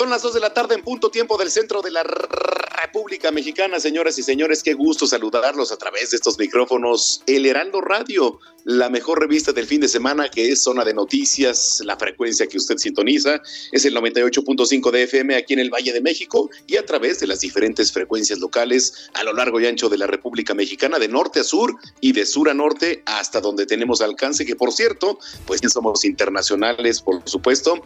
[0.00, 3.78] Son las 2 de la tarde en punto tiempo del centro de la República Mexicana,
[3.78, 4.62] señoras y señores.
[4.62, 7.22] Qué gusto saludarlos a través de estos micrófonos.
[7.26, 11.82] El Heraldo Radio, la mejor revista del fin de semana que es Zona de Noticias,
[11.84, 16.00] la frecuencia que usted sintoniza es el 98.5 de FM aquí en el Valle de
[16.00, 19.98] México y a través de las diferentes frecuencias locales a lo largo y ancho de
[19.98, 24.00] la República Mexicana, de norte a sur y de sur a norte hasta donde tenemos
[24.00, 27.82] alcance, que por cierto, pues somos internacionales, por supuesto,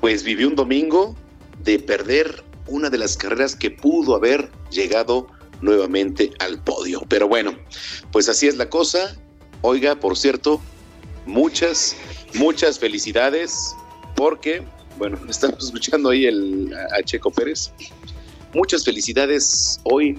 [0.00, 1.16] pues vivió un domingo
[1.62, 5.26] de perder una de las carreras que pudo haber llegado
[5.60, 7.02] nuevamente al podio.
[7.08, 7.54] Pero bueno,
[8.12, 9.16] pues así es la cosa.
[9.60, 10.60] Oiga, por cierto,
[11.26, 11.94] muchas,
[12.34, 13.74] muchas felicidades
[14.16, 14.64] porque
[15.00, 17.72] bueno, estamos escuchando ahí a Checo Pérez.
[18.54, 20.18] Muchas felicidades hoy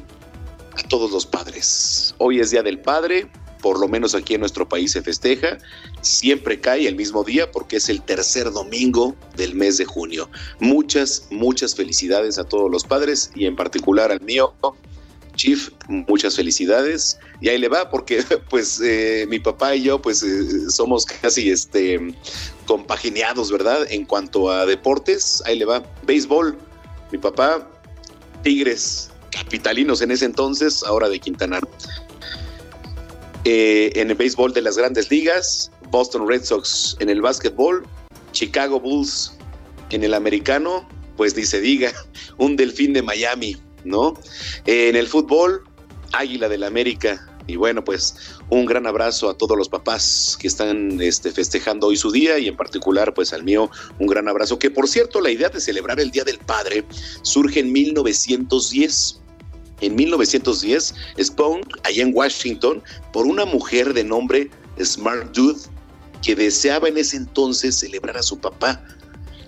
[0.77, 2.15] a todos los padres.
[2.17, 3.29] Hoy es Día del Padre,
[3.61, 5.57] por lo menos aquí en nuestro país se festeja.
[6.01, 10.29] Siempre cae el mismo día porque es el tercer domingo del mes de junio.
[10.59, 14.53] Muchas, muchas felicidades a todos los padres y en particular al mío,
[15.35, 17.17] Chief, muchas felicidades.
[17.39, 21.49] Y ahí le va, porque pues eh, mi papá y yo pues eh, somos casi
[21.49, 21.99] este
[22.65, 23.87] compagineados, ¿verdad?
[23.89, 25.83] En cuanto a deportes, ahí le va.
[26.03, 26.57] Béisbol,
[27.11, 27.67] mi papá,
[28.43, 31.69] Tigres, capitalinos en ese entonces, ahora de Quintana Roo.
[33.43, 37.85] Eh, en el béisbol de las grandes ligas, Boston Red Sox en el básquetbol,
[38.33, 39.33] Chicago Bulls
[39.89, 40.87] en el americano,
[41.17, 41.91] pues ni se diga,
[42.37, 44.13] un delfín de Miami, ¿no?
[44.65, 45.63] En el fútbol,
[46.13, 47.27] Águila del América.
[47.47, 48.15] Y bueno, pues
[48.49, 52.47] un gran abrazo a todos los papás que están este, festejando hoy su día y
[52.47, 54.59] en particular pues al mío un gran abrazo.
[54.59, 56.85] Que por cierto, la idea de celebrar el Día del Padre
[57.23, 59.20] surge en 1910.
[59.81, 62.81] En 1910, Spawn, allá en Washington,
[63.11, 64.49] por una mujer de nombre
[64.81, 65.59] Smart Dude,
[66.21, 68.83] que deseaba en ese entonces celebrar a su papá.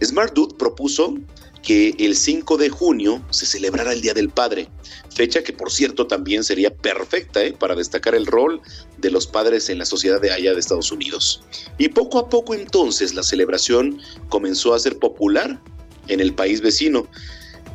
[0.03, 1.15] Smart Dude propuso
[1.63, 4.67] que el 5 de junio se celebrara el Día del Padre,
[5.15, 7.53] fecha que por cierto también sería perfecta ¿eh?
[7.53, 8.61] para destacar el rol
[8.97, 11.41] de los padres en la sociedad de allá de Estados Unidos.
[11.77, 15.61] Y poco a poco entonces la celebración comenzó a ser popular
[16.09, 17.07] en el país vecino,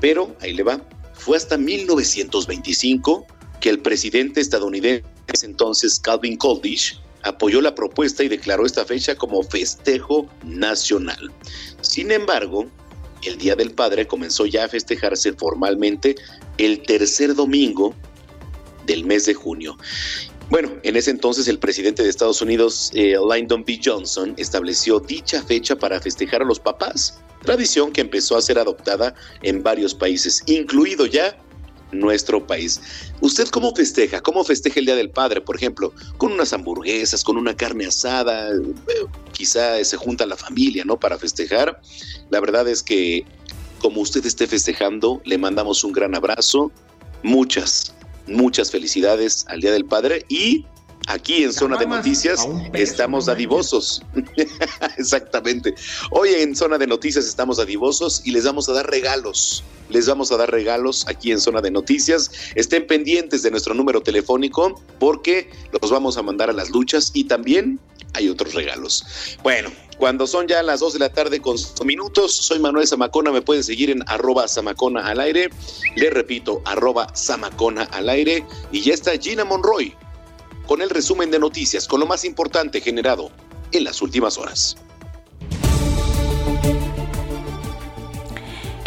[0.01, 0.87] pero ahí le va,
[1.29, 3.27] fue hasta 1925
[3.61, 5.05] que el presidente estadounidense
[5.43, 11.31] entonces Calvin Coolidge apoyó la propuesta y declaró esta fecha como festejo nacional.
[11.83, 12.65] Sin embargo,
[13.25, 16.15] el Día del Padre comenzó ya a festejarse formalmente
[16.57, 17.95] el tercer domingo
[18.87, 19.77] del mes de junio.
[20.51, 23.79] Bueno, en ese entonces el presidente de Estados Unidos, eh, Lyndon B.
[23.85, 29.15] Johnson, estableció dicha fecha para festejar a los papás, tradición que empezó a ser adoptada
[29.43, 31.37] en varios países, incluido ya
[31.93, 32.81] nuestro país.
[33.21, 34.23] ¿Usted cómo festeja?
[34.23, 35.93] ¿Cómo festeja el Día del Padre, por ejemplo?
[36.17, 40.99] Con unas hamburguesas, con una carne asada, eh, quizá se junta la familia, ¿no?
[40.99, 41.81] Para festejar.
[42.31, 43.25] La verdad es que
[43.81, 46.73] como usted esté festejando, le mandamos un gran abrazo,
[47.23, 47.95] muchas,
[48.29, 50.65] muchas felicidades al Día del Padre y
[51.07, 54.03] Aquí en Zona de Noticias estamos dadivosos.
[54.99, 55.75] Exactamente.
[56.11, 59.65] Hoy en Zona de Noticias estamos dadivosos y les vamos a dar regalos.
[59.89, 62.31] Les vamos a dar regalos aquí en Zona de Noticias.
[62.57, 67.25] Estén pendientes de nuestro número telefónico porque los vamos a mandar a las luchas y
[67.25, 67.81] también
[68.15, 69.05] hay otros regalos.
[69.43, 73.43] Bueno, cuando son ya las 2 de la tarde con minutos, soy Manuel Zamacona, me
[73.43, 75.51] pueden seguir en arroba Zamacona al aire.
[75.97, 78.45] Le repito, arroba Zamacona al aire.
[78.71, 79.95] Y ya está Gina Monroy
[80.67, 83.31] con el resumen de noticias, con lo más importante generado
[83.73, 84.77] en las últimas horas.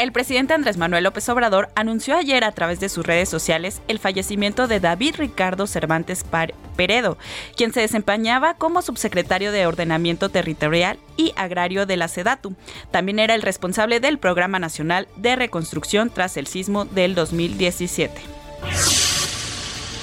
[0.01, 3.99] El presidente Andrés Manuel López Obrador anunció ayer a través de sus redes sociales el
[3.99, 6.25] fallecimiento de David Ricardo Cervantes
[6.75, 7.19] Peredo,
[7.55, 12.55] quien se desempeñaba como subsecretario de Ordenamiento Territorial y Agrario de la SEDATU.
[12.89, 18.21] También era el responsable del Programa Nacional de Reconstrucción tras el sismo del 2017.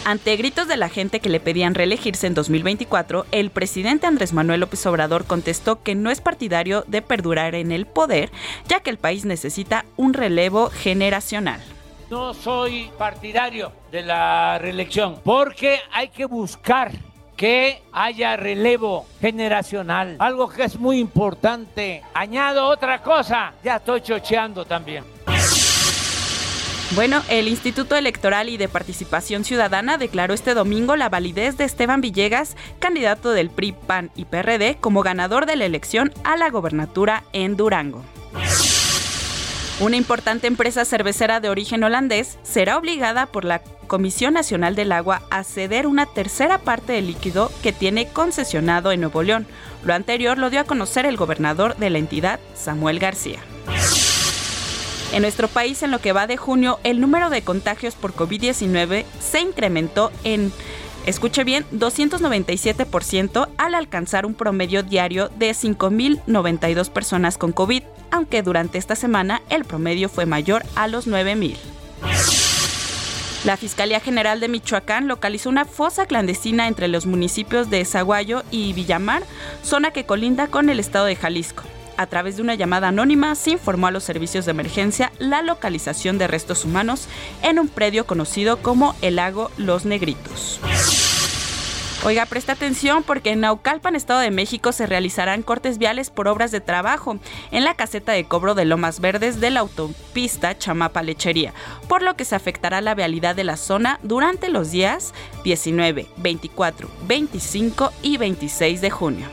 [0.08, 4.60] Ante gritos de la gente que le pedían reelegirse en 2024, el presidente Andrés Manuel
[4.60, 8.32] López Obrador contestó que no es partidario de perdurar en el poder,
[8.68, 11.60] ya que el país necesita un relevo generacional.
[12.08, 16.90] No soy partidario de la reelección porque hay que buscar
[17.36, 22.02] que haya relevo generacional, algo que es muy importante.
[22.14, 25.04] Añado otra cosa, ya estoy chocheando también.
[26.92, 32.00] Bueno, el Instituto Electoral y de Participación Ciudadana declaró este domingo la validez de Esteban
[32.00, 37.24] Villegas, candidato del PRI, PAN y PRD, como ganador de la elección a la gobernatura
[37.34, 38.02] en Durango.
[39.80, 45.22] Una importante empresa cervecera de origen holandés será obligada por la Comisión Nacional del Agua
[45.30, 49.46] a ceder una tercera parte del líquido que tiene concesionado en Nuevo León.
[49.84, 53.40] Lo anterior lo dio a conocer el gobernador de la entidad, Samuel García.
[55.12, 59.04] En nuestro país, en lo que va de junio, el número de contagios por COVID-19
[59.20, 60.52] se incrementó en,
[61.06, 68.76] escuche bien, 297% al alcanzar un promedio diario de 5.092 personas con COVID, aunque durante
[68.76, 71.56] esta semana el promedio fue mayor a los 9.000.
[73.44, 78.74] La Fiscalía General de Michoacán localizó una fosa clandestina entre los municipios de Zaguayo y
[78.74, 79.22] Villamar,
[79.62, 81.62] zona que colinda con el estado de Jalisco
[81.98, 86.16] a través de una llamada anónima, se informó a los servicios de emergencia la localización
[86.16, 87.08] de restos humanos
[87.42, 90.60] en un predio conocido como el lago Los Negritos.
[92.04, 96.52] Oiga, presta atención porque en Naucalpan, Estado de México, se realizarán cortes viales por obras
[96.52, 97.18] de trabajo
[97.50, 101.52] en la caseta de cobro de Lomas Verdes de la autopista Chamapa Lechería,
[101.88, 105.12] por lo que se afectará la vialidad de la zona durante los días
[105.42, 109.26] 19, 24, 25 y 26 de junio.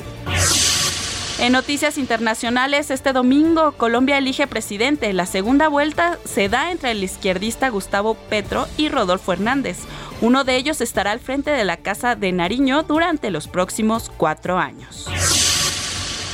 [1.37, 5.11] En noticias internacionales, este domingo Colombia elige presidente.
[5.11, 9.79] La segunda vuelta se da entre el izquierdista Gustavo Petro y Rodolfo Hernández.
[10.21, 14.57] Uno de ellos estará al frente de la Casa de Nariño durante los próximos cuatro
[14.57, 15.07] años.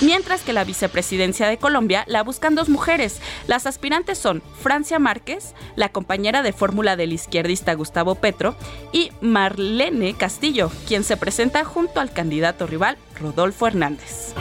[0.02, 3.22] Mientras que la vicepresidencia de Colombia la buscan dos mujeres.
[3.48, 8.56] Las aspirantes son Francia Márquez, la compañera de fórmula del izquierdista Gustavo Petro,
[8.92, 14.34] y Marlene Castillo, quien se presenta junto al candidato rival Rodolfo Hernández.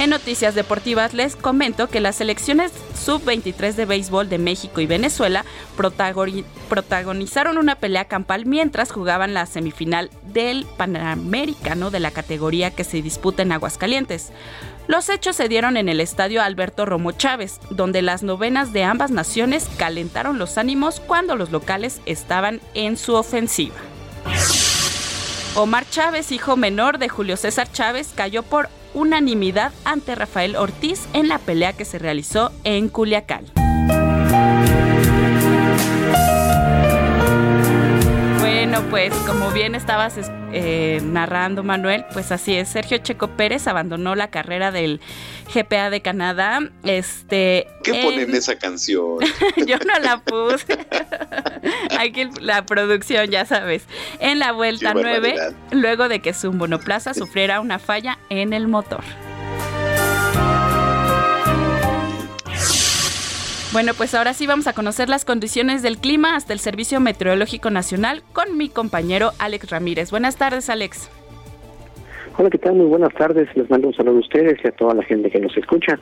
[0.00, 2.72] En noticias deportivas les comento que las selecciones
[3.04, 5.44] sub-23 de béisbol de México y Venezuela
[5.76, 13.02] protagonizaron una pelea campal mientras jugaban la semifinal del Panamericano de la categoría que se
[13.02, 14.32] disputa en Aguascalientes.
[14.88, 19.10] Los hechos se dieron en el estadio Alberto Romo Chávez, donde las novenas de ambas
[19.10, 23.76] naciones calentaron los ánimos cuando los locales estaban en su ofensiva.
[25.56, 31.28] Omar Chávez, hijo menor de Julio César Chávez, cayó por unanimidad ante Rafael Ortiz en
[31.28, 33.44] la pelea que se realizó en Culiacán.
[38.70, 40.14] Bueno, pues como bien estabas
[40.52, 42.68] eh, narrando, Manuel, pues así es.
[42.68, 45.00] Sergio Checo Pérez abandonó la carrera del
[45.52, 46.60] GPA de Canadá.
[46.84, 49.18] Este, ¿Qué ponen esa canción?
[49.66, 50.78] Yo no la puse.
[51.98, 53.82] Aquí la producción, ya sabes.
[54.20, 55.34] En la vuelta 9,
[55.72, 59.02] luego de que su monoplaza sufriera una falla en el motor.
[63.72, 67.70] Bueno, pues ahora sí vamos a conocer las condiciones del clima hasta el Servicio Meteorológico
[67.70, 70.10] Nacional con mi compañero Alex Ramírez.
[70.10, 71.08] Buenas tardes, Alex.
[72.36, 72.74] Hola, ¿qué tal?
[72.74, 73.48] Muy buenas tardes.
[73.54, 76.00] Les mando un saludo a ustedes y a toda la gente que nos escucha.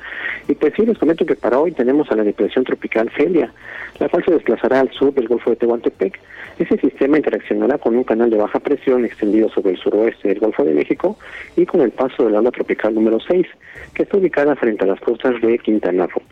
[0.49, 3.53] Y pues sí, les comento que para hoy tenemos a la depresión tropical Celia,
[3.99, 6.19] la cual se desplazará al sur del Golfo de Tehuantepec.
[6.59, 10.65] Ese sistema interaccionará con un canal de baja presión extendido sobre el suroeste del Golfo
[10.65, 11.19] de México
[11.55, 13.47] y con el paso de la onda tropical número 6,
[13.93, 16.23] que está ubicada frente a las costas de Quintana Roo.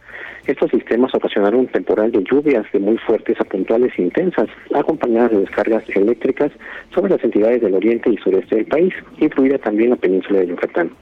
[0.46, 5.40] Estos sistemas ocasionaron temporal de lluvias de muy fuertes a puntuales e intensas, acompañadas de
[5.40, 6.52] descargas eléctricas
[6.94, 10.92] sobre las entidades del oriente y sureste del país, incluida también la península de Yucatán,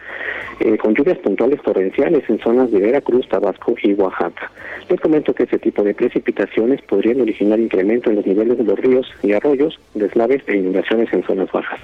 [0.61, 4.51] eh, con lluvias puntuales torrenciales en zonas de Veracruz, Tabasco y Oaxaca.
[4.89, 8.79] Les comento que este tipo de precipitaciones podrían originar incremento en los niveles de los
[8.79, 11.81] ríos y arroyos, deslaves e inundaciones en zonas bajas.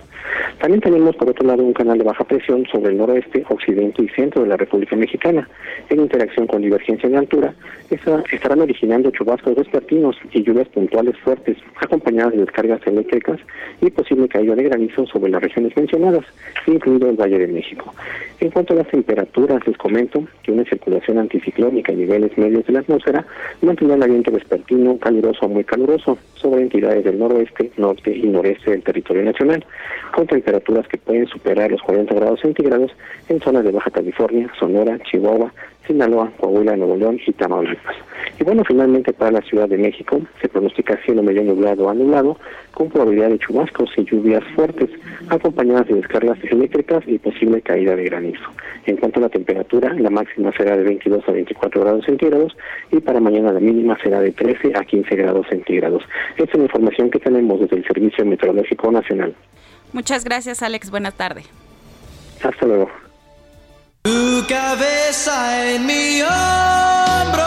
[0.60, 4.08] También tenemos por otro lado un canal de baja presión sobre el noroeste, occidente y
[4.08, 5.46] centro de la República Mexicana,
[5.90, 7.49] en interacción con divergencia en altura
[7.90, 13.40] estarán originando chubascos vespertinos y lluvias puntuales fuertes, acompañadas de descargas eléctricas
[13.80, 16.24] y posible caída de granizo sobre las regiones mencionadas,
[16.66, 17.92] incluido el Valle de México.
[18.40, 22.72] En cuanto a las temperaturas, les comento que una circulación anticiclónica en niveles medios de
[22.72, 23.26] la atmósfera
[23.62, 28.70] mantendrá el viento vespertino caluroso o muy caluroso sobre entidades del noroeste, norte y noreste
[28.70, 29.64] del territorio nacional,
[30.14, 32.90] con temperaturas que pueden superar los 40 grados centígrados
[33.28, 35.52] en zonas de Baja California, Sonora, Chihuahua,
[35.86, 37.96] Sinaloa, Coahuila, Nuevo León y Tamaulipas.
[38.38, 42.38] Y bueno, finalmente para la Ciudad de México se pronostica cielo medio nublado o anulado
[42.72, 44.88] con probabilidad de chubascos y lluvias fuertes,
[45.28, 48.44] acompañadas de descargas eléctricas y posible caída de granizo.
[48.86, 52.56] En cuanto a la temperatura, la máxima será de 22 a 24 grados centígrados
[52.90, 56.02] y para mañana la mínima será de 13 a 15 grados centígrados.
[56.30, 59.34] Esta es la información que tenemos desde el Servicio Meteorológico Nacional.
[59.92, 60.90] Muchas gracias, Alex.
[60.90, 61.46] Buenas tardes.
[62.42, 62.90] Hasta luego.
[64.02, 67.44] Tu cabeza en mi hombro.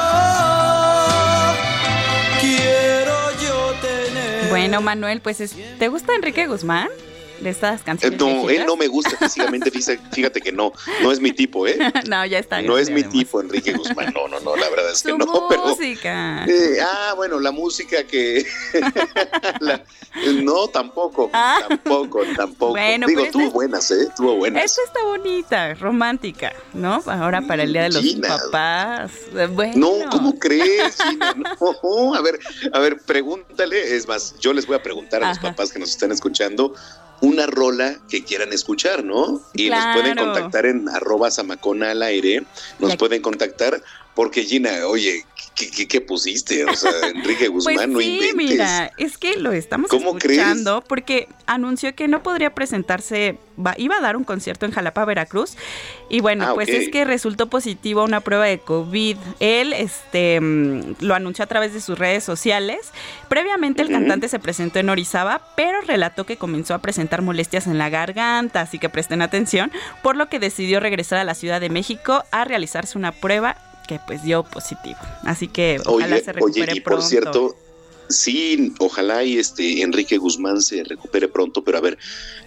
[2.40, 4.50] Quiero yo tener.
[4.50, 6.90] Bueno, Manuel, pues ¿te gusta Enrique Guzmán?
[7.44, 8.20] De estas canciones.
[8.20, 9.72] no, él no me gusta físicamente,
[10.12, 11.78] fíjate que no, no es mi tipo, ¿eh?
[12.08, 12.62] no, ya está.
[12.62, 15.26] No es mi tipo, Enrique Guzmán, no, no, no, la verdad es que no.
[15.66, 16.46] música.
[16.46, 18.46] Eh, ah, bueno, la música que...
[20.44, 21.60] no, tampoco, ah.
[21.68, 22.72] tampoco, tampoco.
[22.72, 24.08] Bueno, Digo, tuvo buenas, ¿eh?
[24.16, 24.64] Tuvo buenas.
[24.64, 27.02] Esta está bonita, romántica, ¿no?
[27.06, 29.12] Ahora para el Día de los Papás.
[29.52, 29.74] Bueno.
[29.76, 31.34] No, ¿cómo crees, Gina?
[31.34, 32.40] No, a ver,
[32.72, 35.90] a ver, pregúntale, es más, yo les voy a preguntar a los papás que nos
[35.90, 36.74] están escuchando
[37.24, 39.42] una rola que quieran escuchar, ¿no?
[39.54, 42.44] Y nos pueden contactar en arroba samacona al aire,
[42.80, 43.82] nos pueden contactar
[44.16, 46.66] porque Gina, oye, ¿qué, pusiste?
[46.66, 51.96] O sea, Enrique pues Guzmán, no sí, mira, es que lo estamos escuchando porque anunció
[51.96, 53.38] que no podría presentarse,
[53.78, 55.56] iba a dar un concierto en Jalapa, Veracruz,
[56.10, 59.18] y bueno, ah, pues es que resultó positivo una prueba de COVID.
[59.40, 62.92] Él este, mm, lo anunció a través de sus redes sociales.
[63.30, 67.78] Previamente el cantante se presentó en Orizaba, pero relató que comenzó a presentar molestias en
[67.78, 71.70] la garganta, así que presten atención, por lo que decidió regresar a la Ciudad de
[71.70, 74.98] México a realizarse una prueba que pues dio positivo.
[75.24, 77.56] Así que ojalá se recupere oye, y por cierto,
[78.10, 81.98] sí, ojalá y este Enrique Guzmán se recupere pronto, pero a ver,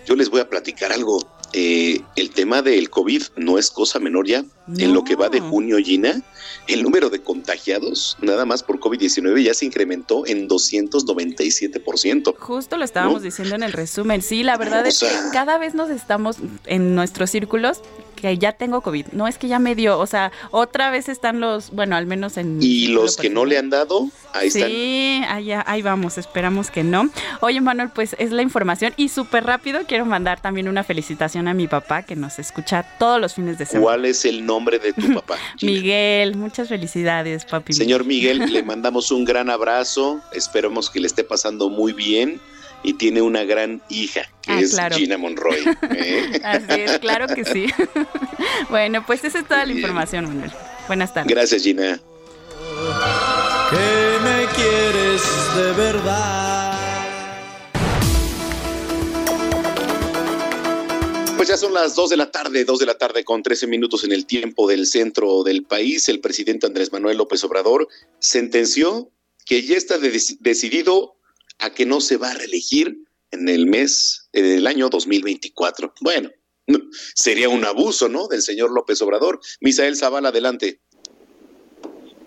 [0.06, 1.26] yo les voy a platicar algo.
[1.52, 4.44] Eh, el tema del COVID no es cosa menor ya.
[4.78, 6.20] En lo que va de junio, Gina,
[6.66, 12.34] el número de contagiados, nada más por COVID-19, ya se incrementó en 297%.
[12.36, 14.22] Justo lo estábamos diciendo en el resumen.
[14.22, 17.80] Sí, la verdad es que cada vez nos estamos en nuestros círculos
[18.16, 19.08] que ya tengo COVID.
[19.12, 22.36] No es que ya me dio, o sea, otra vez están los, bueno, al menos
[22.36, 22.58] en...
[22.60, 24.68] Y los que no le han dado, ahí están.
[24.68, 27.08] Sí, ahí vamos, esperamos que no.
[27.40, 31.54] Oye, Manuel, pues es la información y súper rápido quiero mandar también una felicitación a
[31.54, 33.84] mi papá que nos escucha todos los fines de semana.
[33.84, 35.36] ¿Cuál es el nombre de tu papá?
[35.62, 37.72] Miguel, muchas felicidades, papi.
[37.72, 42.40] Señor Miguel, le mandamos un gran abrazo, esperemos que le esté pasando muy bien
[42.86, 45.58] y tiene una gran hija, que ah, es Gina Monroy.
[45.90, 46.40] ¿eh?
[46.44, 47.66] Así es, claro que sí.
[48.70, 50.52] bueno, pues esa es toda la información, Manuel.
[50.86, 51.34] Buenas tardes.
[51.34, 52.00] Gracias, Gina.
[53.70, 55.22] Que me quieres
[55.56, 56.78] de verdad.
[61.36, 64.04] Pues ya son las 2 de la tarde, 2 de la tarde con 13 minutos
[64.04, 66.08] en el tiempo del centro del país.
[66.08, 67.88] El presidente Andrés Manuel López Obrador
[68.20, 69.10] sentenció
[69.44, 71.15] que ya está decidido
[71.58, 72.98] a que no se va a reelegir
[73.30, 75.94] en el mes, en el año 2024.
[76.00, 76.30] Bueno,
[77.14, 78.28] sería un abuso, ¿no?
[78.28, 79.40] Del señor López Obrador.
[79.60, 80.80] Misael Zavala, adelante.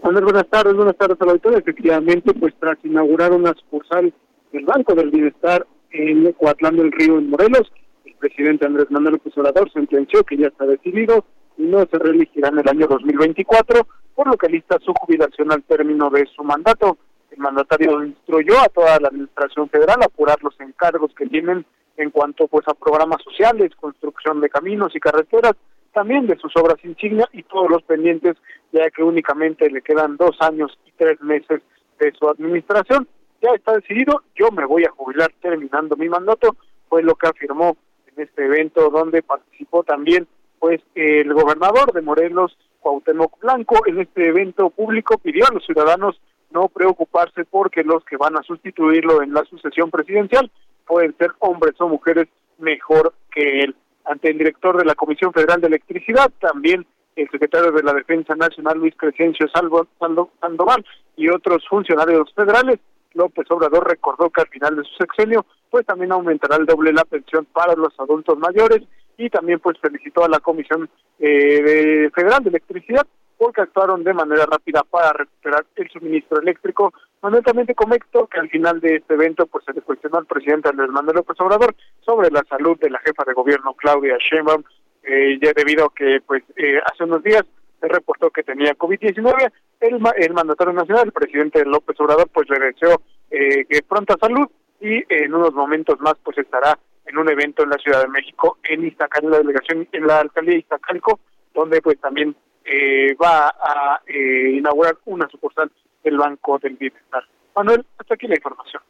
[0.01, 1.59] buenas tardes, buenas tardes a la auditoría.
[1.59, 4.13] Efectivamente, pues tras inaugurar una sucursal
[4.51, 7.71] del Banco del Bienestar en Coatlán del Río, en Morelos,
[8.05, 11.25] el presidente Andrés Manuel López Obrador sentenció que ya está decidido
[11.57, 15.63] y no se reelegirá en el año 2024 por lo que lista su jubilación al
[15.63, 16.97] término de su mandato.
[17.31, 21.65] El mandatario instruyó a toda la administración federal a apurar los encargos que tienen
[21.97, 25.53] en cuanto pues a programas sociales, construcción de caminos y carreteras,
[25.93, 28.37] también de sus obras insignia y todos los pendientes,
[28.71, 31.61] ya que únicamente le quedan dos años y tres meses
[31.99, 33.07] de su administración.
[33.41, 36.55] Ya está decidido, yo me voy a jubilar terminando mi mandato,
[36.87, 40.27] fue lo que afirmó en este evento donde participó también
[40.59, 46.19] pues el gobernador de Morelos, Cuauhtémoc Blanco, en este evento público pidió a los ciudadanos
[46.51, 50.51] no preocuparse porque los que van a sustituirlo en la sucesión presidencial
[50.85, 52.27] pueden ser hombres o mujeres
[52.57, 53.75] mejor que él.
[54.05, 58.33] Ante el director de la Comisión Federal de Electricidad, también el secretario de la Defensa
[58.35, 62.79] Nacional, Luis Crescencio Sandoval, y otros funcionarios federales,
[63.13, 67.03] López Obrador recordó que al final de su sexenio, pues también aumentará el doble la
[67.03, 68.83] pensión para los adultos mayores
[69.17, 70.89] y también pues felicitó a la Comisión
[71.19, 73.05] eh, Federal de Electricidad
[73.39, 76.93] porque actuaron de manera rápida para recuperar el suministro eléctrico.
[77.21, 80.25] Manuel también te comento que al final de este evento pues se le cuestionó al
[80.25, 84.61] presidente Andrés Manuel López Obrador sobre la salud de la jefa de gobierno Claudia Sheinbaum,
[85.03, 87.43] eh, ya debido a que pues eh, hace unos días
[87.79, 89.51] se reportó que tenía COVID-19.
[89.79, 94.47] El, el mandatario nacional, el presidente López Obrador, pues le deseó eh, pronta salud
[94.81, 98.57] y en unos momentos más pues estará en un evento en la Ciudad de México,
[98.63, 101.21] en Iztacalco, en la delegación, en la alcaldía de Iztacalco,
[101.53, 102.35] donde pues también
[102.71, 105.71] eh, va a eh, inaugurar una sucursal
[106.03, 107.23] del Banco del Bienestar.
[107.55, 108.83] Manuel, hasta aquí la información.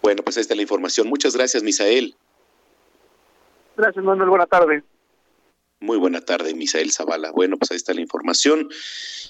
[0.00, 1.08] Bueno, pues ahí está la información.
[1.08, 2.16] Muchas gracias, Misael.
[3.76, 4.30] Gracias, Manuel.
[4.30, 4.82] Buena tarde.
[5.80, 7.30] Muy buena tarde, Misael Zavala.
[7.30, 8.70] Bueno, pues ahí está la información.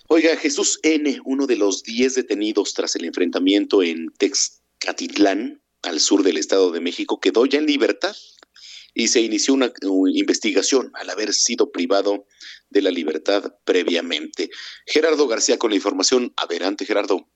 [0.07, 6.23] Oiga, Jesús N., uno de los 10 detenidos tras el enfrentamiento en Texcatitlán, al sur
[6.23, 8.15] del Estado de México, quedó ya en libertad
[8.95, 9.71] y se inició una,
[10.15, 12.25] investigación al haber sido privado
[12.71, 14.51] de la libertad previamente.
[14.87, 16.33] Gerardo García con la información.
[16.37, 17.27] Adelante, Gerardo.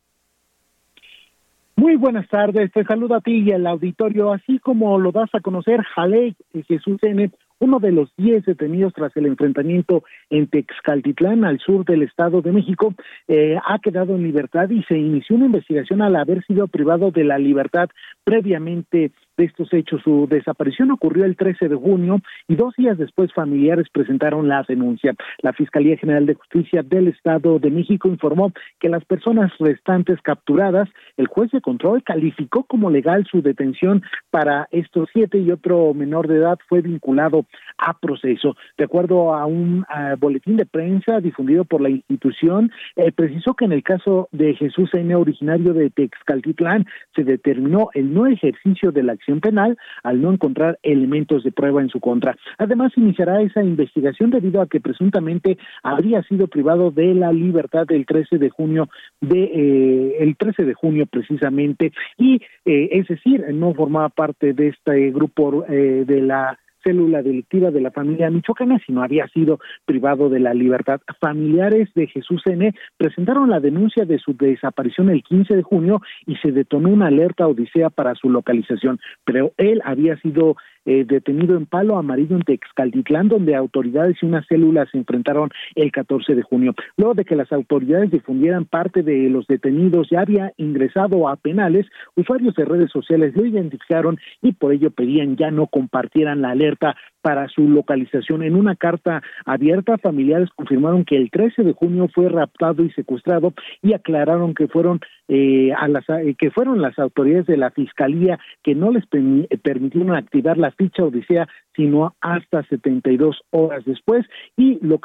[1.77, 5.41] Muy buenas tardes, te saludo a ti y al auditorio, así como lo das a
[5.41, 6.37] conocer, Jalei
[6.69, 12.03] Jesús N., uno de los diez detenidos tras el enfrentamiento en Texcaltitlán, al sur del
[12.03, 12.95] Estado de México,
[13.27, 17.25] eh, ha quedado en libertad y se inició una investigación al haber sido privado de
[17.25, 17.89] la libertad
[18.23, 20.03] previamente de estos hechos.
[20.03, 25.15] Su desaparición ocurrió el 13 de junio y dos días después familiares presentaron la denuncia.
[25.43, 30.89] La Fiscalía General de Justicia del Estado de México informó que las personas restantes capturadas,
[31.17, 36.29] el juez de control calificó como legal su detención para estos siete y otro menor
[36.29, 37.47] de edad fue vinculado
[37.79, 38.57] a proceso.
[38.77, 39.85] De acuerdo a un
[40.19, 44.91] boletín de prensa difundido por la institución, eh, precisó que en el caso de Jesús
[44.95, 50.79] N., originario de Texcaltitlán, se determinó el no ejercicio de la penal al no encontrar
[50.83, 52.37] elementos de prueba en su contra.
[52.59, 58.07] Además, iniciará esa investigación debido a que presuntamente habría sido privado de la libertad el
[58.07, 58.89] 13 de junio
[59.21, 64.69] de eh, el 13 de junio precisamente y eh, es decir, no formaba parte de
[64.69, 70.29] este grupo eh, de la célula delictiva de la familia michoacana, sino había sido privado
[70.29, 71.01] de la libertad.
[71.21, 72.73] Familiares de Jesús N.
[72.97, 77.49] presentaron la denuncia de su desaparición el 15 de junio y se detonó una alerta
[77.49, 83.29] odisea para su localización, pero él había sido eh, detenido en Palo Amarillo en Texcaltitlán,
[83.29, 86.75] donde autoridades y una célula se enfrentaron el 14 de junio.
[86.97, 91.87] Luego de que las autoridades difundieran parte de los detenidos ya había ingresado a penales,
[92.17, 96.97] usuarios de redes sociales lo identificaron y por ello pedían ya no compartieran la alerta
[97.25, 98.43] para su localización.
[98.43, 103.55] En una carta abierta, familiares confirmaron que el 13 de junio fue raptado y secuestrado
[103.81, 108.39] y aclararon que fueron eh, a las eh, que fueron las autoridades de la fiscalía
[108.63, 114.27] que no les permitieron activar la ficha odisea sino hasta 72 horas después
[114.59, 114.99] y lo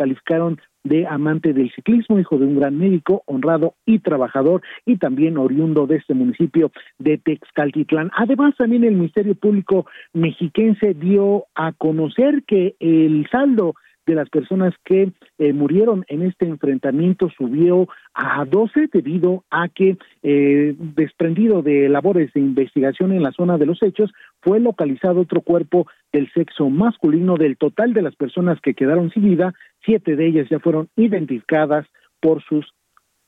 [0.83, 5.87] de amante del ciclismo, hijo de un gran médico, honrado y trabajador, y también oriundo
[5.87, 8.11] de este municipio de Texcaltitlán.
[8.15, 13.75] Además, también el Ministerio Público mexiquense dio a conocer que el saldo
[14.09, 19.97] de las personas que eh, murieron en este enfrentamiento subió a 12 debido a que,
[20.23, 25.41] eh, desprendido de labores de investigación en la zona de los hechos, fue localizado otro
[25.41, 29.53] cuerpo del sexo masculino del total de las personas que quedaron sin vida,
[29.85, 31.85] siete de ellas ya fueron identificadas
[32.19, 32.65] por sus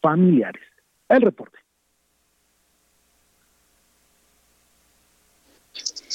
[0.02, 0.64] familiares.
[1.10, 1.61] El reporte.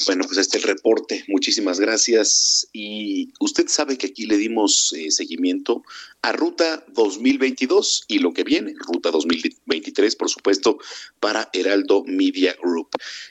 [0.05, 1.25] Bueno, pues este es el reporte.
[1.27, 2.67] Muchísimas gracias.
[2.71, 5.83] Y usted sabe que aquí le dimos eh, seguimiento
[6.21, 10.77] a Ruta 2022 y lo que viene, Ruta 2023, por supuesto,
[11.19, 12.89] para Heraldo Media Group.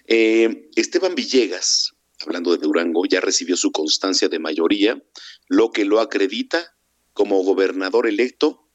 [0.09, 5.01] Eh, Esteban Villegas, hablando de Durango, ya recibió su constancia de mayoría,
[5.49, 6.75] lo que lo acredita
[7.13, 8.67] como gobernador electo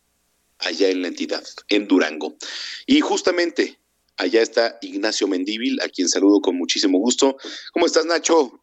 [0.59, 2.37] allá en la entidad, en Durango.
[2.85, 3.80] Y justamente
[4.21, 7.37] allá está Ignacio Mendíbil, a quien saludo con muchísimo gusto.
[7.73, 8.61] ¿Cómo estás, Nacho?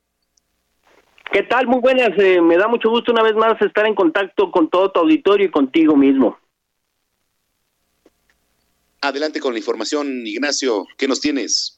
[1.32, 1.66] ¿Qué tal?
[1.66, 2.10] Muy buenas.
[2.18, 5.46] Eh, me da mucho gusto una vez más estar en contacto con todo tu auditorio
[5.46, 6.38] y contigo mismo.
[9.00, 10.86] Adelante con la información, Ignacio.
[10.96, 11.77] ¿Qué nos tienes?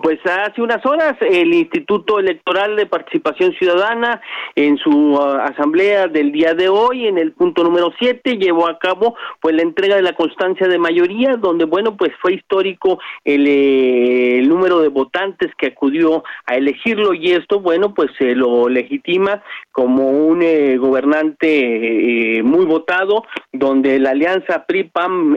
[0.00, 4.20] Pues hace unas horas el Instituto Electoral de Participación Ciudadana
[4.54, 8.78] en su uh, asamblea del día de hoy en el punto número 7 llevó a
[8.78, 13.46] cabo pues la entrega de la constancia de mayoría donde bueno pues fue histórico el,
[13.48, 19.42] eh, número de votantes que acudió a elegirlo y esto bueno pues se lo legitima
[19.72, 25.34] como un eh, gobernante eh, muy votado donde la alianza PRI PAM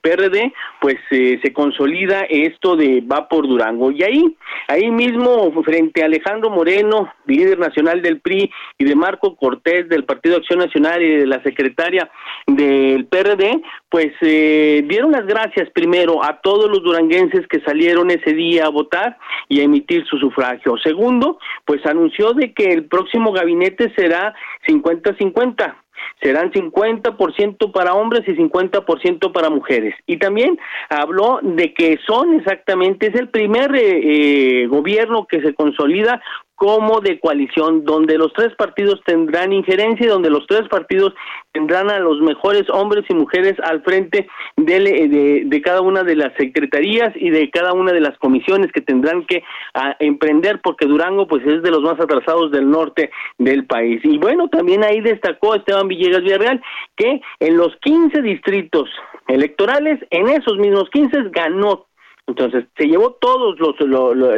[0.00, 4.36] PRD pues se consolida esto de va por Durango y ahí,
[4.68, 10.04] ahí mismo, frente a Alejandro Moreno, líder nacional del PRI, y de Marco Cortés del
[10.04, 12.10] Partido Acción Nacional y de la secretaria
[12.46, 18.32] del PRD, pues eh, dieron las gracias primero a todos los duranguenses que salieron ese
[18.34, 19.16] día a votar
[19.48, 20.76] y a emitir su sufragio.
[20.78, 24.34] Segundo, pues anunció de que el próximo gabinete será
[24.66, 25.83] 50-50
[26.22, 29.94] serán 50% para hombres y 50% para mujeres.
[30.06, 35.54] Y también habló de que son exactamente, es el primer eh, eh, gobierno que se
[35.54, 36.22] consolida
[36.56, 41.12] como de coalición, donde los tres partidos tendrán injerencia y donde los tres partidos
[41.52, 46.32] tendrán a los mejores hombres y mujeres al frente de, de, cada una de las
[46.36, 49.42] secretarías y de cada una de las comisiones que tendrán que
[49.74, 54.00] ah, emprender, porque Durango pues es de los más atrasados del norte del país.
[54.04, 56.62] Y bueno, también ahí destacó Esteban Villegas Villarreal
[56.96, 58.88] que en los 15 distritos
[59.28, 61.86] electorales, en esos mismos 15 ganó
[62.26, 63.76] entonces, se llevó todos los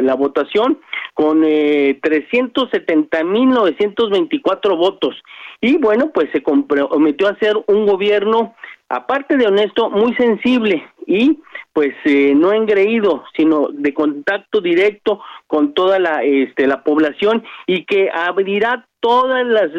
[0.03, 0.79] la votación
[1.13, 5.15] con eh, 370.924 votos.
[5.61, 8.55] Y bueno, pues se comprometió a hacer un gobierno,
[8.89, 11.39] aparte de honesto, muy sensible y
[11.71, 17.85] pues eh, no engreído, sino de contacto directo con toda la, este, la población y
[17.85, 19.69] que abrirá todas las,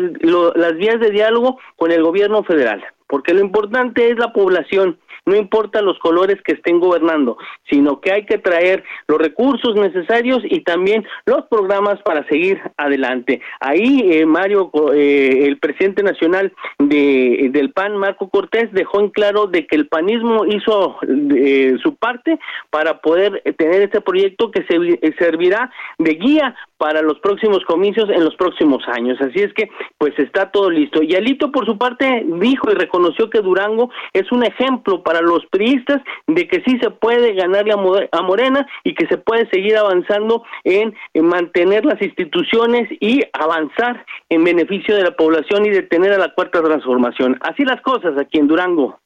[0.56, 2.82] las vías de diálogo con el gobierno federal.
[3.06, 7.36] Porque lo importante es la población no importa los colores que estén gobernando,
[7.70, 13.40] sino que hay que traer los recursos necesarios y también los programas para seguir adelante.
[13.60, 19.46] Ahí eh, Mario, eh, el presidente nacional de, del PAN, Marco Cortés, dejó en claro
[19.46, 20.96] de que el panismo hizo
[21.34, 22.38] eh, su parte
[22.70, 28.24] para poder tener este proyecto que se, servirá de guía para los próximos comicios en
[28.24, 29.20] los próximos años.
[29.20, 31.02] Así es que, pues está todo listo.
[31.02, 35.44] Y Alito, por su parte, dijo y reconoció que Durango es un ejemplo para los
[35.46, 37.74] priistas de que sí se puede ganarle
[38.12, 44.44] a Morena y que se puede seguir avanzando en, mantener las instituciones y avanzar en
[44.44, 47.36] beneficio de la población y detener a la cuarta transformación.
[47.40, 48.98] Así las cosas aquí en Durango.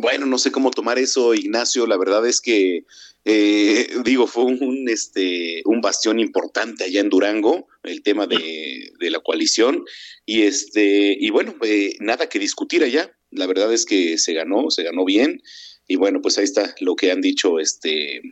[0.00, 1.86] Bueno, no sé cómo tomar eso, Ignacio.
[1.86, 2.84] La verdad es que
[3.24, 9.20] eh, digo, fue un, este, un bastión importante allá en Durango, el tema de, la
[9.20, 9.84] coalición,
[10.24, 13.14] y este, y bueno, eh, nada que discutir allá.
[13.30, 15.42] La verdad es que se ganó, se ganó bien,
[15.86, 18.22] y bueno, pues ahí está lo que han dicho este,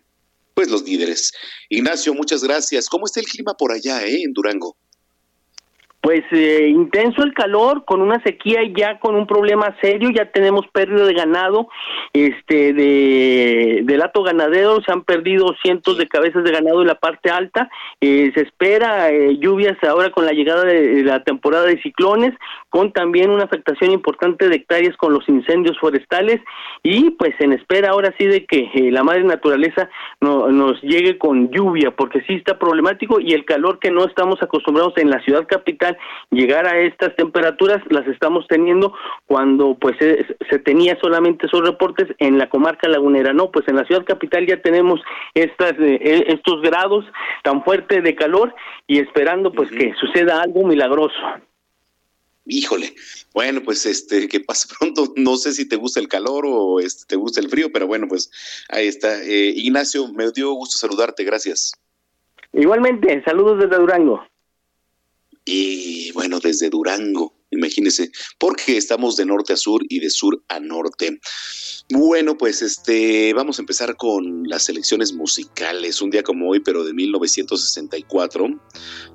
[0.55, 1.33] pues los líderes.
[1.68, 2.88] Ignacio, muchas gracias.
[2.88, 4.79] ¿Cómo está el clima por allá, eh, en Durango?
[6.06, 10.30] Pues eh, intenso el calor, con una sequía y ya con un problema serio, ya
[10.30, 11.66] tenemos pérdida de ganado,
[12.12, 16.94] este, de, del lato ganadero, se han perdido cientos de cabezas de ganado en la
[16.94, 17.68] parte alta,
[18.00, 22.34] eh, se espera eh, lluvias ahora con la llegada de la temporada de ciclones,
[22.68, 26.40] con también una afectación importante de hectáreas con los incendios forestales
[26.84, 29.90] y pues en espera ahora sí de que la madre naturaleza
[30.20, 34.40] no, nos llegue con lluvia, porque sí está problemático y el calor que no estamos
[34.40, 35.95] acostumbrados en la ciudad capital
[36.30, 38.94] llegar a estas temperaturas las estamos teniendo
[39.26, 43.85] cuando pues se, tenía solamente esos reportes en la comarca lagunera, no, pues en la
[43.85, 45.00] ciudad capital ya tenemos
[45.35, 47.04] estas eh, e, estos grados
[47.42, 48.54] tan fuertes de calor
[48.87, 51.14] y esperando pues que suceda algo milagroso.
[52.48, 52.94] Híjole,
[53.35, 55.12] bueno, pues este, que pase pronto.
[55.16, 58.06] No sé si te gusta el calor o este, te gusta el frío, pero bueno,
[58.09, 58.30] pues
[58.68, 59.22] ahí está.
[59.22, 61.72] Eh, Ignacio, me dio gusto saludarte, gracias.
[62.52, 64.24] Igualmente, saludos desde Durango.
[65.48, 70.59] Y bueno, desde Durango, imagínense, porque estamos de norte a sur y de sur a
[70.59, 71.20] norte.
[71.90, 76.02] Bueno, pues este, vamos a empezar con las elecciones musicales.
[76.02, 78.61] Un día como hoy, pero de 1964,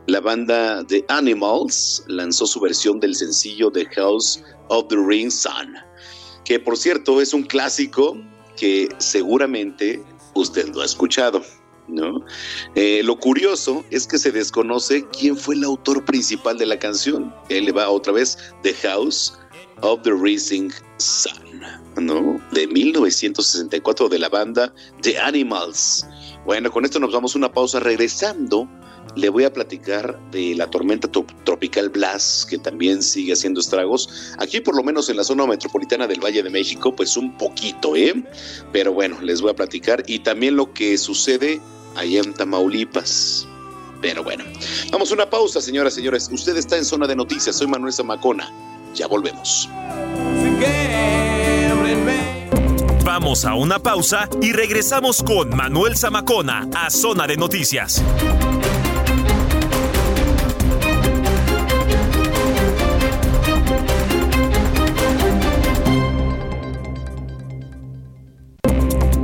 [0.08, 5.76] la banda The Animals lanzó su versión del sencillo The House of the Ring Sun,
[6.46, 8.18] que por cierto es un clásico
[8.56, 10.02] que seguramente
[10.36, 11.44] usted lo ha escuchado.
[11.92, 12.24] ¿No?
[12.76, 17.34] Eh, lo curioso es que se desconoce quién fue el autor principal de la canción.
[17.50, 19.38] Él va otra vez, The House
[19.82, 21.62] of the Rising Sun,
[21.98, 22.42] ¿no?
[22.52, 26.06] De 1964 de la banda The Animals.
[26.46, 28.68] Bueno, con esto nos vamos a una pausa regresando
[29.16, 31.10] le voy a platicar de la tormenta
[31.44, 34.34] tropical Blas, que también sigue haciendo estragos.
[34.38, 37.96] Aquí, por lo menos en la zona metropolitana del Valle de México, pues un poquito,
[37.96, 38.24] ¿eh?
[38.72, 40.04] Pero bueno, les voy a platicar.
[40.08, 41.60] Y también lo que sucede
[41.96, 43.48] allá en Tamaulipas.
[44.02, 44.44] Pero bueno,
[44.92, 46.30] vamos a una pausa, señoras y señores.
[46.32, 47.56] Usted está en zona de noticias.
[47.56, 48.52] Soy Manuel Zamacona.
[48.96, 49.70] Ya volvemos.
[53.04, 58.02] Vamos a una pausa y regresamos con Manuel Zamacona a Zona de Noticias.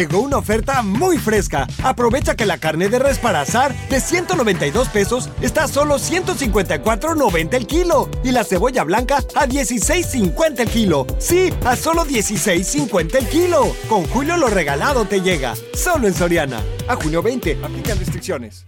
[0.00, 1.66] Llegó una oferta muy fresca.
[1.82, 7.52] Aprovecha que la carne de res para azar de 192 pesos está a solo 154.90
[7.52, 11.06] el kilo y la cebolla blanca a 16.50 el kilo.
[11.18, 13.76] Sí, a solo 16.50 el kilo.
[13.90, 15.54] Con Julio lo regalado te llega.
[15.74, 16.64] Solo en Soriana.
[16.88, 17.58] A junio 20.
[17.62, 18.64] Aplican restricciones.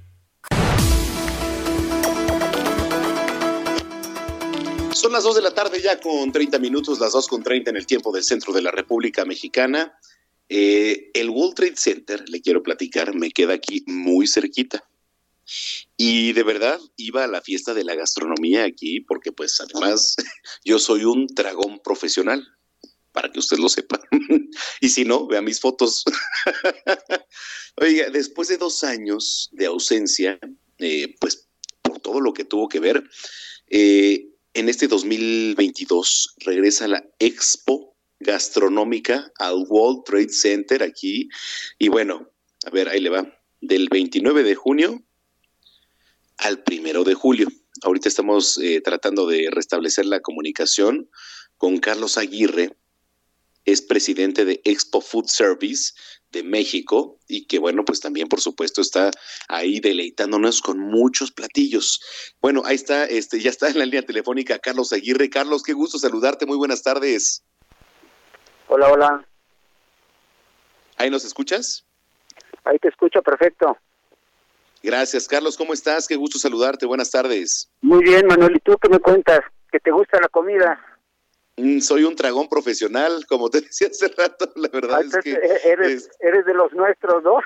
[4.92, 7.76] Son las 2 de la tarde ya con 30 minutos, las 2 con 30 en
[7.78, 9.98] el tiempo del centro de la República Mexicana.
[10.54, 14.86] Eh, el World Trade Center, le quiero platicar, me queda aquí muy cerquita.
[15.96, 20.14] Y de verdad iba a la fiesta de la gastronomía aquí porque pues además
[20.64, 22.46] yo soy un dragón profesional,
[23.12, 24.02] para que usted lo sepa.
[24.82, 26.04] y si no, vea mis fotos.
[27.76, 30.38] Oiga, después de dos años de ausencia,
[30.78, 31.48] eh, pues
[31.80, 33.02] por todo lo que tuvo que ver,
[33.68, 37.91] eh, en este 2022 regresa la Expo
[38.22, 41.28] gastronómica al World Trade Center aquí.
[41.78, 42.30] Y bueno,
[42.64, 43.26] a ver, ahí le va.
[43.60, 45.02] Del 29 de junio
[46.38, 47.48] al primero de julio.
[47.82, 51.08] Ahorita estamos eh, tratando de restablecer la comunicación
[51.56, 52.76] con Carlos Aguirre,
[53.64, 55.92] es presidente de Expo Food Service
[56.30, 59.10] de México y que bueno, pues también por supuesto está
[59.48, 62.00] ahí deleitándonos con muchos platillos.
[62.40, 65.30] Bueno, ahí está, este ya está en la línea telefónica Carlos Aguirre.
[65.30, 66.46] Carlos, qué gusto saludarte.
[66.46, 67.44] Muy buenas tardes.
[68.74, 69.26] Hola, hola.
[70.96, 71.84] ¿Ahí nos escuchas?
[72.64, 73.76] Ahí te escucho perfecto.
[74.82, 75.58] Gracias, Carlos.
[75.58, 76.08] ¿Cómo estás?
[76.08, 76.86] Qué gusto saludarte.
[76.86, 77.70] Buenas tardes.
[77.82, 78.56] Muy bien, Manuel.
[78.56, 79.40] ¿Y tú qué me cuentas?
[79.70, 80.80] ¿Que te gusta la comida?
[81.58, 84.50] Mm, soy un dragón profesional, como te decía hace rato.
[84.56, 85.38] La verdad ah, es que.
[85.64, 87.40] Eres, eres de los nuestros, ¿no?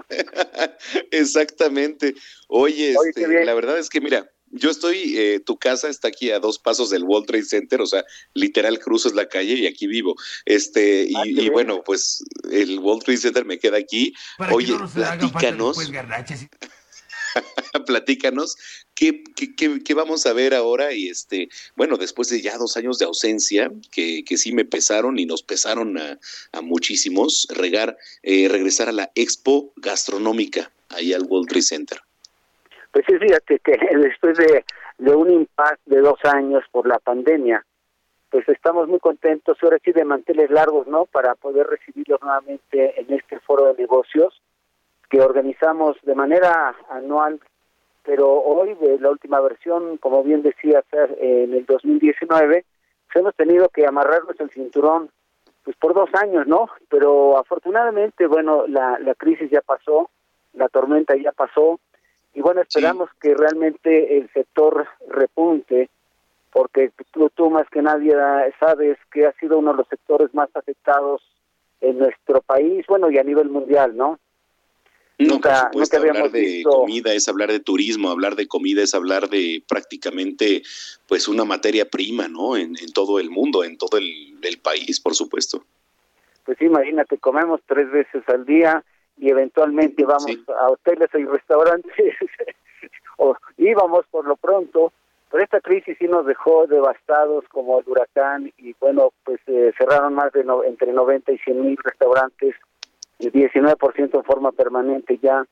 [1.12, 2.16] Exactamente.
[2.48, 6.38] Oye, este, la verdad es que, mira, yo estoy, eh, tu casa está aquí a
[6.38, 10.14] dos pasos del World Trade Center, o sea, literal cruzas la calle y aquí vivo.
[10.44, 14.14] Este, y, ah, bueno, pues el World Trade Center me queda aquí.
[14.50, 15.76] Oye, platícanos.
[17.86, 18.56] platícanos
[18.94, 23.00] ¿qué, qué, qué, vamos a ver ahora y este bueno después de ya dos años
[23.00, 26.20] de ausencia que, que sí me pesaron y nos pesaron a,
[26.52, 32.00] a muchísimos regar eh, regresar a la expo gastronómica ahí al World Trade Center
[32.94, 34.64] pues sí, fíjate que después de,
[35.12, 37.66] un impasse de dos años por la pandemia,
[38.30, 41.04] pues estamos muy contentos, ahora sí de manteles largos, ¿no?
[41.06, 44.40] Para poder recibirlos nuevamente en este foro de negocios
[45.10, 47.40] que organizamos de manera anual,
[48.04, 50.84] pero hoy, de la última versión, como bien decía
[51.18, 52.64] en el 2019,
[53.06, 55.10] pues hemos tenido que amarrarnos el cinturón
[55.64, 56.68] pues por dos años, ¿no?
[56.88, 60.10] Pero afortunadamente, bueno, la, la crisis ya pasó,
[60.52, 61.80] la tormenta ya pasó,
[62.34, 65.88] y bueno, esperamos que realmente el sector repunte,
[66.52, 68.14] porque tú, tú más que nadie
[68.60, 71.22] sabes que ha sido uno de los sectores más afectados
[71.80, 74.18] en nuestro país, bueno, y a nivel mundial, ¿no?
[75.18, 79.62] nunca, nunca hablar de comida es hablar de turismo, hablar de comida es hablar de
[79.68, 80.62] prácticamente
[81.06, 82.56] pues una materia prima, ¿no?
[82.56, 85.64] En, todo el mundo, en todo el, el país, por supuesto.
[86.44, 88.84] Pues imagínate, comemos tres veces al día,
[89.16, 91.92] y eventualmente vamos a hoteles y restaurantes.
[93.16, 94.92] O íbamos por lo pronto
[95.30, 100.14] pero esta crisis sí nos dejó devastados como el huracán y bueno pues eh, cerraron
[100.14, 102.56] más de entre 90 y 100 mil restaurantes
[103.20, 105.46] el 19% en forma permanente ya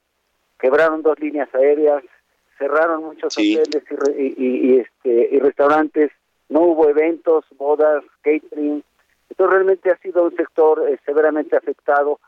[0.59, 2.03] quebraron dos líneas aéreas
[2.59, 3.85] cerraron muchos hoteles
[4.16, 6.11] y, y, este y restaurantes
[6.48, 8.85] no hubo eventos bodas catering.
[9.31, 12.20] Entonces realmente ha sido un sector eh, severamente afectado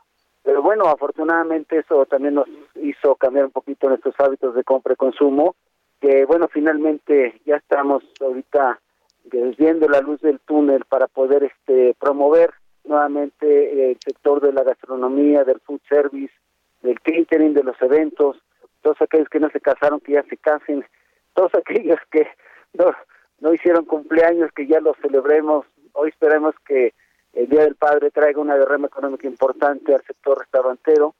[0.45, 4.95] Pero bueno, afortunadamente eso también nos hizo cambiar un poquito nuestros hábitos de compra y
[4.95, 5.55] consumo,
[5.99, 8.79] que bueno, finalmente ya estamos ahorita
[9.57, 12.51] viendo la luz del túnel para poder este promover
[12.83, 16.33] nuevamente el sector de la gastronomía, del food service,
[16.83, 18.37] del catering, de los eventos,
[18.83, 20.85] todos aquellos que no se casaron, que ya se casen,
[21.33, 22.27] todos aquellos que
[22.73, 22.91] no,
[23.39, 25.65] no hicieron cumpleaños, que ya los celebremos.
[25.93, 26.93] Hoy esperemos que
[27.35, 31.13] el Día del Padre traiga una derrama económica importante al sector restaurantero.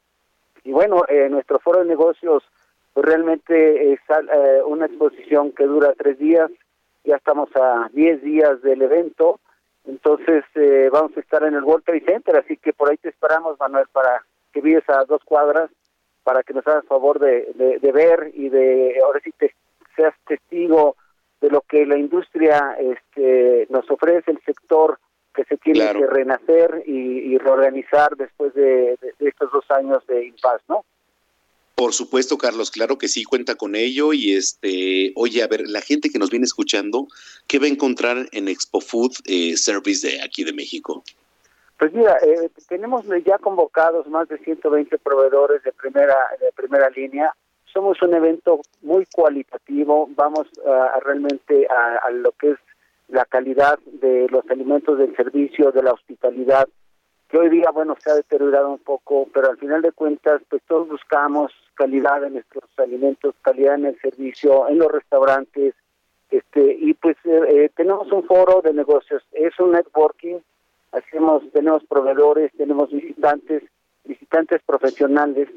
[0.63, 2.43] Y bueno, eh, nuestro foro de negocios
[2.93, 6.49] pues realmente es eh, una exposición que dura tres días,
[7.03, 9.41] ya estamos a diez días del evento,
[9.85, 13.09] entonces eh, vamos a estar en el World Trade Center, así que por ahí te
[13.09, 14.23] esperamos, Manuel, para
[14.53, 15.69] que vives a dos cuadras,
[16.23, 19.53] para que nos hagas favor de, de, ver y de, ahora sí te
[19.95, 20.95] seas testigo
[21.41, 24.97] de lo que la industria este, nos ofrece, el sector
[25.35, 30.61] que se tiene que renacer y, reorganizar después de, de, estos dos años de impas,
[30.67, 30.85] ¿no?
[31.75, 34.13] Por supuesto, Carlos, claro que sí, cuenta con ello.
[34.13, 37.07] Y este, oye, a ver, la gente que nos viene escuchando,
[37.47, 41.03] ¿qué va a encontrar en Expo Food eh, Service de aquí de México?
[41.77, 47.33] Pues mira, eh, tenemos ya convocados más de 120 proveedores de primera de primera línea.
[47.65, 50.07] Somos un evento muy cualitativo.
[50.15, 52.57] Vamos a realmente a, lo que es
[53.07, 56.67] la calidad de los alimentos del servicio, de la hospitalidad,
[57.29, 60.61] que hoy día, bueno, se ha deteriorado un poco, pero al final de cuentas, pues
[60.67, 65.73] todos buscamos calidad en nuestros alimentos, calidad en el servicio, en los restaurantes,
[66.29, 70.37] este y pues eh, eh, tenemos un foro de negocios, es un networking,
[70.91, 73.63] hacemos, tenemos proveedores, tenemos visitantes,
[74.03, 75.49] visitantes profesionales,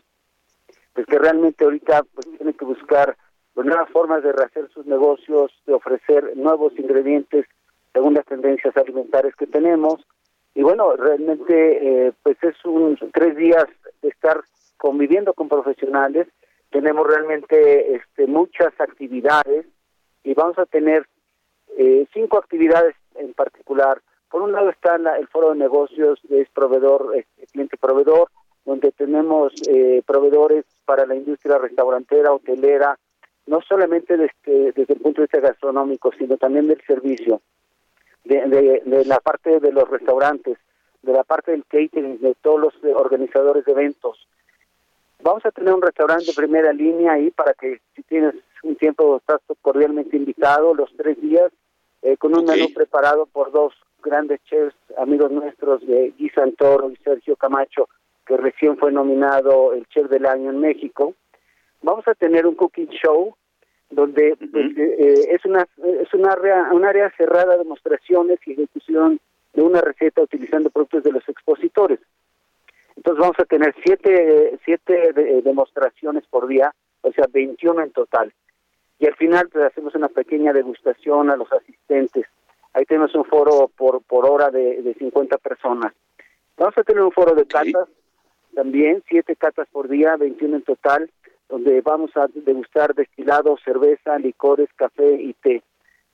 [0.92, 3.16] pues que realmente ahorita pues tienen que buscar
[3.59, 7.44] pues, nuevas formas de rehacer sus negocios, de ofrecer nuevos ingredientes
[7.92, 10.07] según las tendencias alimentarias que tenemos.
[10.55, 13.64] Y bueno, realmente eh, pues es un tres días
[14.01, 14.42] de estar
[14.77, 16.29] conviviendo con profesionales.
[16.71, 19.66] Tenemos realmente este, muchas actividades
[20.23, 21.09] y vamos a tener
[21.77, 24.01] eh, cinco actividades en particular.
[24.31, 28.29] Por un lado está el foro de negocios, es proveedor, este, cliente proveedor,
[28.64, 32.97] donde tenemos eh, proveedores para la industria restaurantera, hotelera,
[33.48, 37.40] no solamente desde, desde el punto de vista gastronómico, sino también del servicio,
[38.24, 40.58] de, de, la parte de los restaurantes,
[41.02, 44.26] de la parte del catering, de todos los organizadores de eventos.
[45.22, 49.16] Vamos a tener un restaurante de primera línea ahí para que si tienes un tiempo
[49.16, 51.50] estás cordialmente invitado los tres días
[52.02, 56.96] eh, con un menú preparado por dos grandes chefs, amigos nuestros, de Guy Santoro y
[56.96, 57.88] Sergio Camacho,
[58.26, 61.14] que recién fue nominado el chef del año en México.
[61.83, 63.35] Vamos a tener un cooking show
[63.91, 69.21] donde eh, eh, es una es una área, un área cerrada de demostraciones y ejecución
[69.55, 72.01] de una receta utilizando productos de los expositores.
[72.97, 75.12] Entonces vamos a tener siete, siete
[75.43, 78.33] demostraciones por día, o sea, 21 en total.
[78.99, 82.27] Y al final pues, hacemos una pequeña degustación a los asistentes.
[82.75, 85.93] Ahí tenemos un foro por, por hora de, de 50 personas.
[86.57, 87.88] Vamos a tener un foro de catas
[88.55, 91.11] también, siete catas por día, 21 en total,
[91.48, 95.62] donde vamos a degustar destilados, cerveza, licores, café y té.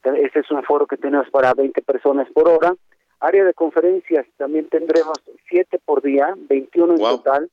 [0.03, 2.75] Ese es un foro que tenemos para 20 personas por hora.
[3.21, 5.19] Área de conferencias, también tendremos
[5.49, 7.51] siete por día, 21 en total.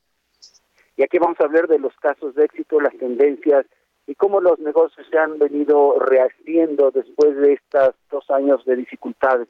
[0.96, 3.64] Y aquí vamos a hablar de los casos de éxito, las tendencias
[4.06, 9.48] y cómo los negocios se han venido rehaciendo después de estos dos años de dificultades.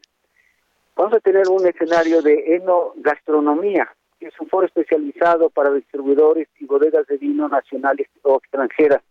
[0.95, 3.93] Vamos a tener un escenario de enogastronomía,
[4.27, 9.03] es un foro especializado para distribuidores y bodegas de vino nacionales o extranjeras.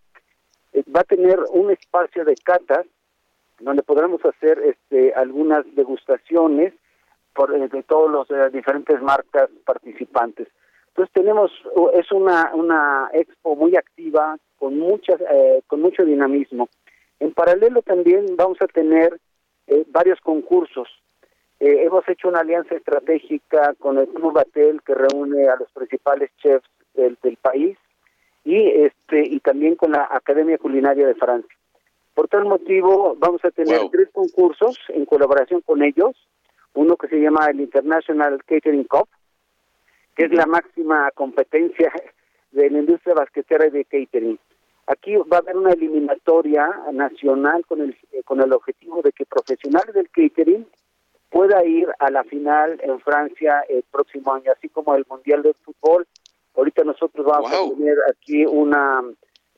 [0.73, 2.85] Eh, va a tener un espacio de catas
[3.59, 6.73] donde podremos hacer este, algunas degustaciones
[7.33, 10.47] por, eh, de todos los eh, diferentes marcas participantes.
[10.89, 11.51] Entonces tenemos
[11.93, 15.21] es una una expo muy activa con muchas
[15.67, 16.67] con mucho dinamismo.
[17.21, 19.17] En paralelo también vamos a tener
[19.87, 20.89] varios concursos
[21.61, 26.31] eh, hemos hecho una alianza estratégica con el Club Batel que reúne a los principales
[26.41, 27.77] chefs del, país
[28.43, 31.55] y este y también con la Academia Culinaria de Francia.
[32.15, 36.15] Por tal motivo vamos a tener tres concursos en colaboración con ellos,
[36.73, 39.07] uno que se llama el International Catering Cup,
[40.15, 41.93] que es la máxima competencia
[42.53, 44.39] de la industria basquetera y de catering.
[44.87, 47.95] Aquí va a haber una eliminatoria nacional con el
[48.25, 50.65] con el objetivo de que profesionales del catering
[51.31, 55.53] pueda ir a la final en Francia el próximo año, así como el Mundial de
[55.53, 56.05] Fútbol.
[56.55, 59.01] Ahorita nosotros vamos a tener aquí una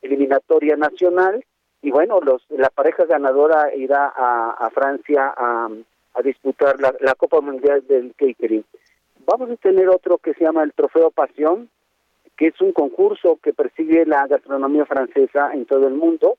[0.02, 1.44] eliminatoria nacional
[1.82, 5.70] y bueno, los la pareja ganadora irá a, Francia a,
[6.24, 8.64] disputar la, Copa Mundial del Catering.
[9.26, 11.70] vamos a tener otro que se llama el Trofeo Pasión,
[12.38, 16.38] que es un concurso que persigue la gastronomía francesa en todo el mundo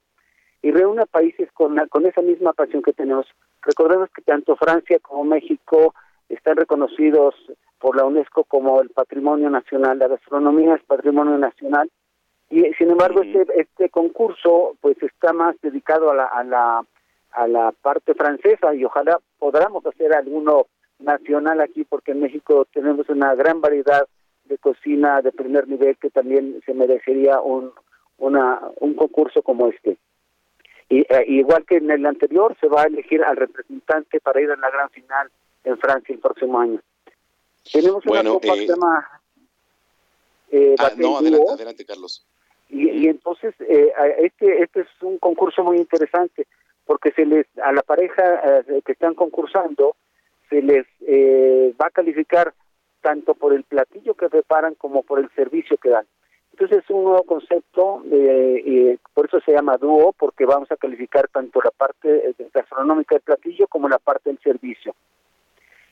[0.65, 3.27] y reúne a países con, con esa misma pasión que tenemos.
[3.61, 5.95] Recordemos que tanto Francia como México
[6.31, 7.35] están reconocidos
[7.79, 11.91] por la UNESCO como el patrimonio nacional, la gastronomía es patrimonio nacional
[12.49, 16.87] y sin embargo este, este concurso pues está más dedicado a la, a la
[17.33, 20.67] a la parte francesa y ojalá podamos hacer alguno
[20.99, 24.07] nacional aquí porque en México tenemos una gran variedad
[24.45, 27.71] de cocina de primer nivel que también se merecería un
[28.17, 29.99] una un concurso como este
[30.89, 34.51] y eh, igual que en el anterior se va a elegir al representante para ir
[34.51, 35.31] a la gran final
[35.65, 36.81] en Francia el próximo año.
[37.73, 39.21] Tenemos una copa que se llama
[40.51, 42.27] eh, ah, no adelante, adelante Carlos.
[42.69, 46.47] Y, y entonces eh, este este es un concurso muy interesante
[46.87, 49.97] porque se les a la pareja eh, que están concursando
[50.49, 52.55] se les eh, va a calificar
[53.01, 56.07] tanto por el platillo que preparan como por el servicio que dan.
[56.55, 61.27] Entonces es un nuevo concepto, eh, por eso se llama dúo, porque vamos a calificar
[61.27, 64.95] tanto la parte gastronómica del platillo como la parte del servicio.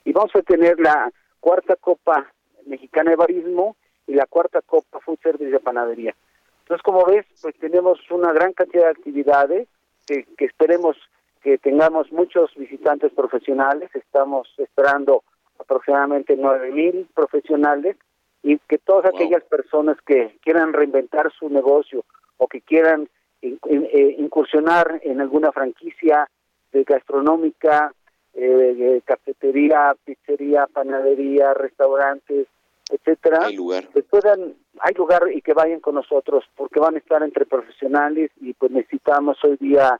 [0.04, 1.10] Y vamos a tener la
[1.40, 2.32] cuarta Copa
[2.66, 3.74] Mexicana de Barismo
[4.06, 6.14] y la cuarta Copa Food Service de Panadería.
[6.60, 9.68] Entonces, como ves, pues tenemos una gran cantidad de actividades
[10.06, 10.96] que, esperemos
[11.42, 15.24] que tengamos muchos visitantes profesionales, estamos esperando
[15.58, 17.96] aproximadamente nueve mil profesionales
[18.42, 22.04] y que todas aquellas personas que quieran reinventar su negocio
[22.36, 23.08] o que quieran
[23.40, 26.28] eh, incursionar en alguna franquicia
[26.72, 27.92] de gastronómica,
[28.34, 32.48] eh, cafetería, pizzería, panadería, restaurantes,
[32.90, 33.88] etcétera, hay lugar.
[33.88, 38.30] que puedan, hay lugar y que vayan con nosotros porque van a estar entre profesionales
[38.40, 39.98] y pues necesitamos hoy día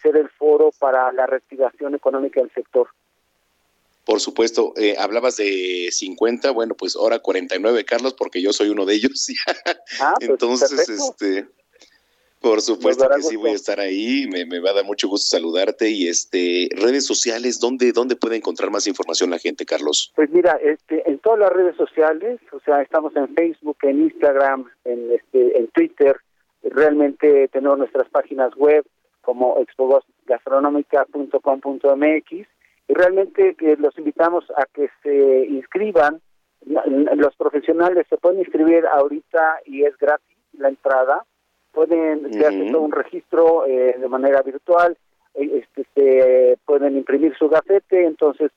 [0.00, 2.88] ser el foro para la reactivación económica del sector.
[4.04, 8.84] Por supuesto, eh, hablabas de 50, bueno, pues ahora 49, Carlos, porque yo soy uno
[8.84, 9.28] de ellos.
[10.00, 11.46] Ah, pues, Entonces, este,
[12.42, 15.36] por supuesto que sí voy a estar ahí, me, me, va a dar mucho gusto
[15.36, 20.12] saludarte y este redes sociales, ¿dónde dónde puede encontrar más información la gente, Carlos?
[20.16, 24.68] Pues mira, este en todas las redes sociales, o sea, estamos en Facebook, en Instagram,
[24.84, 26.16] en este en Twitter,
[26.64, 28.84] realmente tenemos nuestras páginas web
[29.20, 32.48] como expogastronómica.com.mx
[32.88, 36.20] realmente que los invitamos a que se inscriban
[36.64, 41.24] los profesionales se pueden inscribir ahorita y es gratis la entrada
[41.72, 44.96] pueden hacer un registro eh, de manera virtual,
[45.34, 48.52] eh, este, se pueden imprimir su gafete, entonces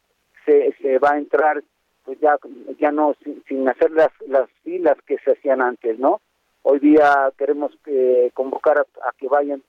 [0.46, 1.64] se, se va a entrar
[2.04, 2.38] pues ya
[2.80, 3.16] ya no
[3.48, 6.22] sin, hacer las las filas que se hacían antes, ¿no?
[6.62, 9.64] Hoy día queremos eh, convocar a, que vayan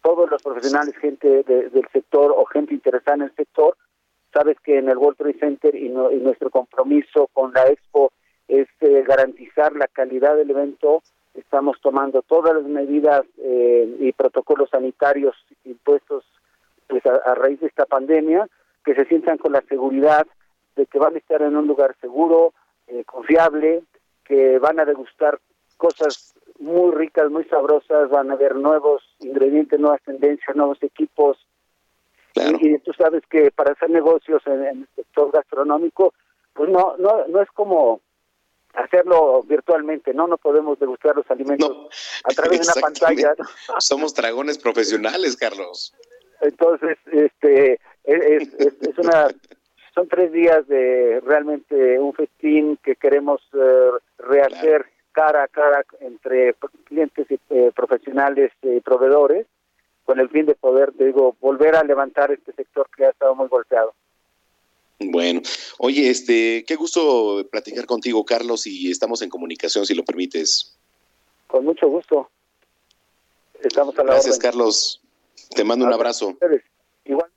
[0.00, 3.76] todos los profesionales, gente del sector o gente interesada en el sector.
[4.32, 8.12] Sabes que en el World Trade Center y, nuestro compromiso con la Expo
[8.48, 11.02] es garantizar la calidad del evento,
[11.34, 16.24] estamos tomando todas las medidas eh, y protocolos sanitarios impuestos
[16.86, 18.46] pues a, raíz de esta pandemia,
[18.84, 20.26] que se sientan con la seguridad
[20.76, 22.52] de que van a estar en un lugar seguro,
[22.88, 23.82] eh, confiable,
[24.24, 25.38] que van a degustar
[25.76, 31.38] cosas muy ricas, muy sabrosas, van a ver nuevos ingredientes, nuevas tendencias, nuevos equipos.
[32.34, 36.14] Y, tú sabes que para hacer negocios en, en, el sector gastronómico,
[36.54, 38.00] pues no, no, no es como
[38.74, 40.26] hacerlo virtualmente, ¿no?
[40.26, 43.34] No podemos degustar los alimentos a través de una pantalla.
[43.78, 45.94] Somos dragones profesionales, Carlos.
[46.40, 49.28] Entonces, este, es, es, una,
[49.94, 56.54] son tres días de realmente un festín que queremos eh, rehacer cara a cara entre
[56.84, 59.46] clientes y eh, profesionales y proveedores,
[60.04, 63.48] con el fin de poder, digo, volver a levantar este sector que ha estado muy
[63.48, 63.94] golpeado.
[64.98, 65.42] Bueno,
[65.78, 70.76] oye, este, qué gusto platicar contigo, Carlos, y estamos en comunicación, si lo permites.
[71.46, 72.30] Con mucho gusto.
[73.62, 75.00] Estamos a la Gracias, Carlos.
[75.54, 76.36] Te mando un abrazo.
[77.04, 77.30] Igual.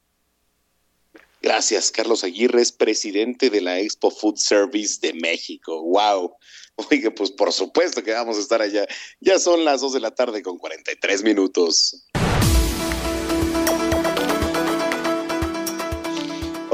[1.41, 5.79] Gracias, Carlos Aguirre, es presidente de la Expo Food Service de México.
[5.83, 6.35] ¡Wow!
[6.89, 8.87] Oiga, pues por supuesto que vamos a estar allá.
[9.19, 12.07] Ya son las 2 de la tarde con 43 minutos.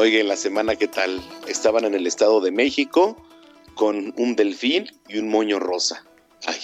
[0.02, 1.22] Oiga, en la semana, ¿qué tal?
[1.48, 3.24] Estaban en el Estado de México
[3.76, 6.04] con un delfín y un moño rosa.
[6.48, 6.58] Ay,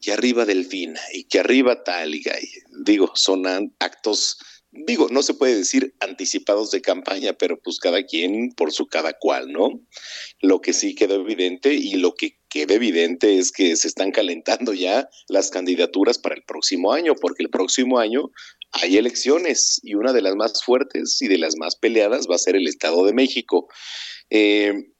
[0.00, 2.24] y arriba delfín, y que arriba tal, y
[2.82, 4.38] digo, son actos,
[4.70, 9.18] digo, no se puede decir anticipados de campaña, pero pues cada quien por su cada
[9.18, 9.78] cual, ¿no?
[10.40, 14.72] Lo que sí quedó evidente y lo que queda evidente es que se están calentando
[14.72, 18.30] ya las candidaturas para el próximo año, porque el próximo año
[18.72, 22.38] hay elecciones y una de las más fuertes y de las más peleadas va a
[22.38, 23.68] ser el Estado de México.
[24.30, 24.92] Eh,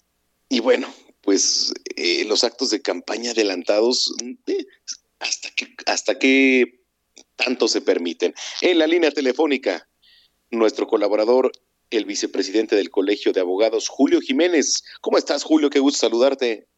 [0.49, 0.93] y bueno,
[1.23, 4.15] pues eh, los actos de campaña adelantados,
[4.47, 4.67] eh,
[5.19, 6.83] hasta que, hasta que
[7.37, 8.35] tanto se permiten.
[8.61, 9.89] En la línea telefónica,
[10.51, 11.51] nuestro colaborador,
[11.91, 14.83] el vicepresidente del Colegio de Abogados, Julio Jiménez.
[15.01, 15.71] ¿Cómo estás, Julio?
[15.71, 16.69] Qué gusto saludarte.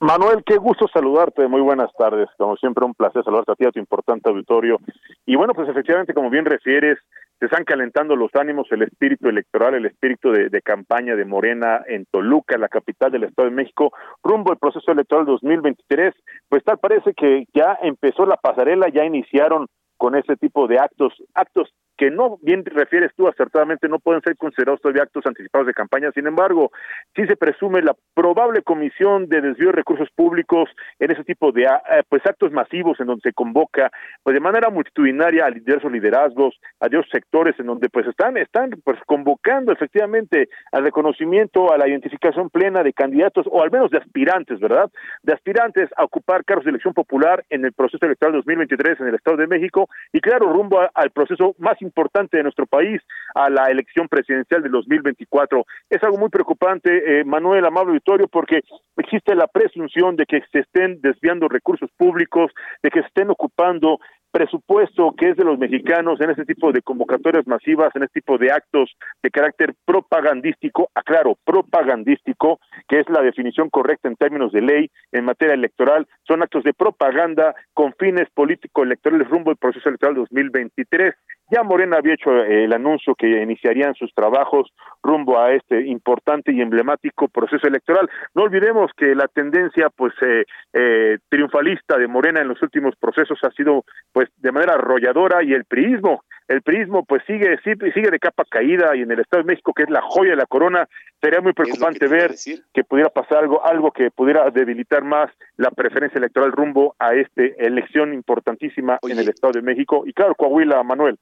[0.00, 3.70] Manuel, qué gusto saludarte, muy buenas tardes, como siempre un placer saludarte a ti, a
[3.70, 4.78] tu importante auditorio.
[5.24, 6.98] Y bueno, pues efectivamente, como bien refieres,
[7.38, 11.82] se están calentando los ánimos, el espíritu electoral, el espíritu de, de, campaña de Morena
[11.86, 13.92] en Toluca, la capital del Estado de México,
[14.22, 16.14] rumbo al proceso electoral 2023.
[16.48, 19.66] Pues tal parece que ya empezó la pasarela, ya iniciaron
[19.96, 24.36] con ese tipo de actos, actos que no bien refieres tú acertadamente no pueden ser
[24.36, 26.10] considerados todavía actos anticipados de campaña.
[26.12, 26.72] Sin embargo,
[27.14, 30.68] sí se presume la probable comisión de desvío de recursos públicos
[30.98, 33.90] en ese tipo de eh, pues actos masivos en donde se convoca
[34.22, 38.70] pues de manera multitudinaria a diversos liderazgos, a diversos sectores en donde pues están están
[38.84, 43.98] pues convocando efectivamente al reconocimiento, a la identificación plena de candidatos o al menos de
[43.98, 44.90] aspirantes, ¿verdad?
[45.22, 49.14] De aspirantes a ocupar cargos de elección popular en el proceso electoral 2023 en el
[49.14, 53.00] Estado de México y claro, rumbo al proceso más importante de nuestro país
[53.34, 55.64] a la elección presidencial de 2024.
[55.90, 58.62] Es algo muy preocupante, eh, Manuel Amable Victorio, porque
[58.96, 62.50] existe la presunción de que se estén desviando recursos públicos,
[62.82, 63.98] de que se estén ocupando
[64.34, 68.36] presupuesto que es de los mexicanos en este tipo de convocatorias masivas, en este tipo
[68.36, 68.90] de actos
[69.22, 72.58] de carácter propagandístico, aclaro, propagandístico,
[72.88, 76.74] que es la definición correcta en términos de ley en materia electoral, son actos de
[76.74, 81.14] propaganda con fines político-electorales rumbo al proceso electoral 2023.
[81.50, 84.72] Ya Morena había hecho eh, el anuncio que iniciarían sus trabajos
[85.02, 88.08] rumbo a este importante y emblemático proceso electoral.
[88.34, 93.38] No olvidemos que la tendencia pues eh, eh, triunfalista de Morena en los últimos procesos
[93.42, 98.18] ha sido pues de manera arrolladora y el priismo el prismo pues sigue sigue de
[98.18, 100.88] capa caída y en el Estado de México que es la joya de la corona
[101.20, 102.34] sería muy preocupante ver
[102.72, 107.42] que pudiera pasar algo algo que pudiera debilitar más la preferencia electoral rumbo a esta
[107.58, 110.04] elección importantísima en el Estado de México.
[110.06, 111.18] Y claro Coahuila Manuel.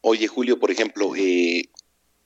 [0.00, 1.64] Oye, Julio, por ejemplo, eh,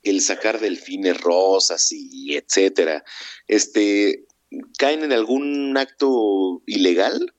[0.03, 3.03] el sacar delfines rosas y etcétera,
[3.47, 4.25] este,
[4.79, 7.33] ¿caen en algún acto ilegal?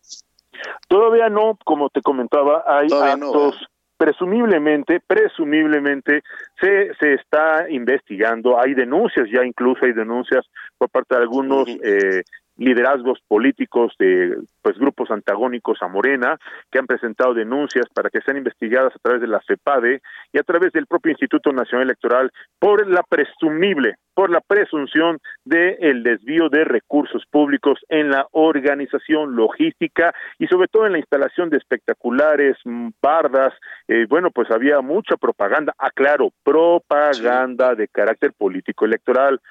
[0.88, 3.56] Todavía no, como te comentaba, hay actos
[4.02, 6.24] presumiblemente, presumiblemente
[6.60, 10.44] se, se está investigando, hay denuncias, ya incluso hay denuncias
[10.80, 12.24] por parte de algunos eh,
[12.58, 16.40] liderazgos políticos de pues grupos antagónicos a Morena
[16.72, 20.02] que han presentado denuncias para que sean investigadas a través de la CEPADE
[20.34, 25.80] y a través del propio Instituto Nacional Electoral por la presumible por la presunción de
[25.82, 31.50] el desvío de recursos públicos en la organización logística y sobre todo en la instalación
[31.50, 32.56] de espectaculares,
[33.02, 33.52] bardas,
[33.88, 39.42] eh, bueno, pues había mucha propaganda, aclaro, propaganda de carácter político electoral.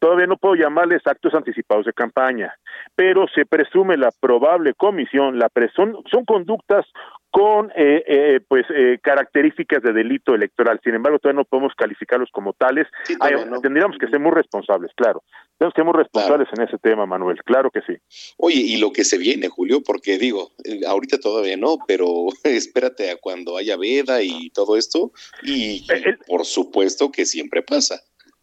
[0.00, 2.56] Todavía no puedo llamarles actos anticipados de campaña,
[2.96, 6.86] pero se presume la probable comisión, la son, son conductas
[7.30, 10.80] con eh, eh, pues eh, características de delito electoral.
[10.82, 12.86] Sin embargo, todavía no podemos calificarlos como tales.
[13.62, 15.22] Tendríamos que ser muy responsables, claro.
[15.58, 17.38] Tenemos que ser muy responsables en ese tema, Manuel.
[17.44, 17.94] Claro que sí.
[18.38, 20.50] Oye, y lo que se viene, Julio, porque digo,
[20.88, 22.06] ahorita todavía no, pero
[22.44, 25.12] espérate a cuando haya veda y todo esto.
[25.42, 28.00] Y, y por supuesto que siempre pasa.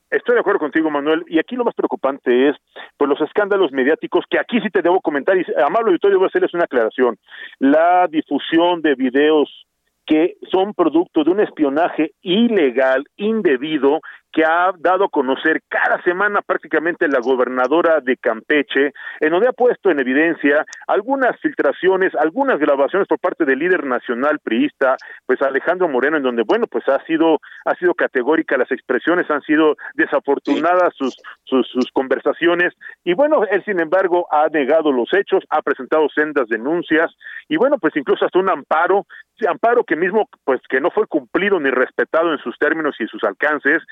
[0.10, 1.24] Estoy de acuerdo contigo, Manuel.
[1.28, 2.56] Y aquí lo más preocupante es
[2.98, 5.38] pues los escándalos mediáticos que aquí sí te debo comentar.
[5.38, 7.18] Y amable auditorio, voy a hacerles una aclaración.
[7.60, 9.68] La difusión de videos
[10.06, 14.00] que son producto de un espionaje ilegal, indebido,
[14.32, 19.54] que ha dado a conocer cada semana prácticamente la gobernadora de Campeche, en donde ha
[19.54, 25.88] puesto en evidencia algunas filtraciones, algunas grabaciones por parte del líder nacional priista, pues Alejandro
[25.88, 30.94] Moreno, en donde, bueno, pues ha sido, ha sido categórica, las expresiones han sido desafortunadas,
[30.96, 32.74] sus, sus, conversaciones,
[33.04, 37.12] y bueno, él sin embargo ha negado los hechos, ha presentado sendas denuncias,
[37.48, 39.06] y bueno, pues incluso hasta un amparo,
[39.48, 43.24] amparo que mismo, pues que no fue cumplido ni respetado en sus términos y sus
[43.24, 43.84] alcances,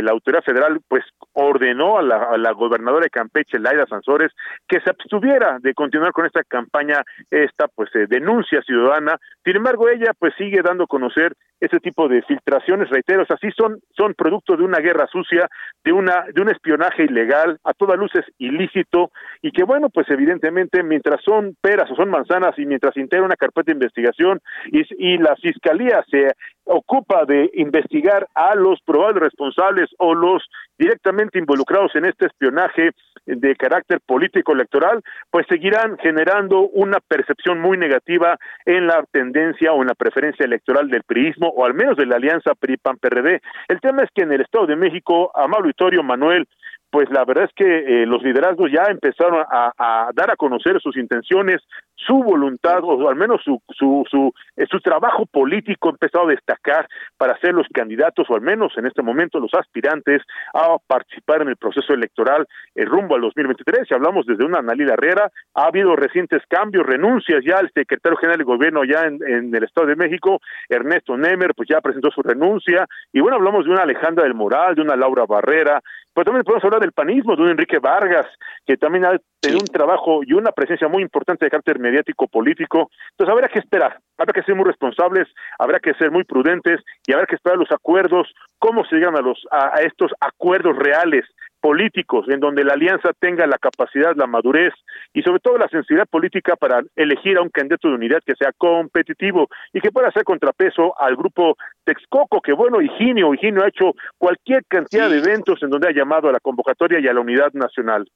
[0.00, 4.32] la autoridad federal pues ordenó a la, gobernadora de Campeche, Laida Sansores,
[4.68, 9.18] que se abstuviera de continuar con esta campaña, esta pues eh, denuncia ciudadana.
[9.44, 13.80] Sin embargo, ella pues sigue dando a conocer ese tipo de filtraciones, reiteros, así son,
[13.96, 15.48] son producto de una guerra sucia,
[15.84, 19.12] de una, de un espionaje ilegal, a todas luces ilícito,
[19.42, 23.36] y que bueno, pues evidentemente mientras son peras o son manzanas y mientras integra una
[23.36, 26.32] carpeta de investigación y, y la fiscalía se
[26.64, 30.42] ocupa de investigar a los probables responsables o los
[30.78, 32.90] directamente involucrados en este espionaje
[33.26, 39.82] de carácter político electoral, pues seguirán generando una percepción muy negativa en la tendencia o
[39.82, 43.40] en la preferencia electoral del priismo o al menos de la alianza PRI-PAN-PRD.
[43.68, 46.48] El tema es que en el Estado de México, Amado Vitorio Manuel,
[46.92, 47.64] pues la verdad es que
[48.02, 51.62] eh, los liderazgos ya empezaron a, dar a conocer sus intenciones,
[52.06, 56.30] su voluntad, o al menos su, su, su, eh, su trabajo político ha empezado a
[56.30, 60.22] destacar para ser los candidatos, o al menos en este momento los aspirantes,
[60.54, 63.88] a participar en el proceso electoral el rumbo al 2023.
[63.88, 68.38] Si hablamos desde una Analila Herrera, ha habido recientes cambios, renuncias ya el secretario general
[68.38, 72.22] del gobierno ya en, en el Estado de México, Ernesto Nemer, pues ya presentó su
[72.22, 75.80] renuncia, y bueno, hablamos de una Alejandra del Moral, de una Laura Barrera,
[76.14, 78.26] pero también podemos hablar del panismo, de un Enrique Vargas,
[78.66, 82.90] que también ha tenido un trabajo y una presencia muy importante de carácter mediático político.
[83.10, 85.28] Entonces habrá que esperar, habrá que ser muy responsables,
[85.58, 89.20] habrá que ser muy prudentes y habrá que esperar los acuerdos, cómo se llegan a,
[89.20, 91.24] los, a estos acuerdos reales
[91.60, 94.74] políticos en donde la alianza tenga la capacidad, la madurez
[95.12, 98.52] y sobre todo la sensibilidad política para elegir a un candidato de unidad que sea
[98.56, 103.92] competitivo y que pueda hacer contrapeso al grupo Texcoco, que bueno, Higinio, Higinio ha hecho
[104.18, 107.52] cualquier cantidad de eventos en donde ha llamado a la convocatoria y a la unidad
[107.52, 108.08] nacional.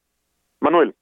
[0.60, 0.94] Manuel.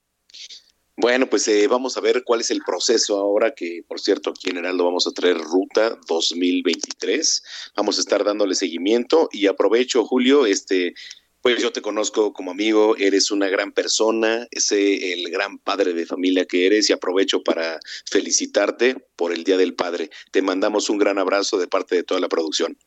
[0.96, 4.50] Bueno, pues eh, vamos a ver cuál es el proceso ahora que, por cierto, aquí
[4.50, 7.42] en Heraldo vamos a traer Ruta 2023.
[7.76, 10.94] Vamos a estar dándole seguimiento y aprovecho, Julio, este
[11.44, 16.06] pues yo te conozco como amigo, eres una gran persona, ese el gran padre de
[16.06, 17.80] familia que eres y aprovecho para
[18.10, 20.08] felicitarte por el Día del Padre.
[20.30, 22.78] Te mandamos un gran abrazo de parte de toda la producción.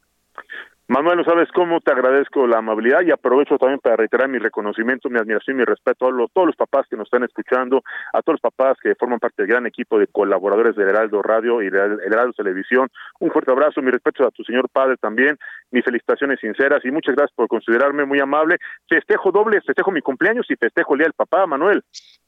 [0.90, 5.10] Manuel, no sabes cómo te agradezco la amabilidad y aprovecho también para reiterar mi reconocimiento,
[5.10, 7.84] mi admiración y mi respeto a los, todos los papás que nos están escuchando,
[8.14, 11.62] a todos los papás que forman parte del gran equipo de colaboradores del Heraldo Radio
[11.62, 12.88] y del Heraldo Televisión.
[13.20, 15.38] Un fuerte abrazo, mi respeto a tu señor padre también,
[15.72, 18.58] mis felicitaciones sinceras y muchas gracias por considerarme muy amable.
[18.88, 21.84] Festejo doble, festejo mi cumpleaños y festejo el Día del Papá, Manuel.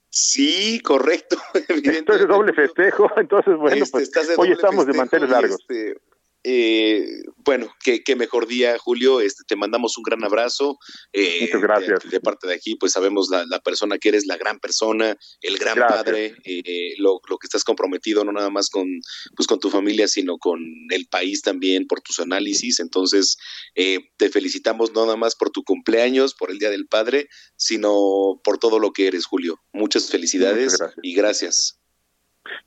[0.09, 1.37] Sí, correcto.
[1.69, 5.59] Entonces doble festejo, entonces bueno, este, pues hoy estamos de manteles largos.
[5.61, 5.95] Este,
[6.43, 7.05] eh,
[7.37, 9.19] bueno, qué, qué, mejor día, Julio.
[9.21, 10.77] Este, te mandamos un gran abrazo.
[11.11, 12.09] Eh, Muchas gracias.
[12.09, 15.57] De, parte de aquí, pues sabemos la, la, persona que eres, la gran persona, el
[15.57, 18.87] gran padre, eh, lo, lo, que estás comprometido no nada más con,
[19.35, 20.59] pues, con tu familia, sino con
[20.91, 22.79] el país también por tus análisis.
[22.79, 23.37] Entonces,
[23.75, 27.27] eh, te felicitamos no nada más por tu cumpleaños, por el Día del Padre,
[27.57, 29.59] sino por todo lo que eres, Julio.
[29.73, 31.78] Muchas felicidades y gracias.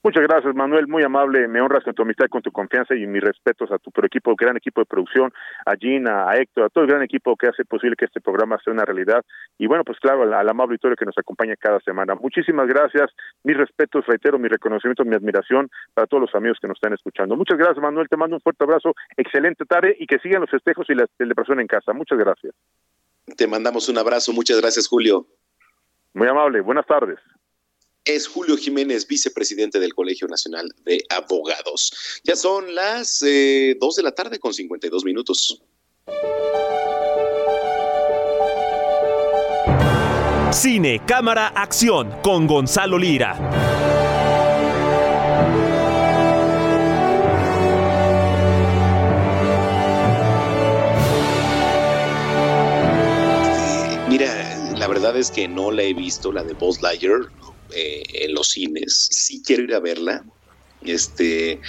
[0.02, 0.88] Muchas gracias, Manuel.
[0.88, 1.48] Muy amable.
[1.48, 4.56] Me honras con tu amistad, con tu confianza y mis respetos a tu equipo, gran
[4.56, 5.32] equipo de producción,
[5.64, 8.58] a Gina, a Héctor, a todo el gran equipo que hace posible que este programa
[8.64, 9.24] sea una realidad.
[9.58, 12.14] Y bueno, pues claro, al, amable auditorio que nos acompaña cada semana.
[12.14, 13.10] Muchísimas gracias.
[13.44, 17.36] Mis respetos, reitero mi reconocimiento, mi admiración para todos los amigos que nos están escuchando.
[17.36, 18.08] Muchas gracias, Manuel.
[18.08, 18.94] Te mando un fuerte abrazo.
[19.16, 21.92] Excelente tarde y que sigan los festejos y la celebración en casa.
[21.92, 22.54] Muchas gracias.
[23.36, 24.32] Te mandamos un abrazo.
[24.32, 25.26] Muchas gracias, Julio.
[26.14, 26.60] Muy amable.
[26.60, 27.18] Buenas tardes
[28.04, 31.92] es Julio Jiménez, vicepresidente del Colegio Nacional de Abogados.
[32.24, 35.62] Ya son las eh, 2 de la tarde con 52 minutos.
[40.52, 43.38] Cine, cámara, acción con Gonzalo Lira.
[54.08, 57.30] Mira, la verdad es que no la he visto, la de Buzz Lightyear,
[57.74, 59.08] eh, en los cines.
[59.10, 60.24] Sí quiero ir a verla.
[60.84, 61.60] Este,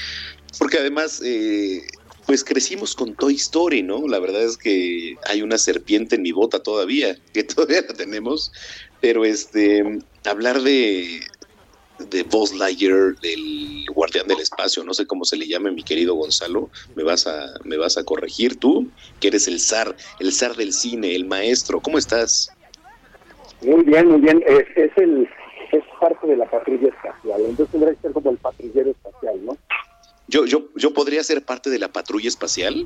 [0.59, 1.81] porque además, eh,
[2.25, 4.07] pues crecimos con Toy Story, ¿no?
[4.07, 8.51] La verdad es que hay una serpiente en mi bota todavía, que todavía la tenemos.
[9.01, 11.21] Pero este, hablar de,
[11.99, 16.15] de Buzz Lightyear, del guardián del espacio, no sé cómo se le llame, mi querido
[16.15, 18.89] Gonzalo, me vas a, me vas a corregir tú,
[19.19, 22.49] que eres el zar, el zar del cine, el maestro, ¿cómo estás?
[23.61, 25.27] Muy bien, muy bien, es, es el
[26.03, 27.39] parte de la patrulla espacial.
[27.39, 29.57] Entonces tendría que ser como el patrullero espacial, ¿no?
[30.27, 32.85] Yo, yo, yo podría ser parte de la patrulla espacial.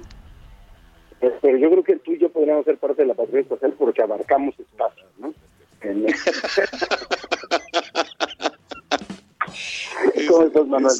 [1.19, 3.73] Pues, pero yo creo que tú y yo podríamos ser parte de la patrulla espacial
[3.75, 5.33] porque abarcamos espacio, ¿no?
[10.27, 10.93] ¿Cómo estás, Manuel?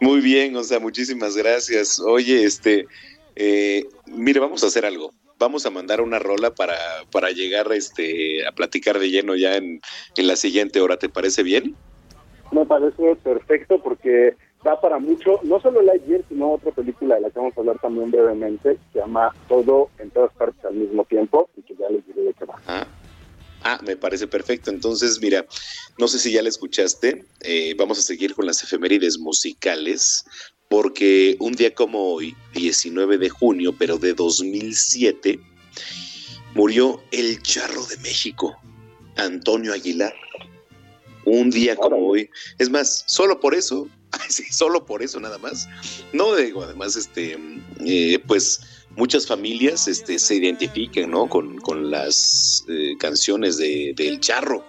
[0.00, 1.98] Muy bien, o sea, muchísimas gracias.
[1.98, 2.86] Oye, este,
[3.34, 6.76] eh, mire, vamos a hacer algo vamos a mandar una rola para,
[7.10, 9.80] para llegar este, a platicar de lleno ya en,
[10.16, 10.98] en la siguiente hora.
[10.98, 11.76] ¿Te parece bien?
[12.52, 17.30] Me parece perfecto porque da para mucho, no solo Lightyear, sino otra película de la
[17.30, 21.50] que vamos a hablar también brevemente, se llama Todo en todas partes al mismo tiempo,
[21.56, 22.54] y que ya les diré de qué va.
[22.66, 22.86] Ah,
[23.62, 24.70] ah me parece perfecto.
[24.70, 25.44] Entonces, mira,
[25.98, 30.24] no sé si ya la escuchaste, eh, vamos a seguir con las efemérides musicales
[30.68, 35.38] porque un día como hoy, 19 de junio, pero de 2007,
[36.54, 38.56] murió el charro de México,
[39.16, 40.14] Antonio Aguilar.
[41.26, 42.28] Un día como hoy.
[42.58, 43.88] Es más, solo por eso,
[44.28, 45.68] sí, solo por eso nada más.
[46.12, 47.38] No digo, además, este,
[47.84, 48.60] eh, pues
[48.96, 51.28] muchas familias este, se identifiquen ¿no?
[51.28, 54.64] con, con las eh, canciones de, del charro.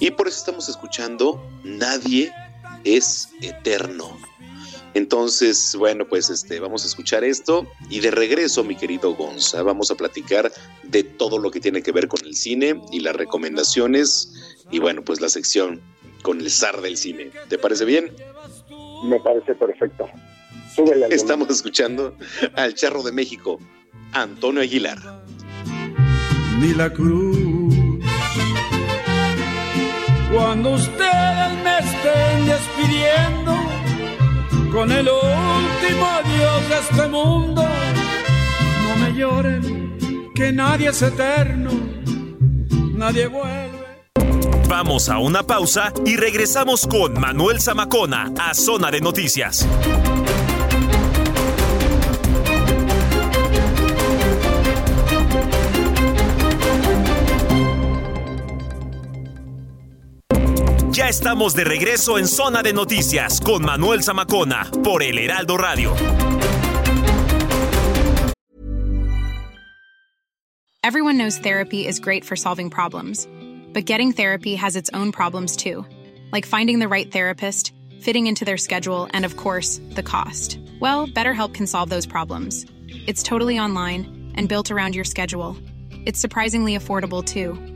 [0.00, 2.32] Y por eso estamos escuchando Nadie
[2.84, 4.18] es eterno.
[4.96, 9.90] Entonces, bueno, pues este, vamos a escuchar esto y de regreso, mi querido Gonza, vamos
[9.90, 10.50] a platicar
[10.84, 15.02] de todo lo que tiene que ver con el cine y las recomendaciones y bueno,
[15.02, 15.82] pues la sección
[16.22, 17.30] con el zar del cine.
[17.50, 18.10] ¿Te parece bien?
[19.04, 20.08] Me parece perfecto.
[21.10, 22.16] Estamos escuchando
[22.54, 23.60] al Charro de México,
[24.12, 24.96] Antonio Aguilar.
[26.58, 27.36] Ni la cruz.
[30.32, 33.45] Cuando ustedes me estén despidiendo
[34.76, 37.66] con el último adiós de este mundo,
[38.82, 41.70] no me lloren, que nadie es eterno,
[42.94, 44.04] nadie vuelve.
[44.68, 49.66] Vamos a una pausa y regresamos con Manuel Zamacona a Zona de Noticias.
[61.08, 65.94] Estamos de regreso en Zona de Noticias con Manuel Zamacona por El Heraldo Radio.
[70.82, 73.28] Everyone knows therapy is great for solving problems,
[73.72, 75.86] but getting therapy has its own problems too,
[76.32, 80.58] like finding the right therapist, fitting into their schedule, and of course, the cost.
[80.80, 82.66] Well, BetterHelp can solve those problems.
[83.06, 85.56] It's totally online and built around your schedule.
[86.04, 87.75] It's surprisingly affordable too.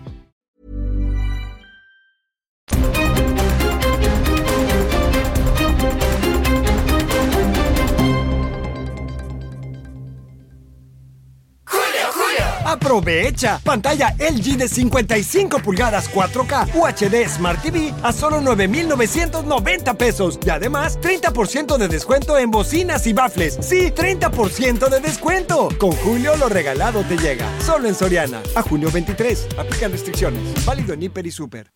[13.63, 20.99] Pantalla LG de 55 pulgadas 4K UHD Smart TV a solo 9,990 pesos y además
[21.01, 23.57] 30% de descuento en bocinas y bafles.
[23.61, 25.69] Sí, 30% de descuento.
[25.79, 27.47] Con Julio lo regalado te llega.
[27.65, 28.41] Solo en Soriana.
[28.55, 29.47] A junio 23.
[29.57, 30.65] Aplican restricciones.
[30.65, 31.71] Válido en Hiper y Super.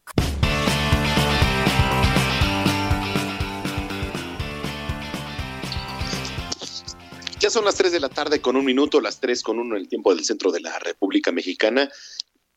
[7.56, 9.88] Son las 3 de la tarde con un minuto, las 3 con uno en el
[9.88, 11.90] tiempo del centro de la República Mexicana.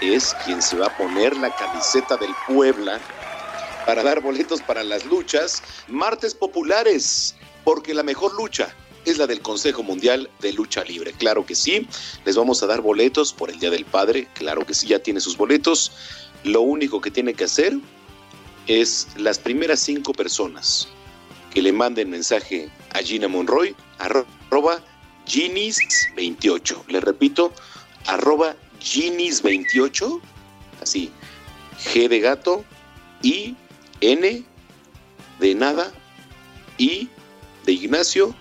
[0.00, 3.00] es quien se va a poner la camiseta del Puebla
[3.86, 5.62] para dar boletos para las luchas.
[5.88, 7.34] Martes populares,
[7.64, 8.74] porque la mejor lucha
[9.04, 11.12] es la del Consejo Mundial de Lucha Libre.
[11.12, 11.88] Claro que sí.
[12.24, 14.28] Les vamos a dar boletos por el Día del Padre.
[14.34, 15.92] Claro que sí, ya tiene sus boletos.
[16.42, 17.78] Lo único que tiene que hacer
[18.66, 20.88] es las primeras cinco personas
[21.54, 24.82] que le manden mensaje a Gina Monroy, arroba
[25.26, 26.86] Ginis28.
[26.88, 27.52] Le repito,
[28.06, 30.20] arroba Ginis28,
[30.82, 31.10] así,
[31.78, 32.64] G de gato,
[33.22, 33.56] I,
[34.00, 34.44] N
[35.40, 35.92] de nada,
[36.78, 37.08] I
[37.64, 38.34] de Ignacio,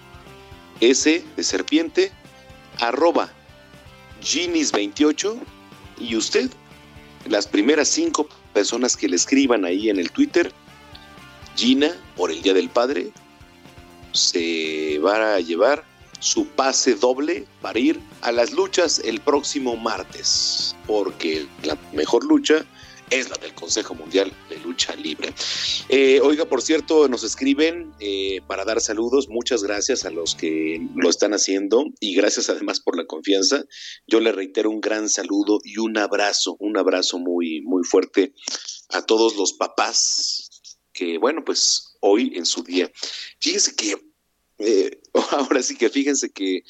[0.81, 2.11] S de serpiente,
[2.79, 3.31] arroba
[4.21, 5.37] Ginis28
[5.99, 6.49] y usted,
[7.27, 10.51] las primeras cinco personas que le escriban ahí en el Twitter,
[11.55, 13.11] Gina, por el Día del Padre,
[14.11, 15.83] se va a llevar
[16.19, 22.65] su pase doble para ir a las luchas el próximo martes, porque la mejor lucha
[23.09, 25.33] es la del Consejo Mundial de Lucha Libre.
[25.89, 29.29] Eh, oiga, por cierto, nos escriben eh, para dar saludos.
[29.29, 33.63] Muchas gracias a los que lo están haciendo y gracias además por la confianza.
[34.07, 38.33] Yo le reitero un gran saludo y un abrazo, un abrazo muy, muy fuerte
[38.89, 40.49] a todos los papás
[40.93, 42.89] que, bueno, pues hoy en su día.
[43.39, 43.95] Fíjense que,
[44.59, 45.01] eh,
[45.31, 46.63] ahora sí que fíjense que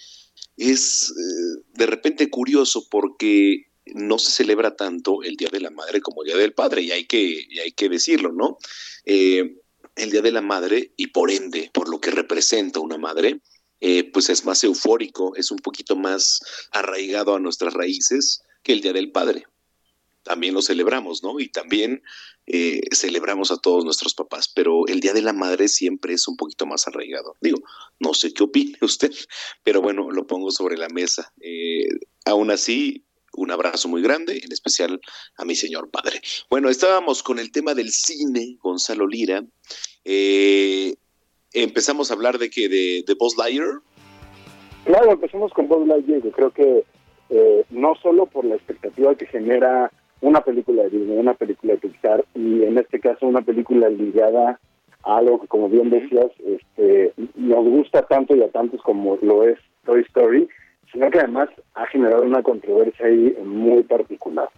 [0.58, 6.02] es eh, de repente curioso porque no se celebra tanto el Día de la Madre
[6.02, 8.58] como el Día del Padre, y hay que, y hay que decirlo, ¿no?
[9.06, 9.58] Eh,
[9.96, 13.42] el Día de la Madre, y por ende, por lo que representa una madre,
[13.80, 16.40] eh, pues es más eufórico, es un poquito más
[16.72, 19.46] arraigado a nuestras raíces que el Día del Padre.
[20.26, 21.40] También lo celebramos, ¿no?
[21.40, 22.02] Y también
[22.48, 26.36] eh, celebramos a todos nuestros papás, pero el Día de la Madre siempre es un
[26.36, 27.36] poquito más arraigado.
[27.42, 27.60] Digo,
[28.00, 29.14] no sé qué opine usted,
[29.64, 31.32] pero bueno, lo pongo sobre la mesa.
[31.42, 31.88] Eh,
[32.26, 35.00] aún así, un abrazo muy grande, en especial
[35.38, 36.22] a mi señor padre.
[36.50, 39.46] Bueno, estábamos con el tema del cine, Gonzalo Lira.
[40.06, 40.96] Eh,
[41.54, 43.36] empezamos a hablar de que de, de Buzz.
[44.86, 46.24] Claro, empezamos con Buzz Lightyear.
[46.24, 46.84] Yo creo que
[47.30, 49.92] eh, no solo por la expectativa que genera
[50.22, 54.60] una película de Disney, una película de Pixar, y en este caso una película ligada
[55.04, 59.44] a algo que, como bien decías, este, nos gusta tanto y a tantos como lo
[59.44, 60.48] es Toy Story,
[60.92, 64.50] sino que además ha generado una controversia ahí muy particular.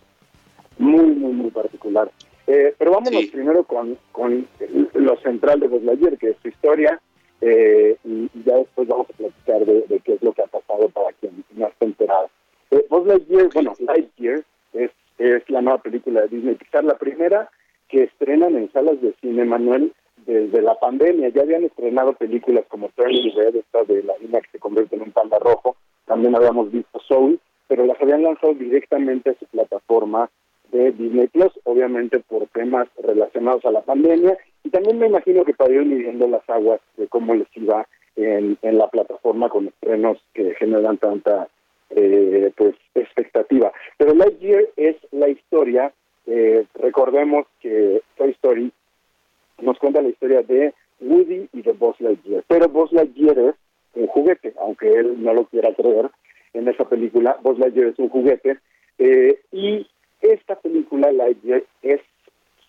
[0.78, 2.12] Muy, muy, muy particular.
[2.46, 4.48] Eh, pero vámonos primero con, con
[4.94, 7.02] lo central de Buzz Lightyear, que es su historia,
[7.42, 11.12] eh, y ya después vamos a platicar de, qué es lo que ha pasado para
[11.14, 12.30] quien no esté enterado.
[12.72, 14.44] Eh, Buzz Lightyear, bueno, Lightyear
[14.74, 17.50] es, es la nueva película de Disney Pixar, la primera
[17.88, 19.94] que estrenan en salas de cine, Manuel,
[20.26, 21.30] desde la pandemia.
[21.30, 25.04] Ya habían estrenado películas como Turning Red, esta de la niña que se convierte en
[25.04, 30.30] un panda rojo, también habíamos visto Soul, pero las habían lanzado directamente a su plataforma
[30.72, 35.54] de Disney Plus, obviamente por temas relacionados a la pandemia, y también me imagino que
[35.54, 40.18] para ir midiendo las aguas de cómo les iba en, en la plataforma con estrenos
[40.34, 41.48] que generan tanta
[41.90, 43.72] eh, pues expectativa.
[43.98, 45.94] Pero Lightyear es la historia,
[46.26, 48.72] eh, recordemos que Toy Story
[49.62, 53.56] nos cuenta la historia de Woody y de Buzz Lightyear, pero Buzz Lightyear es
[53.96, 56.10] un juguete, aunque él no lo quiera creer
[56.54, 58.58] en esa película, Buzz Lightyear es un juguete,
[58.98, 59.88] eh, y
[60.22, 62.02] esta película Lightyear es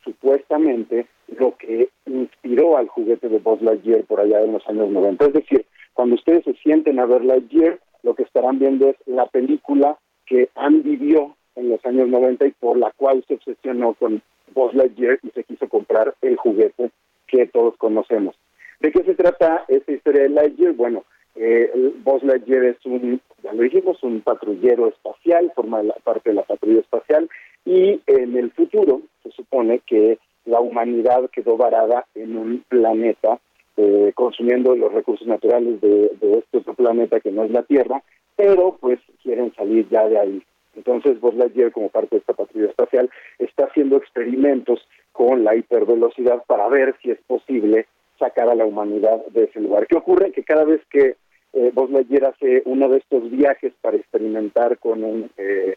[0.05, 1.07] supuestamente
[1.39, 5.27] lo que inspiró al juguete de Buzz Lightyear por allá en los años 90.
[5.27, 9.27] Es decir, cuando ustedes se sienten a ver Lightyear, lo que estarán viendo es la
[9.27, 14.23] película que Andy vivió en los años 90 y por la cual se obsesionó con
[14.55, 16.91] Buzz Lightyear y se quiso comprar el juguete
[17.27, 18.37] que todos conocemos.
[18.81, 20.73] ¿De qué se trata esta historia de Lightyear?
[20.75, 21.71] Bueno, eh,
[22.05, 26.81] Buzz Lightyear es un, ya lo dijimos, un patrullero espacial, forma parte de la patrulla
[26.81, 27.29] espacial,
[27.65, 33.39] y en el futuro se supone que la humanidad quedó varada en un planeta
[33.79, 38.03] eh, consumiendo los recursos naturales de, este otro planeta que no es la Tierra,
[38.37, 40.43] pero pues quieren salir ya de ahí.
[40.75, 43.09] Entonces Lightyear, como parte de esta patrulla espacial,
[43.39, 44.81] está haciendo experimentos
[45.13, 47.87] con la hipervelocidad para ver si es posible
[48.19, 49.87] sacar a la humanidad de ese lugar.
[49.87, 50.33] ¿Qué ocurre?
[50.33, 51.15] Que cada vez que
[51.53, 55.77] eh, Lightyear hace uno de estos viajes para experimentar con un, eh,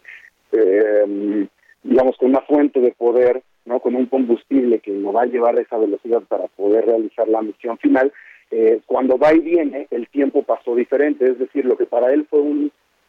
[0.53, 1.47] eh,
[1.83, 5.57] digamos, con una fuente de poder, no, con un combustible que lo va a llevar
[5.57, 8.11] a esa velocidad para poder realizar la misión final.
[8.49, 12.25] Eh, cuando va y viene, el tiempo pasó diferente, es decir, lo que para él
[12.29, 12.41] fue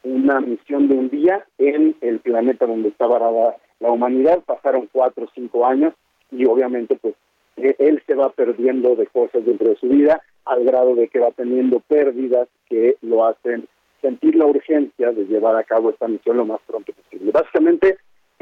[0.04, 5.24] una misión de un día en el planeta donde estaba varada la humanidad, pasaron cuatro
[5.24, 5.94] o cinco años
[6.30, 7.14] y obviamente pues
[7.56, 11.30] él se va perdiendo de cosas dentro de su vida al grado de que va
[11.32, 13.66] teniendo pérdidas que lo hacen
[14.00, 17.30] sentir la urgencia de llevar a cabo esta misión lo más pronto posible.
[17.30, 17.98] Básicamente,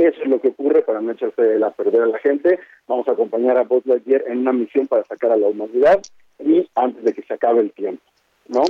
[0.06, 2.58] eso es lo que ocurre para no echarse la perder a la gente.
[2.86, 6.00] Vamos a acompañar a Buzz Lightyear en una misión para sacar a la humanidad
[6.38, 8.02] y antes de que se acabe el tiempo,
[8.48, 8.62] ¿no?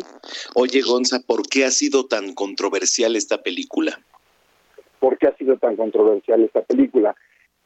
[0.55, 4.01] Oye, Gonza, ¿por qué ha sido tan controversial esta película?
[4.99, 7.15] ¿Por qué ha sido tan controversial esta película?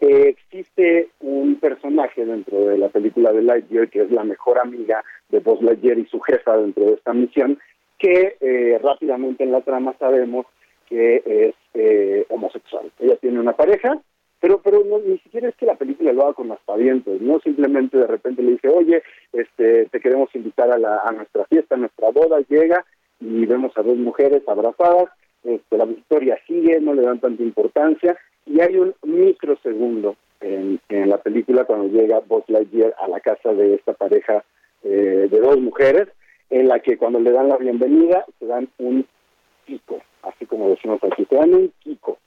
[0.01, 5.41] existe un personaje dentro de la película de Lightyear que es la mejor amiga de
[5.41, 7.59] Buzz Lightyear y su jefa dentro de esta misión,
[7.99, 10.47] que eh, rápidamente en la trama sabemos
[10.89, 12.91] que es eh, homosexual.
[12.99, 13.99] Ella tiene una pareja,
[14.41, 17.99] pero pero ni siquiera es que la película lo haga con las pavientos, no simplemente
[17.99, 21.79] de repente le dice, oye, este, te queremos invitar a, la, a nuestra fiesta, a
[21.79, 22.85] nuestra boda, llega
[23.21, 25.09] y vemos a dos mujeres abrazadas,
[25.45, 28.17] este, la historia sigue, no le dan tanta importancia,
[28.47, 33.55] y hay un microsegundo en, en la película cuando llega Buzz Lightyear a la casa
[33.55, 34.45] de esta pareja
[34.83, 36.09] eh, de dos mujeres,
[36.51, 39.07] en la que cuando le dan la bienvenida se dan un
[39.65, 42.19] pico, así como decimos aquí, se dan un pico,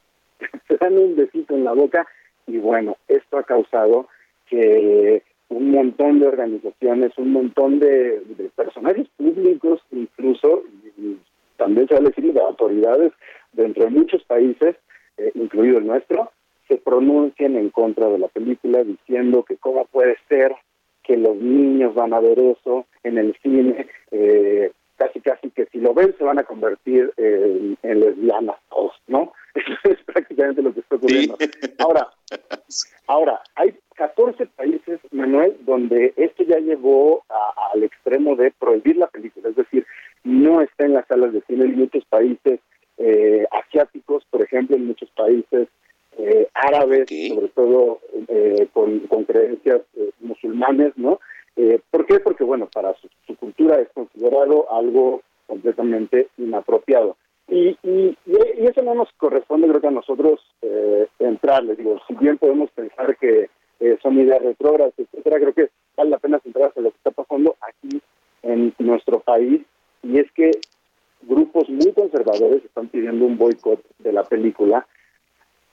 [0.67, 2.07] se dan un besito en la boca
[2.45, 4.07] y bueno, esto ha causado
[4.49, 8.21] que un montón de organizaciones, un montón de,
[8.55, 10.63] personajes públicos, incluso,
[10.97, 11.17] y
[11.57, 13.13] también se va a de autoridades
[13.53, 14.75] dentro de muchos países,
[15.17, 16.31] eh, incluido el nuestro,
[16.67, 20.53] se pronuncian en contra de la película diciendo que cómo puede ser
[21.03, 25.79] que los niños van a ver eso en el cine, eh, casi casi que si
[25.79, 29.33] lo ven se van a convertir en, en lesbianas todos, ¿no?
[29.55, 31.37] Eso es prácticamente lo que está ocurriendo.
[31.79, 32.07] Ahora,
[33.07, 39.07] ahora, hay 14 países, Manuel, donde esto ya llevó a- al extremo de prohibir la
[39.07, 39.85] película, es decir,
[40.23, 42.59] no está en las salas de cine en muchos países
[42.99, 45.67] eh, asiáticos, por ejemplo, en muchos países
[46.17, 51.19] eh, árabes, sobre todo eh, con, con creencias eh, musulmanes, ¿no?
[51.57, 52.19] Eh, ¿Por qué?
[52.19, 57.17] Porque, bueno, para su, su cultura es considerado algo completamente inapropiado.
[57.49, 58.17] Y, y,
[58.57, 61.77] eso no nos corresponde, creo que a nosotros eh, entrarles.
[61.77, 63.49] Digo, si bien podemos pensar que
[63.79, 67.11] eh, son ideas retrógradas, etcétera, creo que vale la pena centrarse en lo que está
[67.11, 68.01] pasando aquí
[68.43, 69.61] en nuestro país.
[70.03, 70.51] Y es que
[71.21, 74.85] grupos muy conservadores están pidiendo un boicot de la película,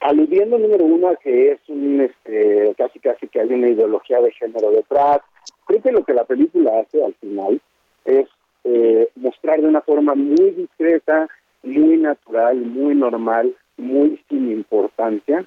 [0.00, 4.32] aludiendo, número uno, a que es un, este, casi casi que hay una ideología de
[4.32, 5.20] género detrás.
[5.66, 7.60] Creo que lo que la película hace al final
[8.04, 8.26] es
[8.64, 11.28] eh, mostrar de una forma muy discreta,
[11.62, 15.46] muy natural, muy normal, muy sin importancia,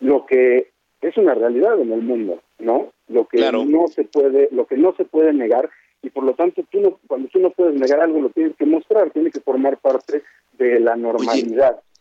[0.00, 0.70] lo que
[1.00, 2.92] es una realidad en el mundo, ¿no?
[3.08, 5.70] Lo que no se puede, lo que no se puede negar
[6.02, 8.66] y por lo tanto tú no, cuando tú no puedes negar algo lo tienes que
[8.66, 10.22] mostrar, tiene que formar parte
[10.58, 11.72] de la normalidad.
[11.72, 11.93] Oye,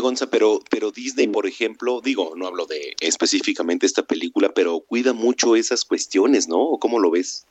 [0.00, 5.12] Gonza, pero, pero Disney, por ejemplo, digo, no hablo de específicamente esta película, pero cuida
[5.12, 6.60] mucho esas cuestiones, ¿no?
[6.60, 7.46] ¿O cómo lo ves?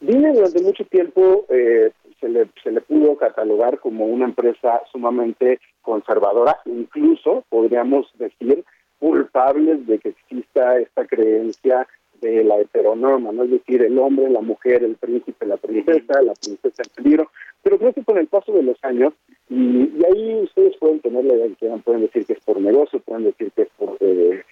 [0.00, 5.60] Disney durante mucho tiempo eh, se, le, se le pudo catalogar como una empresa sumamente
[5.82, 8.64] conservadora, incluso podríamos decir
[8.98, 11.86] culpables de que exista esta creencia
[12.20, 13.44] de la heteronorma, ¿no?
[13.44, 17.30] Es decir, el hombre, la mujer, el príncipe, la princesa, la princesa en peligro.
[17.62, 19.14] Pero creo que con el paso de los años,
[19.58, 23.00] y, ahí ustedes pueden tener la idea que quieran, pueden decir que es por negocio,
[23.00, 24.44] pueden decir que es por, eh,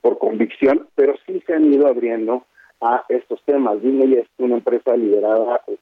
[0.00, 2.44] por convicción, pero sí se han ido abriendo
[2.80, 3.82] a estos temas.
[3.82, 5.76] Disney es una empresa liderada, eh,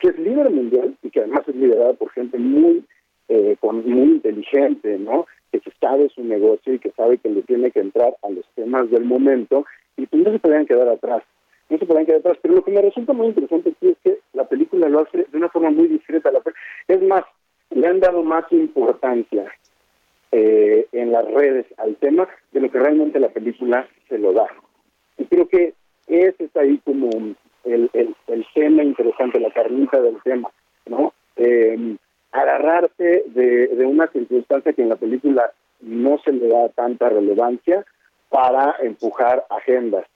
[0.00, 2.84] que es líder mundial y que además es liderada por gente muy,
[3.28, 5.26] eh, con, muy inteligente, ¿no?
[5.52, 8.90] Que sabe su negocio y que sabe que le tiene que entrar a los temas
[8.90, 11.22] del momento y pues no se podían quedar atrás.
[11.68, 12.38] No se podían quedar atrás.
[12.40, 15.36] Pero lo que me resulta muy interesante aquí es que la película lo hace de
[15.36, 16.30] una forma muy discreta.
[16.88, 17.24] Es más,
[17.76, 19.52] le han dado más importancia
[20.32, 24.46] eh, en las redes al tema de lo que realmente la película se lo da.
[25.18, 25.74] Y creo que
[26.06, 27.10] ese es ahí como
[27.64, 30.50] el, el, el tema interesante, la carnita del tema,
[30.86, 31.12] ¿no?
[31.36, 31.96] Eh,
[32.32, 37.84] agarrarse de, de una circunstancia que en la película no se le da tanta relevancia
[38.30, 40.06] para empujar agendas.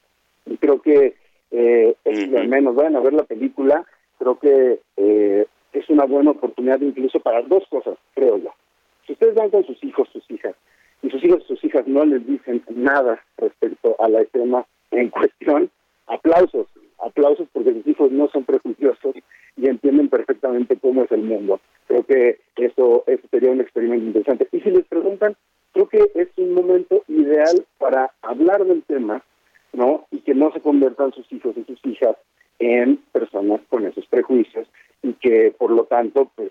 [0.47, 1.15] Y creo que
[1.51, 3.85] eh, es al menos vayan a ver la película,
[4.19, 8.53] creo que eh, es una buena oportunidad incluso para dos cosas, creo yo.
[9.07, 10.55] Si ustedes van con sus hijos, sus hijas,
[11.03, 15.71] y sus hijos, sus hijas no les dicen nada respecto a la escena en cuestión,
[16.07, 16.67] aplausos,
[16.99, 19.15] aplausos porque sus hijos no son prejuiciosos
[19.57, 21.61] y entienden perfectamente cómo es el mundo.
[21.87, 24.49] Creo que eso, eso sería un experimento interesante.
[24.53, 25.37] Y si les preguntan,
[25.73, 29.23] creo que es un momento ideal para hablar del tema,
[29.73, 30.07] ¿no?
[30.11, 32.17] Y que no se conviertan sus hijos y sus hijas
[32.61, 34.69] en personas con esos prejuicios
[35.03, 36.51] y que por lo tanto, pues,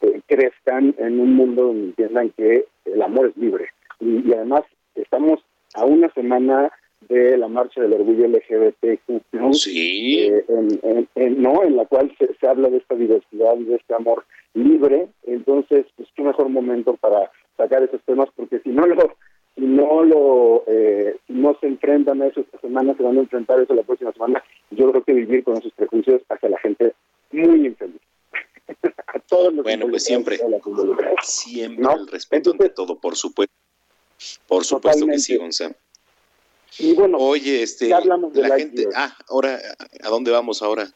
[0.00, 3.68] eh, crezcan en un mundo donde entiendan que el amor es libre.
[4.00, 4.62] Y, y además
[4.96, 5.38] estamos
[5.74, 6.72] a una semana
[7.08, 10.18] de la marcha del orgullo LGBTQ+, sí.
[10.28, 11.62] eh, en, en- en- ¿no?
[11.64, 14.24] en la cual se, se habla de esta diversidad y de este amor
[14.54, 15.08] libre.
[15.26, 19.14] Entonces, pues qué mejor momento para sacar esos temas, porque si no lo
[19.54, 23.20] si no lo eh, si no se enfrentan a eso esta semana, se van a
[23.20, 24.42] enfrentar a eso la próxima semana.
[24.70, 26.94] Yo creo que vivir con esos prejuicios hace a la gente
[27.30, 28.00] muy infeliz.
[29.06, 30.38] a todos los Bueno, pues siempre,
[31.22, 31.92] siempre ¿No?
[31.96, 33.54] el respeto ante todo, por supuesto.
[34.46, 35.72] Por supuesto que sí, Gonza.
[36.78, 39.58] Y bueno, Oye, este, ya hablamos de la gente, ah, ahora,
[40.02, 40.86] ¿a dónde vamos ahora?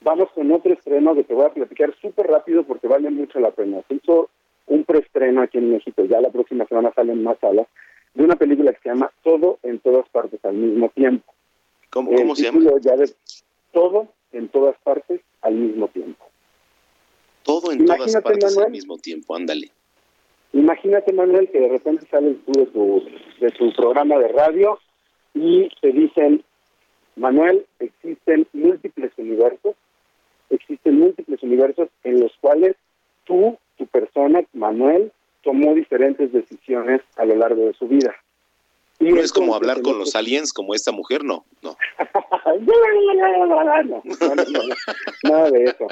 [0.00, 3.52] Vamos con otro estreno que te voy a platicar súper rápido porque vale mucho la
[3.52, 3.82] pena.
[3.86, 4.30] Se hizo
[4.66, 7.66] un preestreno aquí en México, ya la próxima semana salen más salas,
[8.14, 11.32] de una película que se llama Todo en todas partes al mismo tiempo.
[11.90, 12.58] ¿Cómo, El cómo se llama?
[12.58, 13.10] título ya de
[13.72, 16.24] Todo en todas partes al mismo tiempo.
[17.42, 19.70] Todo en todas partes al mismo tiempo, ándale.
[20.52, 23.02] Imagínate, Manuel, que de repente sales tú de tu,
[23.40, 24.78] de tu programa de radio
[25.34, 26.44] y te dicen,
[27.16, 29.74] Manuel, existen múltiples universos,
[30.50, 32.76] existen múltiples universos en los cuales
[33.24, 35.10] tú, tu persona, Manuel,
[35.42, 38.14] tomó diferentes decisiones a lo largo de su vida.
[39.00, 41.76] Y No es como hablar con este- los aliens como esta mujer, no, no,
[45.24, 45.86] nada de eso.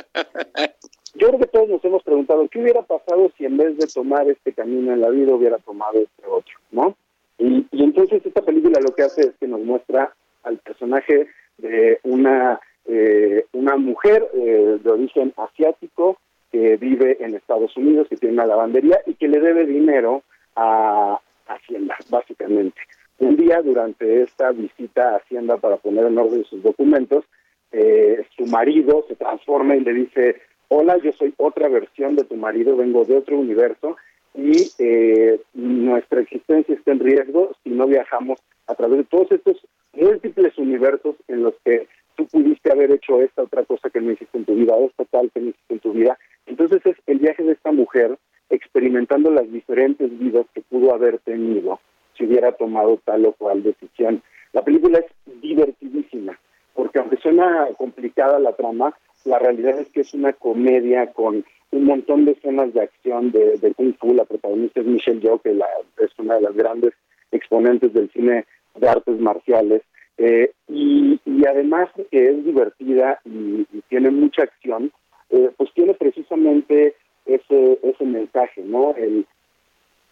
[1.15, 4.29] Yo creo que todos nos hemos preguntado qué hubiera pasado si en vez de tomar
[4.31, 6.97] este camino en la vida hubiera tomado este otro, ¿no?
[7.39, 10.15] Y, y entonces esta película lo que hace es que nos muestra
[10.45, 11.27] al personaje
[11.59, 16.17] de una eh, una mujer eh, de origen asiático
[16.51, 20.23] que vive en Estados Unidos, que tiene una lavandería y que le debe dinero
[20.57, 22.81] a Hacienda, básicamente.
[23.19, 27.25] Un día durante esta visita a Hacienda para poner en orden sus documentos,
[27.73, 30.37] eh, su marido se transforma y le dice,
[30.69, 33.97] hola, yo soy otra versión de tu marido, vengo de otro universo
[34.35, 39.57] y eh, nuestra existencia está en riesgo si no viajamos a través de todos estos
[39.93, 44.39] múltiples universos en los que tú pudiste haber hecho esta otra cosa que no hiciste
[44.39, 46.19] en tu vida, esta tal que no hiciste en tu vida.
[46.47, 48.19] Entonces es el viaje de esta mujer
[48.51, 51.81] experimentando las diferentes vidas que pudo haber tenido
[52.17, 54.23] si hubiera tomado tal o cual decisión.
[54.53, 56.39] La película es divertidísima,
[56.75, 61.85] porque aunque suena complicada la trama, la realidad es que es una comedia con un
[61.85, 64.15] montón de escenas de acción de, Kung Fu.
[64.15, 65.67] La protagonista es Michelle Yeoh, que la,
[65.99, 66.93] es una de las grandes
[67.31, 69.83] exponentes del cine de artes marciales.
[70.19, 74.93] Eh, y, y, además que es divertida y tiene mucha acción,
[75.31, 76.95] eh, pues tiene precisamente
[77.27, 78.95] ese ese mensaje, ¿no?
[78.97, 79.27] El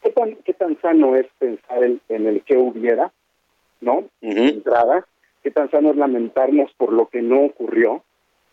[0.02, 3.12] qué tan qué tan sano es pensar en, en el que hubiera,
[3.80, 4.04] ¿no?
[4.20, 5.06] Entrada,
[5.42, 8.02] qué tan sano es lamentarnos por lo que no ocurrió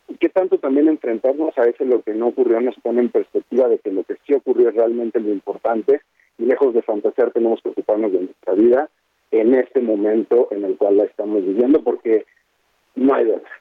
[0.07, 3.67] y qué tanto también enfrentarnos a ese lo que no ocurrió nos pone en perspectiva
[3.67, 6.01] de que lo que sí ocurrió es realmente lo importante
[6.37, 8.89] y lejos de fantasear tenemos que ocuparnos de nuestra vida
[9.31, 12.25] en este momento en el cual la estamos viviendo porque
[12.95, 13.51] no hay otra.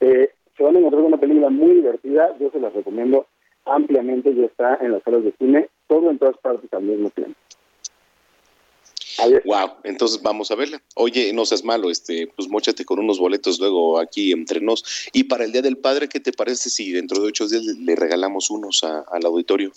[0.00, 3.26] Eh, se van a encontrar una película muy divertida, yo se las recomiendo
[3.64, 7.36] ampliamente, ya está en las salas de cine, todo en todas partes al mismo tiempo.
[9.44, 10.80] Wow, entonces vamos a verla.
[10.94, 15.08] Oye, no seas malo, este, pues mochate con unos boletos luego aquí entre nos.
[15.12, 17.96] Y para el Día del Padre, ¿qué te parece si dentro de ocho días le
[17.96, 19.72] regalamos unos a, al auditorio?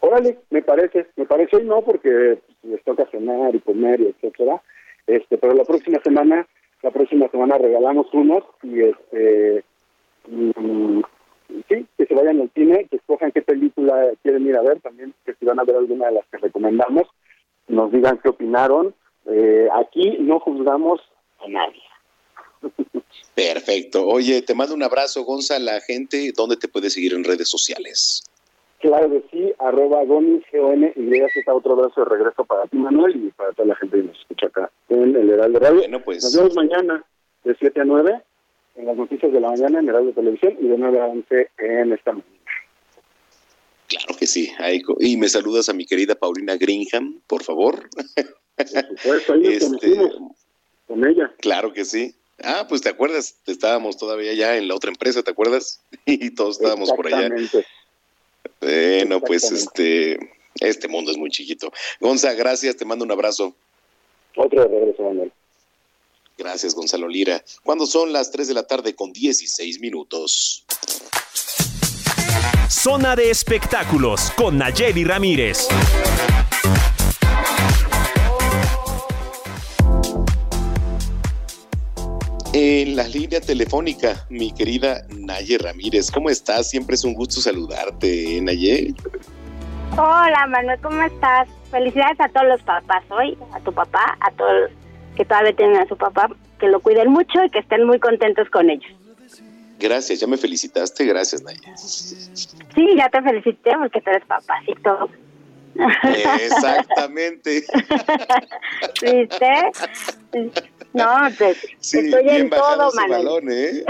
[0.00, 4.62] Órale, me parece, me parece hoy no porque les toca cenar y comer y etcétera.
[5.06, 6.46] Este, pero la próxima semana,
[6.82, 9.64] la próxima semana regalamos unos y este
[10.30, 10.52] y,
[11.68, 15.14] sí, que se vayan al cine, que escojan qué película quieren ir a ver, también
[15.24, 17.08] que si van a ver alguna de las que recomendamos,
[17.68, 18.94] nos digan qué opinaron.
[19.26, 21.00] Eh, aquí no juzgamos
[21.40, 21.82] a nadie.
[23.34, 24.06] Perfecto.
[24.06, 28.24] Oye, te mando un abrazo, Gonza, la gente, ¿dónde te puede seguir en redes sociales?
[28.80, 33.16] Claro que sí, arroba Gomis, G-O-N, y está otro abrazo de regreso para ti, Manuel,
[33.16, 35.78] y para toda la gente que nos escucha acá en el Heraldo Radio.
[35.78, 36.22] Bueno, pues.
[36.22, 37.04] Nos vemos mañana
[37.42, 38.22] de 7 a 9
[38.76, 41.92] en las noticias de la mañana en Heraldo Televisión y de 9 a 11 en
[41.92, 42.28] esta mañana.
[43.88, 44.52] Claro que sí.
[44.58, 47.88] Ahí, y me saludas a mi querida Paulina Greenham, por favor.
[48.56, 50.16] Por supuesto, ahí nos conocimos
[50.86, 51.32] con ella.
[51.38, 52.14] Claro que sí.
[52.42, 55.82] Ah, pues te acuerdas, estábamos todavía ya en la otra empresa, ¿te acuerdas?
[56.06, 57.28] Y todos estábamos por allá.
[58.60, 60.18] Bueno, pues este,
[60.60, 61.72] este mundo es muy chiquito.
[62.00, 63.54] Gonza, gracias, te mando un abrazo.
[64.36, 65.32] Otro de regreso, Manuel.
[66.36, 67.42] Gracias, Gonzalo Lira.
[67.64, 70.64] Cuando son las 3 de la tarde con 16 minutos.
[72.70, 75.66] Zona de espectáculos con Nayeli Ramírez.
[82.98, 86.68] La línea telefónica, mi querida Naye Ramírez, ¿cómo estás?
[86.68, 88.92] Siempre es un gusto saludarte, Naye.
[89.92, 91.48] Hola, Manuel, ¿cómo estás?
[91.70, 94.72] Felicidades a todos los papás hoy, a tu papá, a todos
[95.16, 96.28] que todavía tienen a su papá,
[96.58, 98.90] que lo cuiden mucho y que estén muy contentos con ellos.
[99.78, 101.60] Gracias, ya me felicitaste, gracias, Naye.
[101.76, 105.08] Sí, ya te felicité porque tú eres papacito.
[106.42, 107.64] Exactamente.
[109.02, 109.70] ¿Viste?
[110.92, 113.24] No, te, Sí, estoy bien en todo, Manuel.
[113.24, 113.84] balón, ¿eh?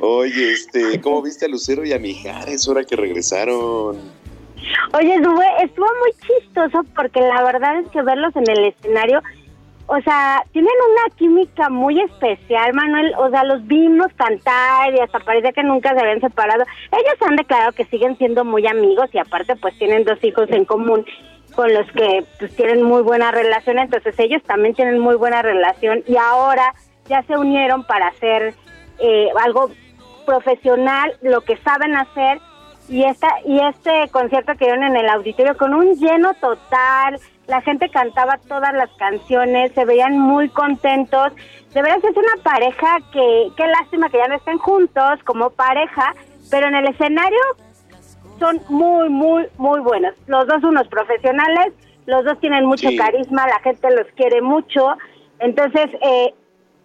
[0.00, 3.98] Oye, este, ¿cómo viste a Lucero y a Mijares ahora que regresaron?
[4.92, 9.22] Oye, estuvo, estuvo muy chistoso porque la verdad es que verlos en el escenario,
[9.92, 13.12] o sea, tienen una química muy especial, Manuel.
[13.18, 16.62] O sea, los vimos cantar y hasta parecía que nunca se habían separado.
[16.92, 20.64] Ellos han declarado que siguen siendo muy amigos y aparte pues tienen dos hijos en
[20.64, 21.04] común
[21.56, 26.04] con los que pues tienen muy buena relación, entonces ellos también tienen muy buena relación
[26.06, 26.72] y ahora
[27.08, 28.54] ya se unieron para hacer
[29.00, 29.72] eh, algo
[30.24, 32.38] profesional, lo que saben hacer
[32.88, 37.18] y esta y este concierto que dieron en el auditorio con un lleno total,
[37.50, 41.32] la gente cantaba todas las canciones, se veían muy contentos.
[41.74, 46.14] De verdad es una pareja que qué lástima que ya no estén juntos como pareja,
[46.50, 47.40] pero en el escenario
[48.38, 50.14] son muy muy muy buenos.
[50.26, 51.74] Los dos unos profesionales,
[52.06, 52.96] los dos tienen mucho Sí.
[52.96, 54.96] carisma, la gente los quiere mucho.
[55.40, 56.32] Entonces, eh,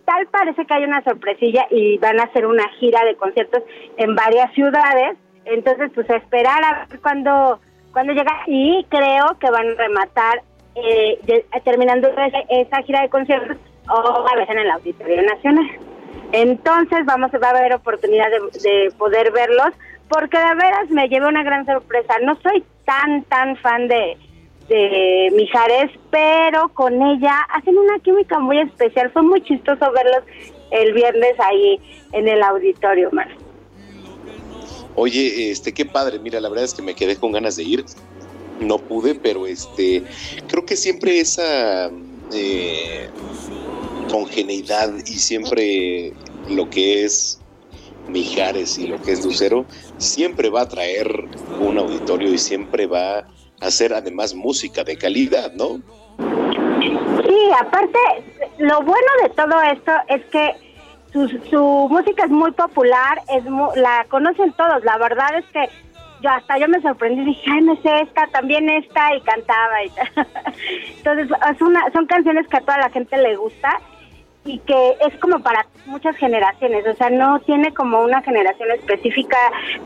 [0.05, 3.63] tal parece que hay una sorpresilla y van a hacer una gira de conciertos
[3.97, 5.17] en varias ciudades.
[5.45, 7.59] Entonces, pues a esperar a ver cuándo
[7.93, 10.41] cuando llega y creo que van a rematar
[10.75, 12.09] eh, terminando
[12.49, 13.57] esa, gira de conciertos
[13.89, 15.65] o a veces en el Auditorio Nacional.
[16.31, 19.69] Entonces vamos va a haber oportunidad de, de poder verlos
[20.09, 22.15] porque de veras me llevé una gran sorpresa.
[22.23, 24.17] No soy tan tan fan de
[24.67, 29.11] de Mijares, pero con ella hacen una química muy especial.
[29.11, 30.23] Fue muy chistoso verlos
[30.71, 31.79] el viernes ahí
[32.13, 33.29] en el auditorio, man.
[34.95, 37.85] Oye, este, qué padre, mira, la verdad es que me quedé con ganas de ir.
[38.59, 40.03] No pude, pero este,
[40.47, 41.89] creo que siempre esa
[42.33, 43.09] eh,
[44.09, 46.13] congeneidad y siempre
[46.49, 47.39] lo que es
[48.07, 49.65] Mijares y lo que es Lucero,
[49.97, 51.07] siempre va a traer
[51.59, 53.25] un auditorio y siempre va a
[53.61, 55.81] hacer además música de calidad, ¿no?
[56.17, 57.99] Sí, aparte,
[58.59, 60.51] lo bueno de todo esto es que
[61.11, 63.43] su, su música es muy popular, es
[63.75, 64.83] la conocen todos.
[64.83, 65.84] La verdad es que
[66.25, 69.83] yo hasta yo me sorprendí, dije, ay, no sé esta, también esta, y cantaba.
[69.83, 69.91] Y
[70.97, 71.29] Entonces,
[71.93, 73.79] son canciones que a toda la gente le gusta
[74.43, 79.37] y que es como para muchas generaciones, o sea, no tiene como una generación específica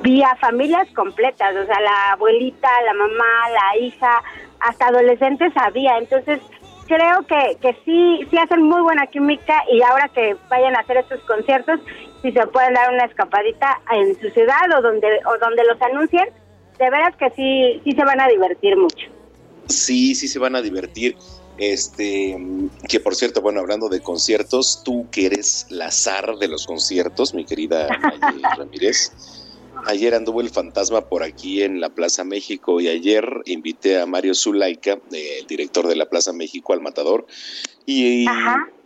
[0.02, 4.22] vía familias completas, o sea, la abuelita, la mamá, la hija,
[4.60, 6.42] hasta adolescentes había, entonces
[6.88, 10.98] creo que, que sí, sí hacen muy buena química y ahora que vayan a hacer
[10.98, 11.80] estos conciertos,
[12.22, 16.30] si se pueden dar una escapadita en su ciudad o donde, o donde los anuncien,
[16.78, 19.08] de veras que sí, sí se van a divertir mucho.
[19.68, 21.16] Sí, sí se van a divertir.
[21.58, 22.38] Este,
[22.88, 27.34] que por cierto, bueno, hablando de conciertos, tú que eres la zar de los conciertos,
[27.34, 27.88] mi querida
[28.58, 29.12] Ramírez.
[29.86, 34.34] Ayer anduvo el fantasma por aquí en la Plaza México y ayer invité a Mario
[34.34, 37.26] Zulaika, el director de la Plaza México, al Matador.
[37.86, 38.26] Y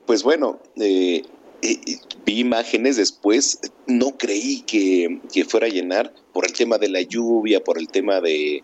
[0.05, 1.23] pues bueno, eh,
[1.63, 1.79] eh,
[2.25, 7.01] vi imágenes después, no creí que, que fuera a llenar por el tema de la
[7.01, 8.61] lluvia, por el tema de,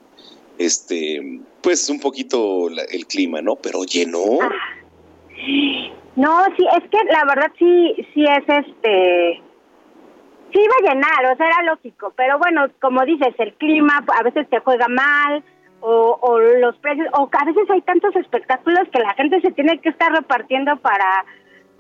[0.57, 3.55] este, pues un poquito el clima, ¿no?
[3.55, 4.39] Pero llenó.
[6.15, 9.41] No, sí, es que la verdad sí, sí es este,
[10.51, 14.23] sí iba a llenar, o sea, era lógico, pero bueno, como dices, el clima a
[14.23, 15.43] veces te juega mal,
[15.81, 19.88] o los precios, o a veces hay tantos espectáculos que la gente se tiene que
[19.88, 21.23] estar repartiendo para,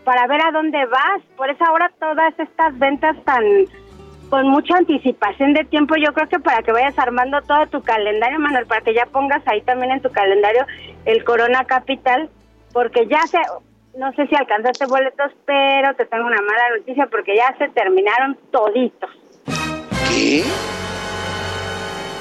[0.03, 3.43] para ver a dónde vas, por eso ahora todas estas ventas tan
[4.29, 8.39] con mucha anticipación de tiempo, yo creo que para que vayas armando todo tu calendario,
[8.39, 10.65] Manuel, para que ya pongas ahí también en tu calendario
[11.05, 12.29] el Corona Capital,
[12.71, 13.39] porque ya se,
[13.97, 18.37] no sé si alcanzaste boletos, pero te tengo una mala noticia porque ya se terminaron
[18.51, 19.09] toditos.
[20.09, 20.43] ¿Qué?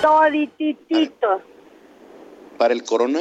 [0.01, 1.43] Toditititos.
[2.57, 3.21] ¿Para el Corona?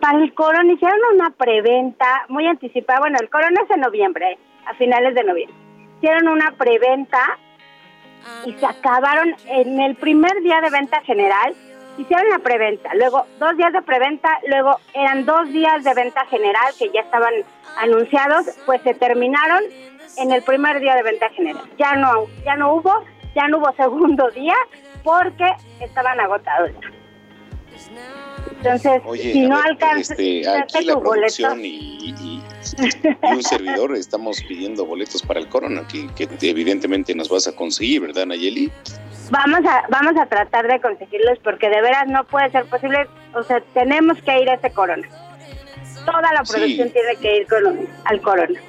[0.00, 3.00] Para el Corona hicieron una preventa muy anticipada.
[3.00, 5.56] Bueno, el Corona es en noviembre, a finales de noviembre.
[5.98, 7.38] Hicieron una preventa
[8.44, 11.54] y se acabaron en el primer día de venta general.
[11.98, 16.74] Hicieron la preventa, luego dos días de preventa, luego eran dos días de venta general
[16.78, 17.32] que ya estaban
[17.78, 19.62] anunciados, pues se terminaron
[20.18, 21.64] en el primer día de venta general.
[21.78, 23.02] Ya no, ya no hubo,
[23.34, 24.56] ya no hubo segundo día
[25.02, 25.50] porque
[25.80, 26.70] estaban agotados.
[28.66, 32.42] Entonces, si no alcanzas este, aquí la producción y, y,
[33.22, 38.00] un servidor estamos pidiendo boletos para el Corona, que, que, evidentemente nos vas a conseguir,
[38.00, 38.72] ¿verdad, Nayeli?
[39.30, 43.42] Vamos a, vamos a tratar de conseguirlos porque de veras no puede ser posible, o
[43.44, 45.08] sea, tenemos que ir a ese Corona.
[46.04, 48.60] Toda la producción tiene que ir con, al Corona.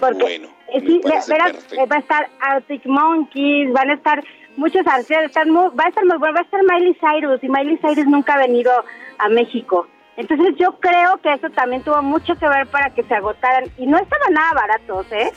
[0.00, 1.54] Porque bueno, sí, verás,
[1.90, 4.22] va a estar Arctic Monkeys, van a estar
[4.56, 7.48] muchos artistas, están muy, va a estar muy bueno, va a estar Miley Cyrus y
[7.48, 8.72] Miley Cyrus nunca ha venido
[9.18, 9.86] a México.
[10.16, 13.86] Entonces yo creo que eso también tuvo mucho que ver para que se agotaran y
[13.86, 15.32] no estaban nada baratos, ¿eh?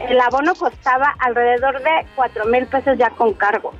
[0.00, 3.72] El abono costaba alrededor de cuatro mil pesos ya con cargo.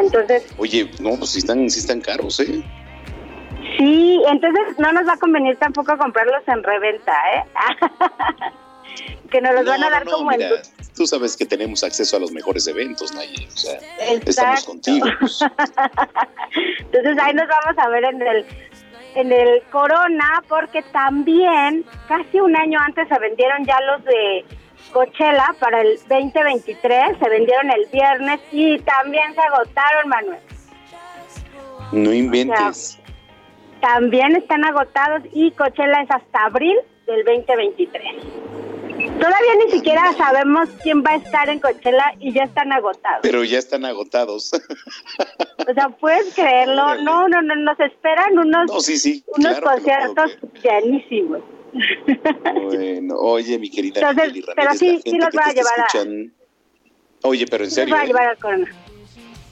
[0.00, 0.54] Entonces.
[0.58, 2.62] Oye, no, pues sí están, sí están caros, ¿eh?
[3.78, 7.44] Sí, entonces no nos va a convenir tampoco comprarlos en reventa, ¿eh?
[9.30, 10.48] que nos los van a dar como mira,
[10.96, 13.48] Tú sabes que tenemos acceso a los mejores eventos, Naye.
[13.52, 13.78] O sea,
[14.26, 15.06] estamos contigo.
[15.06, 18.46] Entonces ahí nos vamos a ver en el
[19.14, 24.44] en el Corona porque también casi un año antes se vendieron ya los de
[24.92, 30.40] Coachella para el 2023, se vendieron el viernes y también se agotaron, Manuel.
[31.92, 32.98] No inventes.
[33.80, 38.02] también están agotados y Coachella es hasta abril del 2023.
[39.22, 43.20] Todavía ni siquiera sabemos quién va a estar en Coachella y ya están agotados.
[43.22, 44.50] Pero ya están agotados.
[44.52, 46.96] O sea, ¿puedes creerlo?
[47.04, 51.40] No, no, no, nos esperan unos, unos conciertos llenísimos.
[52.64, 57.28] Bueno, oye, mi querida Entonces, pero sí, sí los va a llevar a...
[57.28, 57.94] Oye, pero en serio.
[57.94, 58.08] Los va a ¿eh?
[58.08, 58.72] llevar al Corona.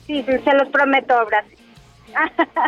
[0.05, 1.57] Sí, se los prometo, Brasil.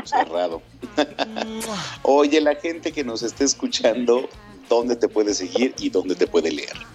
[0.06, 0.62] Cerrado.
[2.04, 4.30] Oye, la gente que nos esté escuchando,
[4.70, 6.93] ¿dónde te puede seguir y dónde te puede leer?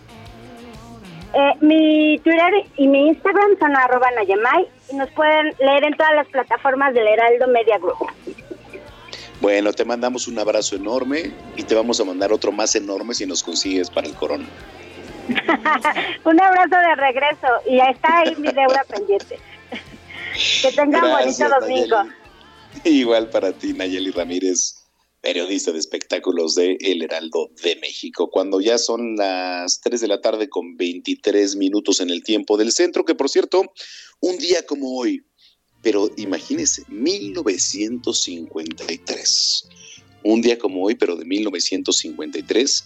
[1.34, 6.14] Eh, mi Twitter y mi Instagram son arroba Nayamay y nos pueden leer en todas
[6.14, 7.98] las plataformas del Heraldo Media Group.
[9.40, 13.26] Bueno, te mandamos un abrazo enorme y te vamos a mandar otro más enorme si
[13.26, 14.46] nos consigues para el corona.
[16.24, 19.38] un abrazo de regreso y está ahí mi deuda pendiente.
[20.62, 21.96] que tengan bonito domingo.
[22.84, 24.77] Igual para ti, Nayeli Ramírez
[25.20, 28.30] periodista de espectáculos de El Heraldo de México.
[28.30, 32.72] Cuando ya son las 3 de la tarde con 23 minutos en el tiempo del
[32.72, 33.72] centro, que por cierto,
[34.20, 35.24] un día como hoy,
[35.82, 39.68] pero imagínense, 1953,
[40.24, 42.84] un día como hoy, pero de 1953,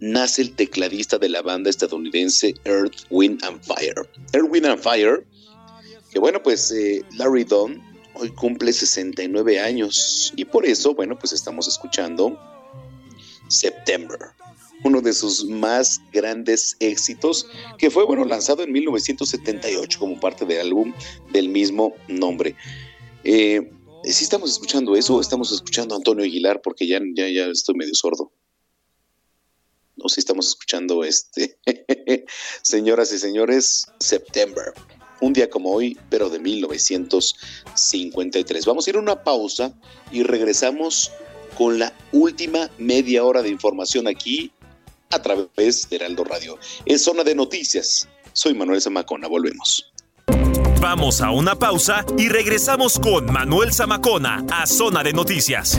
[0.00, 4.08] nace el tecladista de la banda estadounidense Earth, Wind and Fire.
[4.32, 5.24] Earth, Wind and Fire,
[6.12, 11.32] que bueno, pues eh, Larry Dunn hoy cumple 69 años y por eso, bueno, pues
[11.32, 12.38] estamos escuchando
[13.48, 14.18] September,
[14.84, 17.46] uno de sus más grandes éxitos,
[17.78, 20.92] que fue, bueno, lanzado en 1978 como parte del álbum
[21.32, 22.56] del mismo nombre.
[23.24, 23.70] Eh,
[24.04, 26.60] ¿Sí estamos escuchando eso o estamos escuchando a Antonio Aguilar?
[26.62, 28.32] Porque ya, ya, ya estoy medio sordo.
[30.06, 31.58] Sé si estamos escuchando este.
[32.62, 34.74] Señoras y señores, September
[35.24, 38.66] un día como hoy, pero de 1953.
[38.66, 39.72] Vamos a ir a una pausa
[40.12, 41.10] y regresamos
[41.56, 44.52] con la última media hora de información aquí
[45.10, 46.58] a través de Heraldo Radio.
[46.86, 49.90] En Zona de Noticias, soy Manuel Zamacona, volvemos.
[50.80, 55.78] Vamos a una pausa y regresamos con Manuel Zamacona a Zona de Noticias.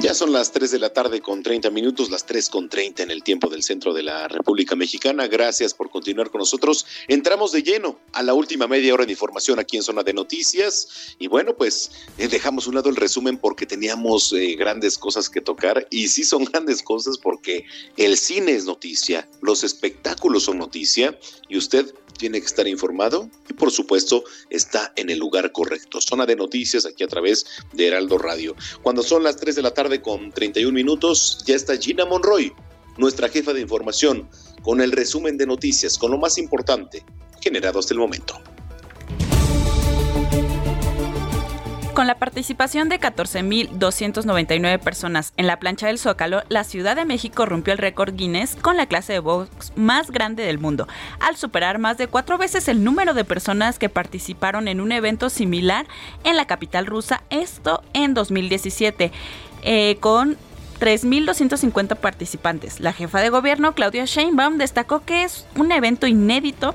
[0.00, 3.10] Ya son las 3 de la tarde con 30 minutos, las 3 con 30 en
[3.10, 5.26] el tiempo del centro de la República Mexicana.
[5.26, 6.86] Gracias por continuar con nosotros.
[7.06, 11.14] Entramos de lleno a la última media hora de información aquí en Zona de Noticias.
[11.18, 15.42] Y bueno, pues eh, dejamos un lado el resumen porque teníamos eh, grandes cosas que
[15.42, 15.86] tocar.
[15.90, 17.66] Y sí son grandes cosas porque
[17.98, 21.18] el cine es noticia, los espectáculos son noticia
[21.50, 26.02] y usted tiene que estar informado y por supuesto está en el lugar correcto.
[26.02, 28.54] Zona de noticias aquí a través de Heraldo Radio.
[28.82, 32.52] Cuando son las 3 de la tarde con 31 minutos, ya está Gina Monroy,
[32.98, 34.28] nuestra jefa de información,
[34.62, 37.02] con el resumen de noticias, con lo más importante
[37.40, 38.38] generado hasta el momento.
[42.00, 47.44] Con la participación de 14.299 personas en la plancha del Zócalo, la Ciudad de México
[47.44, 50.88] rompió el récord Guinness con la clase de box más grande del mundo,
[51.20, 55.28] al superar más de cuatro veces el número de personas que participaron en un evento
[55.28, 55.86] similar
[56.24, 59.12] en la capital rusa, esto en 2017,
[59.62, 60.38] eh, con
[60.80, 62.80] 3.250 participantes.
[62.80, 66.74] La jefa de gobierno, Claudia Sheinbaum, destacó que es un evento inédito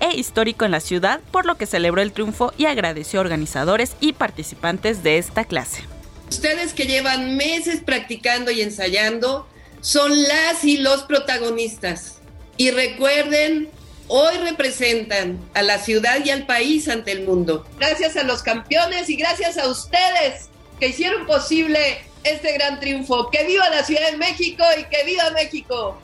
[0.00, 3.96] e histórico en la ciudad, por lo que celebró el triunfo y agradeció a organizadores
[4.00, 5.82] y participantes de esta clase.
[6.28, 9.46] Ustedes que llevan meses practicando y ensayando
[9.80, 12.18] son las y los protagonistas.
[12.56, 13.68] Y recuerden,
[14.08, 17.66] hoy representan a la ciudad y al país ante el mundo.
[17.78, 23.30] Gracias a los campeones y gracias a ustedes que hicieron posible este gran triunfo.
[23.30, 25.98] ¡Que viva la Ciudad de México y que viva México!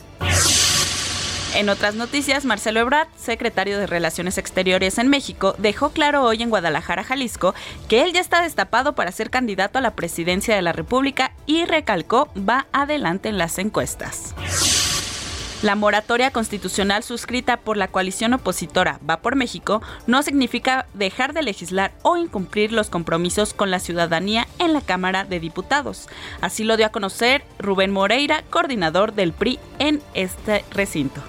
[1.55, 6.49] En otras noticias, Marcelo Ebrard, secretario de Relaciones Exteriores en México, dejó claro hoy en
[6.49, 7.55] Guadalajara, Jalisco,
[7.87, 11.65] que él ya está destapado para ser candidato a la presidencia de la República y
[11.65, 14.35] recalcó va adelante en las encuestas.
[15.63, 21.41] La moratoria constitucional suscrita por la coalición opositora Va por México no significa dejar de
[21.41, 26.09] legislar o incumplir los compromisos con la ciudadanía en la Cámara de Diputados.
[26.41, 31.23] Así lo dio a conocer Rubén Moreira, coordinador del PRI en este recinto.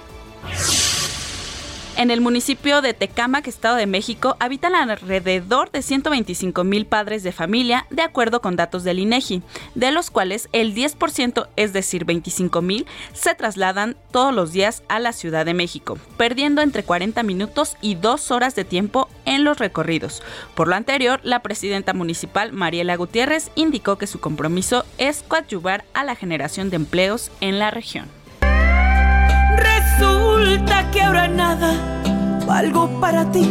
[1.99, 7.33] En el municipio de Tecámac, Estado de México, habitan alrededor de 125 mil padres de
[7.33, 9.43] familia, de acuerdo con datos del INEGI,
[9.75, 15.01] de los cuales el 10%, es decir, 25 mil, se trasladan todos los días a
[15.01, 19.59] la Ciudad de México, perdiendo entre 40 minutos y 2 horas de tiempo en los
[19.59, 20.23] recorridos.
[20.55, 26.05] Por lo anterior, la presidenta municipal, Mariela Gutiérrez, indicó que su compromiso es coadyuvar a
[26.05, 28.18] la generación de empleos en la región.
[30.39, 31.74] Resulta que ahora nada
[32.47, 33.44] valgo para ti.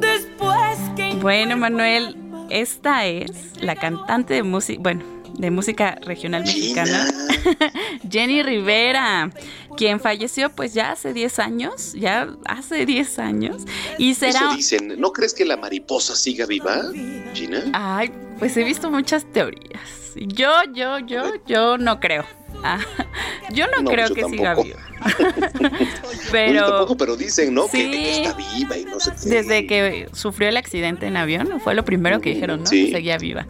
[0.00, 1.14] Después que.
[1.20, 2.16] Bueno, Manuel,
[2.50, 3.30] esta es
[3.60, 5.04] la cantante de música, bueno,
[5.38, 7.06] de música regional mexicana,
[8.10, 9.30] Jenny Rivera,
[9.76, 13.62] quien falleció pues ya hace 10 años, ya hace 10 años,
[13.98, 14.40] y será...
[14.40, 16.82] Eso dicen, ¿no crees que la mariposa siga viva,
[17.34, 17.62] Gina?
[17.72, 19.80] Ay, pues he visto muchas teorías.
[20.16, 22.24] Yo, yo, yo, yo no creo.
[22.62, 22.78] Ah,
[23.52, 24.42] yo no, No, creo yo que tampoco.
[24.42, 24.80] siga viva.
[26.30, 27.68] Pero yo tampoco, pero dicen, ¿no?
[27.68, 29.28] Que, está viva y no sé qué.
[29.30, 32.66] desde que sufrió el accidente en avión, fue lo primero que dijeron, ¿no?
[32.66, 32.86] Sí.
[32.86, 33.46] Que seguía viva.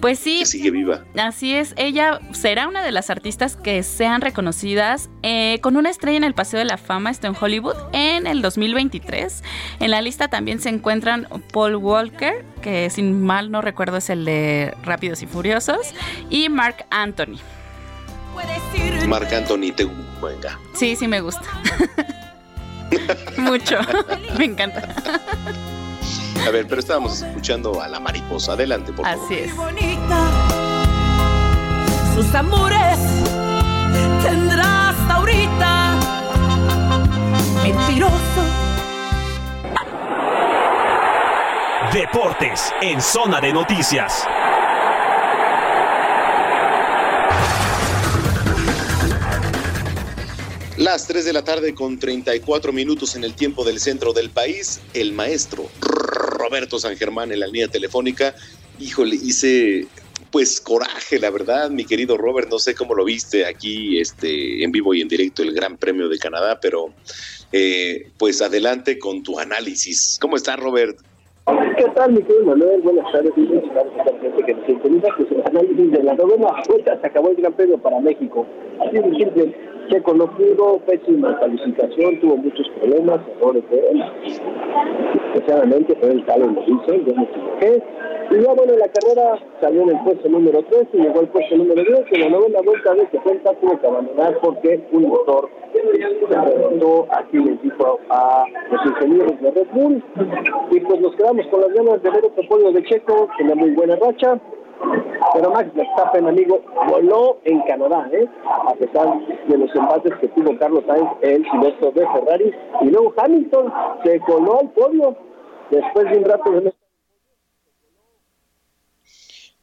[0.00, 1.04] Pues sí, Que sigue viva.
[1.16, 6.16] Así es, ella será una de las artistas que sean reconocidas eh, con una estrella
[6.16, 9.42] en el Paseo de la Fama, esto en Hollywood, en el 2023.
[9.80, 14.24] En la lista también se encuentran Paul Walker, que sin mal no recuerdo es el
[14.24, 15.92] de Rápidos y Furiosos,
[16.30, 17.38] y Mark Anthony.
[19.08, 19.88] Marc Anthony, te
[20.22, 20.58] venga.
[20.74, 21.42] Sí, sí me gusta.
[23.36, 23.78] Mucho,
[24.38, 24.82] me encanta.
[26.46, 28.52] A ver, pero estábamos escuchando a la mariposa.
[28.52, 29.24] Adelante, por favor.
[29.24, 29.52] Así es.
[32.14, 32.98] Sus amores
[34.22, 35.94] tendrá hasta ahorita.
[37.62, 38.64] Mentiroso.
[41.92, 44.26] Deportes en zona de noticias.
[50.84, 54.82] Las 3 de la tarde con 34 minutos en el tiempo del centro del país,
[54.92, 58.34] el maestro Roberto San Germán en la línea telefónica.
[58.78, 59.86] Híjole, hice
[60.30, 64.72] pues coraje, la verdad, mi querido Robert, no sé cómo lo viste aquí este, en
[64.72, 66.90] vivo y en directo el Gran Premio de Canadá, pero
[67.50, 70.18] eh, pues adelante con tu análisis.
[70.20, 70.98] ¿Cómo estás, Robert?
[71.78, 72.82] ¿Qué tal, mi querido Manuel?
[72.82, 73.32] Buenas tardes.
[73.34, 75.08] que nos sintoniza.
[75.16, 78.46] Pues el análisis de la novena vuelta se acabó el Gran Premio para México.
[78.80, 79.73] Así de simple.
[79.88, 84.04] Checo no pudo, pésima calificación, tuvo muchos problemas, errores de él.
[85.34, 87.82] Especialmente fue el talent lo hizo, yo me equivoqué.
[88.30, 91.56] Y ya bueno, la carrera salió en el puesto número 3 y llegó al puesto
[91.56, 92.04] número 10.
[92.12, 97.38] En la novena vuelta de 70 tuvo que abandonar porque un motor se reventó, así
[97.38, 100.02] les dijo a los ingenieros de Red Bull.
[100.70, 103.70] Y pues nos quedamos con las ganas de ver otro podio de Checo, una muy
[103.70, 104.40] buena racha.
[105.34, 108.28] Pero Max Verstappen, amigo, voló en Canadá, ¿eh?
[108.44, 109.08] A pesar
[109.48, 112.54] de los embates que tuvo Carlos Sainz, el piloto de Ferrari.
[112.82, 113.72] Y luego Hamilton
[114.04, 115.16] se coló al podio
[115.70, 116.74] después de un rato de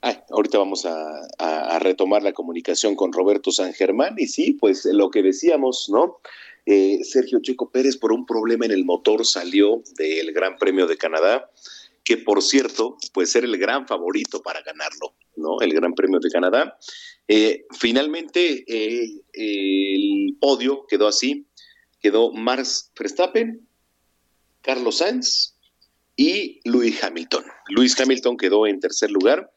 [0.03, 5.09] Ay, ahorita vamos a, retomar la comunicación con Roberto San Germán y sí, pues lo
[5.09, 6.17] que decíamos, ¿no?
[6.65, 10.97] Eh, Sergio Checo Pérez por un problema en el motor salió del Gran Premio de
[10.97, 11.49] Canadá,
[12.03, 15.61] que por cierto, pues era el gran favorito para ganarlo, ¿no?
[15.61, 16.77] El Gran Premio de Canadá.
[17.27, 21.47] Eh, finalmente, eh, el podio quedó así,
[21.99, 23.67] quedó Max Verstappen,
[24.61, 25.55] Carlos Sainz
[26.15, 27.43] y Lewis Hamilton.
[27.69, 29.51] Lewis Hamilton quedó en tercer lugar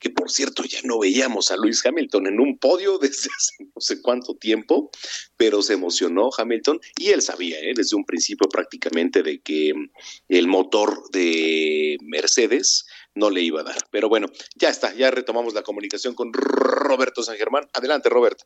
[0.00, 3.80] que por cierto ya no veíamos a Lewis Hamilton en un podio desde hace no
[3.80, 4.90] sé cuánto tiempo,
[5.36, 7.72] pero se emocionó Hamilton y él sabía ¿eh?
[7.76, 9.90] desde un principio prácticamente de que mm,
[10.28, 13.78] el motor de Mercedes no le iba a dar.
[13.90, 17.68] Pero bueno, ya está, ya retomamos la comunicación con Roberto San Germán.
[17.72, 18.44] Adelante, Roberto.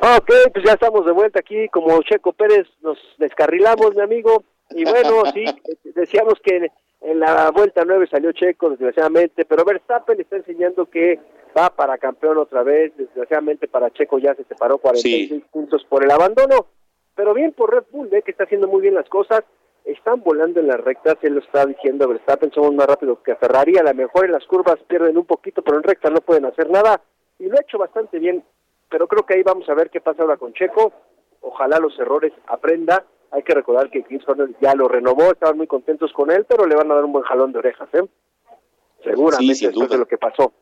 [0.00, 4.44] Ok, pues ya estamos de vuelta aquí, como Checo Pérez nos descarrilamos, mi amigo.
[4.70, 5.44] Y bueno, sí,
[5.94, 6.68] decíamos que
[7.00, 11.18] en la vuelta 9 salió Checo, desgraciadamente, pero Verstappen está enseñando que
[11.56, 12.92] va para campeón otra vez.
[12.96, 16.66] Desgraciadamente para Checo ya se separó 46 puntos por el abandono.
[17.14, 18.22] Pero bien por Red Bull, ¿eh?
[18.22, 19.42] que está haciendo muy bien las cosas.
[19.84, 23.78] Están volando en las rectas, él lo está diciendo Verstappen, somos más rápidos que Ferrari.
[23.78, 26.68] A lo mejor en las curvas pierden un poquito, pero en recta no pueden hacer
[26.68, 27.00] nada.
[27.38, 28.44] Y lo ha hecho bastante bien
[28.88, 30.92] pero creo que ahí vamos a ver qué pasa ahora con Checo.
[31.40, 33.04] Ojalá los errores aprenda.
[33.30, 36.66] Hay que recordar que Chris Horner ya lo renovó, estaban muy contentos con él, pero
[36.66, 38.04] le van a dar un buen jalón de orejas, ¿eh?
[39.04, 40.52] Seguramente Sí, después de lo que pasó.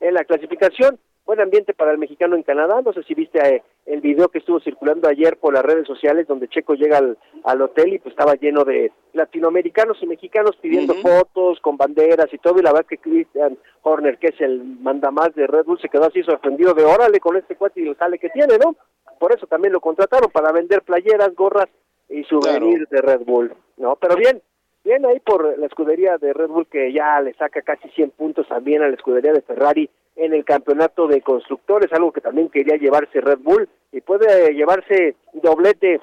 [0.00, 2.80] En la clasificación, buen ambiente para el mexicano en Canadá.
[2.82, 6.26] No sé si viste eh, el video que estuvo circulando ayer por las redes sociales,
[6.26, 10.94] donde Checo llega al, al hotel y pues estaba lleno de latinoamericanos y mexicanos pidiendo
[10.94, 12.58] fotos con banderas y todo.
[12.58, 16.06] Y la verdad que Christian Horner, que es el mandamás de Red Bull, se quedó
[16.06, 18.76] así sorprendido de órale con este cuate y el jale que tiene, ¿no?
[19.18, 21.68] Por eso también lo contrataron para vender playeras, gorras
[22.08, 23.96] y souvenirs de Red Bull, ¿no?
[23.96, 24.42] Pero bien,
[24.84, 28.48] bien ahí por la escudería de Red Bull que ya le saca casi 100 puntos
[28.48, 32.76] también a la escudería de Ferrari en el campeonato de constructores, algo que también quería
[32.76, 36.00] llevarse Red Bull y puede llevarse doblete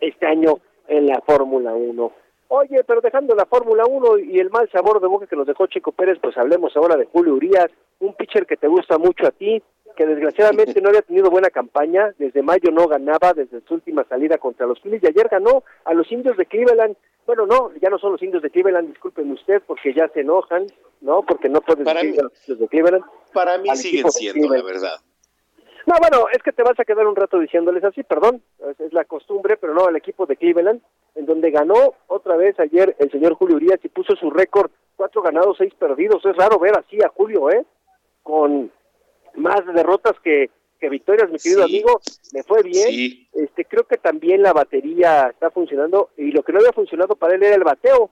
[0.00, 0.58] este año
[0.88, 2.12] en la Fórmula 1.
[2.48, 5.66] Oye, pero dejando la Fórmula 1 y el mal sabor de boca que nos dejó
[5.66, 9.30] Checo Pérez, pues hablemos ahora de Julio Urias, un pitcher que te gusta mucho a
[9.30, 9.62] ti,
[9.96, 14.38] que desgraciadamente no había tenido buena campaña, desde mayo no ganaba, desde su última salida
[14.38, 16.96] contra los Phillies, y ayer ganó a los indios de Cleveland.
[17.26, 20.66] Bueno, no, ya no son los indios de Cleveland, disculpen usted, porque ya se enojan,
[21.00, 21.22] ¿no?
[21.22, 23.04] Porque no pueden decir mí- a los indios de Cleveland.
[23.32, 24.96] Para mí siguen siendo, la verdad.
[25.86, 28.92] No, bueno, es que te vas a quedar un rato diciéndoles así, perdón, es, es
[28.94, 30.80] la costumbre, pero no, el equipo de Cleveland,
[31.14, 35.20] en donde ganó otra vez ayer el señor Julio Urias y puso su récord, cuatro
[35.22, 36.24] ganados, seis perdidos.
[36.24, 37.64] Es raro ver así a Julio, ¿eh?
[38.22, 38.72] Con
[39.34, 40.48] más derrotas que,
[40.80, 41.74] que victorias, mi querido Sí.
[41.76, 42.00] amigo.
[42.32, 42.88] Le fue bien.
[42.88, 43.28] Sí.
[43.34, 47.34] Este, creo que también la batería está funcionando y lo que no había funcionado para
[47.34, 48.10] él era el bateo.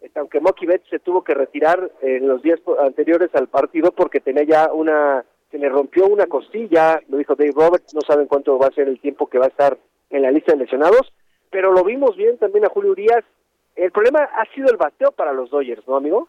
[0.00, 4.20] Este, aunque Mocky Betts se tuvo que retirar en los días anteriores al partido porque
[4.20, 8.58] tenía ya una, se le rompió una costilla, lo dijo Dave Roberts, no saben cuánto
[8.58, 11.12] va a ser el tiempo que va a estar en la lista de lesionados,
[11.50, 13.22] pero lo vimos bien también a Julio Urias.
[13.76, 16.28] El problema ha sido el bateo para los Dodgers, ¿no, amigo?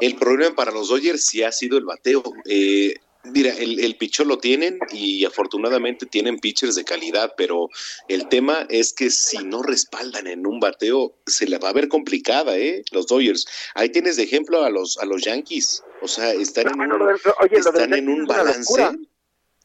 [0.00, 2.22] El problema para los Dodgers sí ha sido el bateo.
[2.48, 2.94] Eh,
[3.24, 7.68] mira, el, el pichón lo tienen y afortunadamente tienen pitchers de calidad, pero
[8.08, 11.88] el tema es que si no respaldan en un bateo, se la va a ver
[11.88, 12.84] complicada, ¿eh?
[12.92, 13.46] Los Dodgers.
[13.74, 15.82] Ahí tienes de ejemplo a los, a los Yankees.
[16.00, 18.90] O sea, están en un, oye, están en un balance.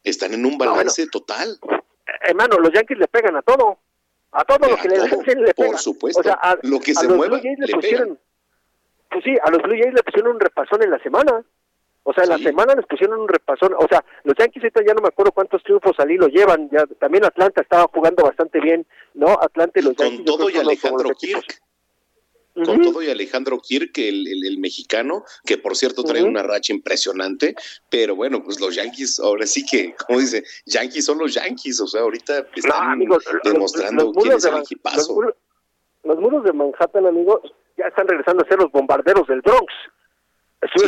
[0.04, 1.60] Están en un balance total.
[2.22, 3.80] Hermano, los Yankees le pegan a todo.
[4.32, 4.98] A todo lo que le
[5.36, 5.72] le pegan.
[5.72, 6.20] Por supuesto.
[6.20, 8.20] O sea, a, Lo que a se los mueva, Blue Jays le, le pusieron.
[9.10, 11.44] Pues sí, a los Blue Jays le pusieron un repasón en la semana.
[12.10, 13.74] O sea, la semana les pusieron un repasón.
[13.78, 16.70] O sea, los Yankees ahorita ya no me acuerdo cuántos triunfos al hilo llevan.
[16.72, 19.34] Ya, también Atlanta estaba jugando bastante bien, ¿no?
[19.42, 20.26] Atlanta y los Con Yankees.
[20.26, 21.10] yo todo y Alejandro.
[21.20, 21.44] Kirk.
[22.66, 26.72] Con todo y Alejandro Kirk, el, el- el mexicano, que por cierto trae una racha
[26.74, 27.56] impresionante,
[27.90, 31.88] pero bueno, pues los Yankees, ahora sí que, como dice, Yankees son los Yankees, o
[31.88, 34.98] sea, ahorita están amigos, los- demostrando los quién es el equipazo.
[34.98, 35.36] Los, muros-
[36.04, 37.42] los muros de Manhattan, amigos,
[37.78, 39.72] ya están regresando a ser los bombarderos del Bronx.
[40.76, 40.86] Sí,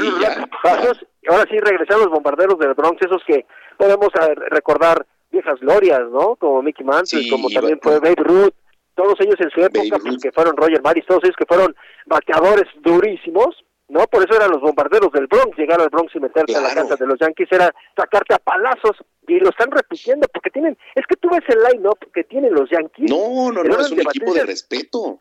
[1.28, 3.46] ahora sí regresaron los bombarderos del Bronx, esos que
[3.78, 4.10] podemos
[4.50, 6.36] recordar viejas glorias, ¿no?
[6.36, 8.54] Como Mickey Mantle, Sí, como también fue Babe Ruth,
[8.96, 11.76] todos ellos en su época, pues, que fueron Roger Maris, todos ellos que fueron
[12.06, 14.06] bateadores durísimos, ¿no?
[14.08, 16.96] Por eso eran los bombarderos del Bronx, llegar al Bronx y meterse a la casa
[16.96, 18.98] de los Yankees era sacarte a palazos,
[19.28, 22.70] y lo están repitiendo, porque tienen, es que tú ves el line-up que tienen los
[22.70, 23.10] Yankees.
[23.10, 25.20] No, no, no, es un equipo de respeto.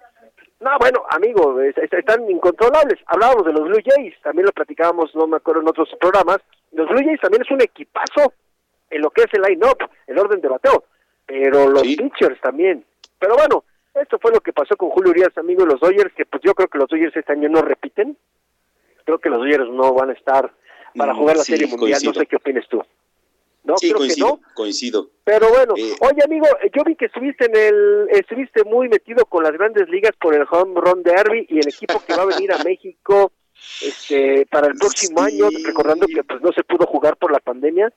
[0.61, 2.99] No, bueno, amigo, es- es- están incontrolables.
[3.07, 6.39] Hablábamos de los Blue Jays, también lo platicábamos, no me acuerdo, en otros programas.
[6.73, 8.33] Los Blue Jays también es un equipazo
[8.91, 10.85] en lo que es el line-up, el orden de bateo,
[11.27, 12.85] pero los pitchers también.
[13.19, 13.65] Pero bueno,
[13.95, 16.55] esto fue lo que pasó con Julio Urias, amigo de los Dodgers, que pues yo
[16.55, 18.17] creo que los Dodgers este año no repiten.
[19.05, 20.53] Creo que los Dodgers no van a estar
[20.97, 22.13] para Mm, jugar la sí, Serie Mundial, coincido.
[22.13, 22.83] no sé qué opinas tú.
[23.69, 24.55] No, sí, creo que coincido, no.
[24.55, 25.11] coincido.
[25.25, 29.45] Pero bueno, Eh, oye amigo, yo vi que estuviste en el, estuviste muy metido con
[29.45, 32.51] las grandes ligas por el Home Run Derby y el equipo que va a venir
[32.53, 33.31] a México
[33.83, 37.93] este para el próximo año, recordando que pues no se pudo jugar por la pandemia.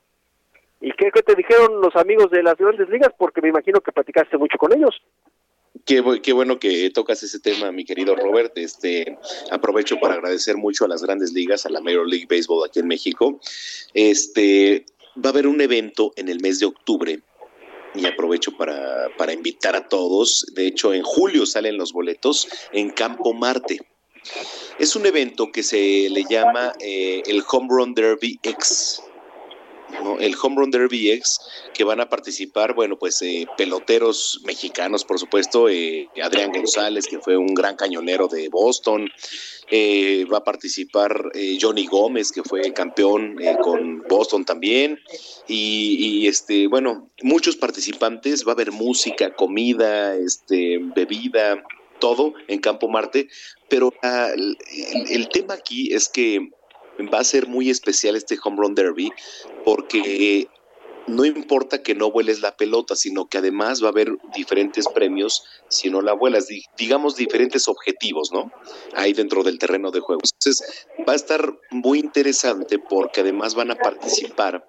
[0.82, 3.14] ¿Y qué, qué te dijeron los amigos de las grandes ligas?
[3.18, 5.02] Porque me imagino que platicaste mucho con ellos.
[5.86, 8.58] Qué, qué bueno que tocas ese tema, mi querido Robert.
[8.58, 9.18] Este,
[9.52, 12.88] aprovecho para agradecer mucho a las grandes ligas, a la Major League Baseball aquí en
[12.88, 13.40] México.
[13.94, 14.86] Este,
[15.18, 17.20] va a haber un evento en el mes de octubre
[17.94, 20.46] y aprovecho para, para invitar a todos.
[20.54, 23.80] De hecho, en julio salen los boletos en Campo Marte.
[24.80, 29.02] Es un evento que se le llama eh, el Home Run Derby X.
[30.20, 31.40] El Home Run Derby X,
[31.74, 37.20] que van a participar, bueno, pues eh, peloteros mexicanos, por supuesto, eh, Adrián González, que
[37.20, 39.10] fue un gran cañonero de Boston,
[39.70, 45.00] eh, va a participar Johnny Gómez, que fue campeón con Boston también,
[45.48, 51.64] y, este, bueno, muchos participantes, va a haber música, comida, este, bebida,
[52.00, 53.30] todo en Campo Marte,
[53.70, 56.50] pero el tema aquí es que
[57.10, 59.12] va a ser muy especial este Home Run Derby
[59.66, 60.48] porque
[61.08, 65.44] no importa que no vueles la pelota, sino que además va a haber diferentes premios
[65.68, 68.52] si no la vuelas, di- digamos diferentes objetivos, ¿no?
[68.94, 70.22] Ahí dentro del terreno de juego.
[70.24, 74.64] Entonces, va a estar muy interesante porque además van a participar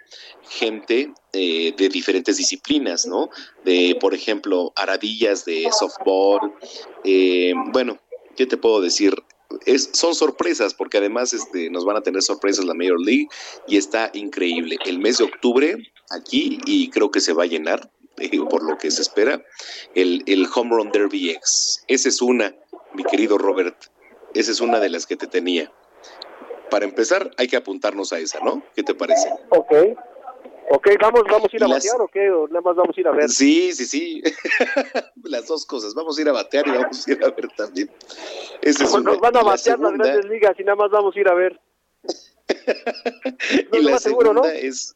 [0.49, 3.29] gente eh, de diferentes disciplinas, ¿no?
[3.65, 6.55] De, por ejemplo, aradillas de softball,
[7.05, 7.99] eh, bueno,
[8.37, 9.23] ¿qué te puedo decir?
[9.67, 13.29] Es, son sorpresas porque además este, nos van a tener sorpresas la Major League
[13.67, 14.77] y está increíble.
[14.85, 15.77] El mes de octubre
[16.11, 17.91] aquí y creo que se va a llenar
[18.51, 19.43] por lo que se espera
[19.95, 21.85] el, el Home Run Derby X.
[21.89, 22.55] Esa es una,
[22.95, 23.77] mi querido Robert.
[24.35, 25.73] Esa es una de las que te tenía.
[26.71, 28.63] Para empezar hay que apuntarnos a esa, ¿no?
[28.75, 29.29] ¿Qué te parece?
[29.51, 29.73] Ok.
[30.71, 33.01] Ok, vamos, vamos a ir a Las- batear o qué, o nada más vamos a
[33.01, 33.29] ir a ver.
[33.29, 34.23] Sí, sí, sí.
[35.25, 35.95] Las dos cosas.
[35.95, 37.91] Vamos a ir a batear y vamos a ir a ver también.
[38.63, 41.29] Es Nos van a la batear las grandes ligas y nada más vamos a ir
[41.29, 41.61] a ver.
[43.73, 44.95] y la segunda es,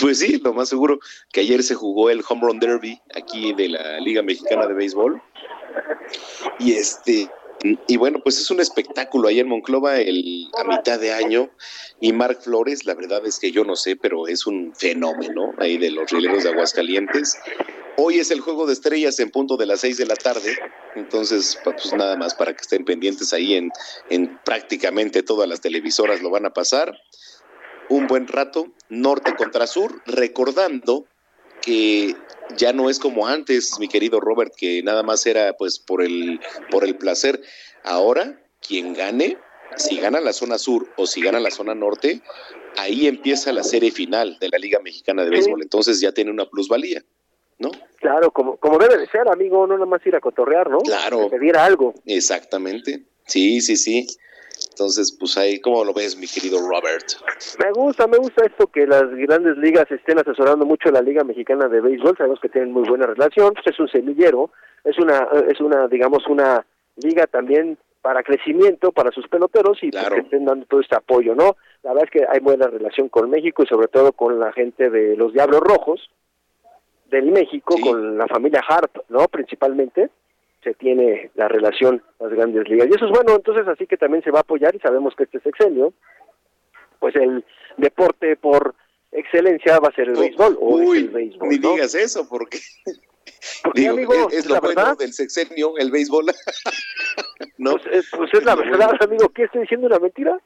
[0.00, 0.98] pues sí, lo más seguro
[1.32, 5.20] que ayer se jugó el Home Run Derby aquí de la Liga Mexicana de Béisbol.
[6.58, 7.28] Y este,
[7.86, 11.50] y bueno, pues es un espectáculo ahí en Monclova el, a mitad de año.
[11.98, 15.78] Y Marc Flores, la verdad es que yo no sé, pero es un fenómeno ahí
[15.78, 17.38] de los rieleros de Aguascalientes.
[17.96, 20.54] Hoy es el juego de estrellas en punto de las seis de la tarde.
[20.94, 23.70] Entonces, pues nada más para que estén pendientes ahí en,
[24.10, 26.94] en prácticamente todas las televisoras lo van a pasar.
[27.88, 31.06] Un buen rato, norte contra sur, recordando
[31.64, 32.14] que
[32.56, 36.40] ya no es como antes, mi querido Robert, que nada más era pues por el,
[36.70, 37.40] por el placer.
[37.82, 39.38] Ahora, quien gane,
[39.76, 42.20] si gana la zona sur o si gana la zona norte,
[42.76, 45.62] ahí empieza la serie final de la Liga Mexicana de Béisbol.
[45.62, 47.02] Entonces ya tiene una plusvalía,
[47.58, 47.70] ¿no?
[47.96, 50.78] Claro, como, como debe de ser, amigo, no nada más ir a cotorrear, ¿no?
[50.80, 51.30] Claro.
[51.30, 51.94] Que diera algo.
[52.04, 53.04] Exactamente.
[53.26, 54.06] Sí, sí, sí.
[54.74, 57.06] Entonces, pues ahí, ¿cómo lo ves, mi querido Robert?
[57.64, 61.22] Me gusta, me gusta esto que las grandes ligas estén asesorando mucho a la Liga
[61.22, 62.16] Mexicana de Béisbol.
[62.16, 63.54] Sabemos que tienen muy buena relación.
[63.54, 64.50] Pues es un semillero,
[64.82, 70.08] es una, es una, digamos, una liga también para crecimiento para sus peloteros y pues,
[70.10, 71.56] que estén dando todo este apoyo, ¿no?
[71.84, 74.90] La verdad es que hay buena relación con México y sobre todo con la gente
[74.90, 76.10] de los Diablos Rojos
[77.12, 79.28] del México, con la familia Harp, ¿no?
[79.28, 80.10] Principalmente
[80.64, 82.88] se tiene la relación las grandes ligas.
[82.90, 85.24] Y eso es bueno, entonces así que también se va a apoyar y sabemos que
[85.24, 85.92] este sexenio,
[86.98, 87.44] pues el
[87.76, 88.74] deporte por
[89.12, 91.48] excelencia va a ser el béisbol o es el béisbol.
[91.48, 92.58] Ni digas eso porque
[93.62, 94.98] Porque, amigo, es, lo bueno verdad?
[94.98, 96.26] del sexenio, el béisbol.
[97.58, 99.28] no, Pues, es, pues es la verdad, amigo.
[99.30, 100.38] ¿Qué estoy diciendo una mentira?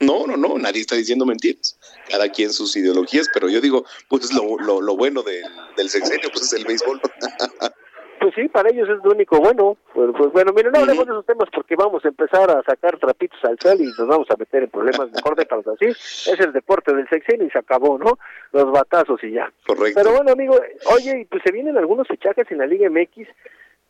[0.00, 1.78] no, no, no, nadie está diciendo mentiras.
[2.08, 5.44] Cada quien sus ideologías, pero yo digo, pues lo, lo, lo bueno del,
[5.76, 7.00] del sexenio, pues es el béisbol.
[8.20, 9.78] Pues sí, para ellos es lo único bueno.
[9.94, 12.98] Pues, pues bueno, miren, no hablemos de esos temas porque vamos a empezar a sacar
[12.98, 15.10] trapitos al sol y nos vamos a meter en problemas.
[15.10, 15.86] Mejor déjalos así.
[15.86, 18.18] Es el deporte del sexenio y se acabó, ¿no?
[18.52, 19.50] Los batazos y ya.
[19.66, 19.98] Correcto.
[20.02, 20.54] Pero bueno, amigo,
[20.94, 23.26] oye, y pues se vienen algunos fichajes en la Liga MX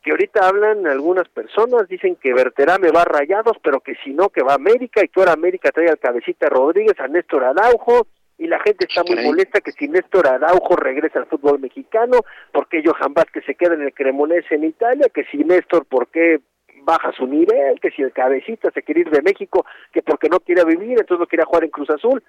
[0.02, 4.30] que ahorita hablan algunas personas, dicen que Berterame va a Rayados, pero que si no,
[4.30, 8.06] que va a América, y que ahora América trae al Cabecita Rodríguez, a Néstor Araujo,
[8.40, 12.20] y la gente está muy molesta que si Néstor Araujo regresa al fútbol mexicano,
[12.52, 16.40] porque Johan Vázquez se queda en el Cremonese en Italia, que si Néstor, ¿por qué
[16.82, 17.78] baja su nivel?
[17.80, 21.18] Que si el Cabecita se quiere ir de México, que porque no quiere vivir, entonces
[21.18, 22.22] no quiere jugar en Cruz Azul.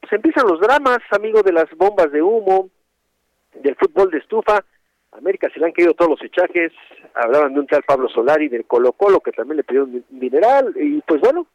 [0.00, 2.68] Pues empiezan los dramas, amigo de las bombas de humo,
[3.54, 4.62] del fútbol de estufa.
[5.12, 6.72] América se le han caído todos los fichajes,
[7.14, 10.74] hablaban de un tal Pablo Solari del Colo Colo que también le pidió un mineral
[10.76, 11.46] y pues bueno,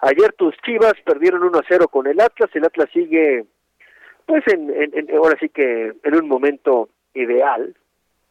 [0.00, 3.44] ayer tus Chivas perdieron 1 a 0 con el Atlas, el Atlas sigue
[4.26, 7.74] pues en, ahora sí que en un momento ideal,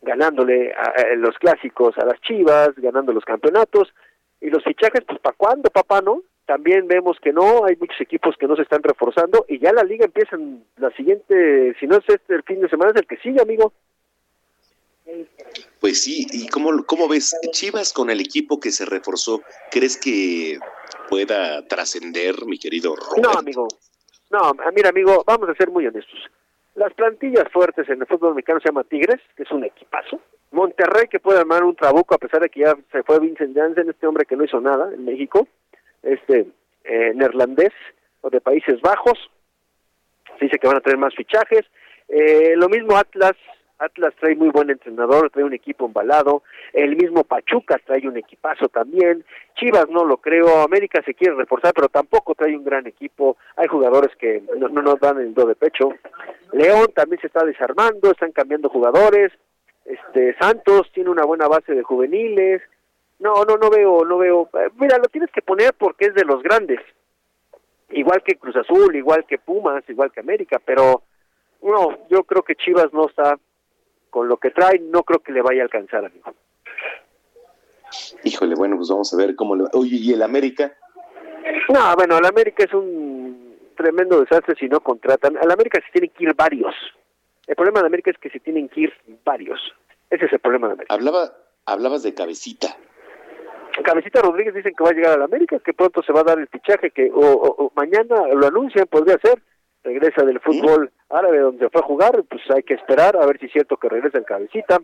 [0.01, 3.93] ganándole a los clásicos a las Chivas, ganando los campeonatos
[4.39, 6.21] y los fichajes pues para cuándo, papá, ¿no?
[6.45, 9.83] También vemos que no, hay muchos equipos que no se están reforzando y ya la
[9.83, 13.07] liga empieza en la siguiente, si no es este el fin de semana, es el
[13.07, 13.73] que sigue, amigo.
[15.79, 17.35] Pues sí, ¿y cómo, cómo ves?
[17.51, 20.59] Chivas con el equipo que se reforzó, ¿crees que
[21.10, 23.23] pueda trascender, mi querido Robert?
[23.23, 23.68] No, amigo.
[24.31, 26.19] No, ah, mira, amigo, vamos a ser muy honestos.
[26.76, 30.22] Las plantillas fuertes en el fútbol mexicano se llama Tigres, que es un equipazo.
[30.52, 33.90] Monterrey, que puede armar un trabuco, a pesar de que ya se fue Vincent Janssen,
[33.90, 35.48] este hombre que no hizo nada en México,
[36.03, 36.48] este
[36.84, 37.73] eh, neerlandés
[38.22, 39.18] o de Países Bajos.
[40.38, 41.65] Se dice que van a traer más fichajes.
[42.07, 43.36] Eh, lo mismo Atlas.
[43.80, 46.43] Atlas trae muy buen entrenador, trae un equipo embalado.
[46.73, 49.23] El mismo Pachuca trae un equipazo también.
[49.56, 50.61] Chivas no lo creo.
[50.61, 53.38] América se quiere reforzar, pero tampoco trae un gran equipo.
[53.56, 55.93] Hay jugadores que no, no nos dan el do de pecho.
[56.51, 59.31] León también se está desarmando, están cambiando jugadores.
[59.85, 62.61] Este Santos tiene una buena base de juveniles.
[63.19, 64.49] No, no, no veo, no veo.
[64.53, 66.80] Eh, Mira, lo tienes que poner porque es de los grandes.
[67.91, 71.01] Igual que Cruz Azul, igual que Pumas, igual que América, pero
[71.61, 73.38] no, yo creo que Chivas no está
[74.10, 76.34] con lo que trae, no creo que le vaya a alcanzar, amigo.
[78.23, 79.69] Híjole, bueno, pues vamos a ver cómo le va.
[79.73, 80.73] Oye, ¿y el América?
[81.69, 85.38] No, bueno, el América es un tremendo desastre si no contratan.
[85.38, 86.76] Al América se tienen que ir varios.
[87.48, 88.94] El problema de América es que se tienen que ir
[89.26, 89.60] varios.
[90.10, 90.94] Ese es el problema de América.
[90.94, 91.34] Hablaba,
[91.65, 92.68] hablabas de cabecita.
[93.84, 96.40] Cabecita Rodríguez dicen que va a llegar al América, que pronto se va a dar
[96.40, 99.41] el fichaje, que o, o- o mañana lo anuncian, podría ser.
[99.90, 103.48] Regresa del fútbol árabe donde fue a jugar, pues hay que esperar a ver si
[103.48, 104.78] es cierto que regresa el Cabecita.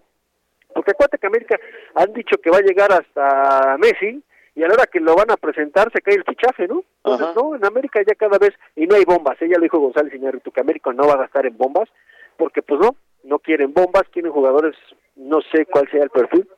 [0.74, 1.60] Porque acuérdate que América
[1.94, 4.24] han dicho que va a llegar hasta Messi
[4.56, 6.84] y a la hora que lo van a presentar se cae el fichaje, ¿no?
[7.04, 10.16] Entonces, no, en América ya cada vez, y no hay bombas, ella lo dijo González
[10.16, 11.88] Iñárritu, que América no va a gastar en bombas,
[12.36, 12.96] porque pues no,
[13.26, 14.76] no quieren bombas, quieren jugadores,
[15.16, 16.50] no sé cuál sea el perfil,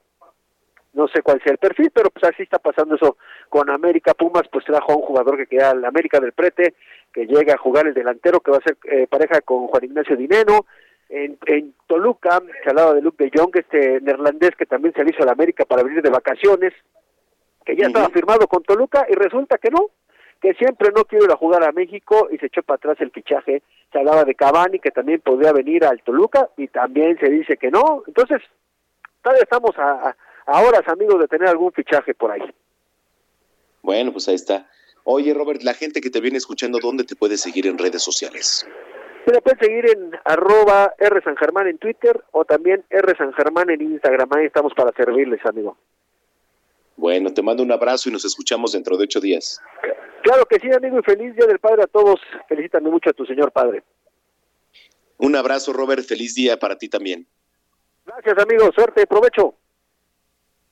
[0.97, 3.17] no sé cuál sea el perfil, pero pues así está pasando eso
[3.49, 4.15] con América.
[4.15, 6.73] Pumas pues trajo a un jugador que queda la América del Prete,
[7.13, 10.17] que llega a jugar el delantero, que va a ser eh, pareja con Juan Ignacio
[10.17, 10.65] Dineno.
[11.09, 15.21] En, en Toluca se hablaba de Luke de Jong, este neerlandés que también se hizo
[15.21, 16.73] a la América para venir de vacaciones,
[17.63, 19.91] que ya estaba firmado con Toluca y resulta que no,
[20.41, 23.11] que siempre no quiero ir a jugar a México y se echó para atrás el
[23.11, 23.61] fichaje.
[23.91, 27.69] Se hablaba de Cavani, que también podría venir al Toluca y también se dice que
[27.71, 28.03] no.
[28.07, 28.41] Entonces,
[29.21, 30.15] todavía estamos a, a
[30.47, 32.41] horas, amigos, de tener algún fichaje por ahí.
[33.81, 34.69] Bueno, pues ahí está.
[35.03, 38.67] Oye, Robert, la gente que te viene escuchando, ¿dónde te puede seguir en redes sociales?
[39.25, 43.69] Me pueden seguir en arroba R San Germán en Twitter o también R San Germán
[43.69, 44.29] en Instagram.
[44.33, 45.77] Ahí estamos para servirles, amigo.
[46.95, 49.61] Bueno, te mando un abrazo y nos escuchamos dentro de ocho días.
[50.23, 52.19] Claro que sí, amigo, y feliz Día del Padre a todos.
[52.49, 53.83] Felicítame mucho a tu señor padre.
[55.17, 56.03] Un abrazo, Robert.
[56.03, 57.27] Feliz día para ti también.
[58.05, 58.71] Gracias, amigo.
[58.73, 59.55] Suerte, provecho.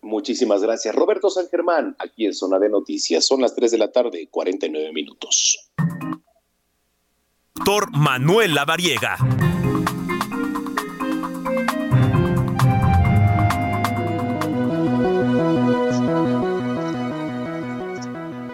[0.05, 0.93] Muchísimas gracias.
[0.93, 3.25] Roberto San Germán, aquí en Zona de Noticias.
[3.25, 5.71] Son las 3 de la tarde, 49 minutos.
[7.55, 9.17] Doctor Manuel Lavariega.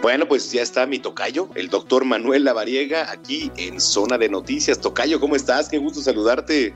[0.00, 4.80] Bueno, pues ya está mi tocayo, el doctor Manuel Lavariega, aquí en Zona de Noticias.
[4.80, 5.68] Tocayo, ¿cómo estás?
[5.68, 6.74] Qué gusto saludarte.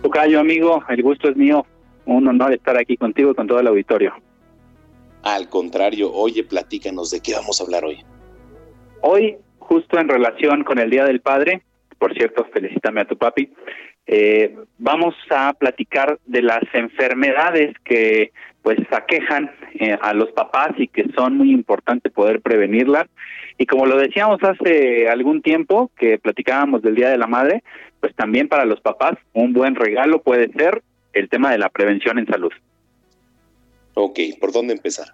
[0.00, 1.66] Tocayo, amigo, el gusto es mío.
[2.10, 4.12] Un honor estar aquí contigo y con todo el auditorio.
[5.22, 7.98] Al contrario, oye, platícanos de qué vamos a hablar hoy.
[9.00, 11.62] Hoy, justo en relación con el Día del Padre,
[11.98, 13.52] por cierto, felicítame a tu papi,
[14.08, 18.32] eh, vamos a platicar de las enfermedades que
[18.62, 23.06] pues aquejan eh, a los papás y que son muy importantes poder prevenirlas.
[23.56, 27.62] Y como lo decíamos hace algún tiempo que platicábamos del Día de la Madre,
[28.00, 30.82] pues también para los papás un buen regalo puede ser
[31.12, 32.52] el tema de la prevención en salud.
[33.94, 35.08] Ok, ¿por dónde empezar?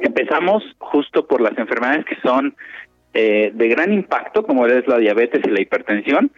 [0.00, 2.54] Empezamos justo por las enfermedades que son
[3.14, 6.32] eh, de gran impacto, como es la diabetes y la hipertensión,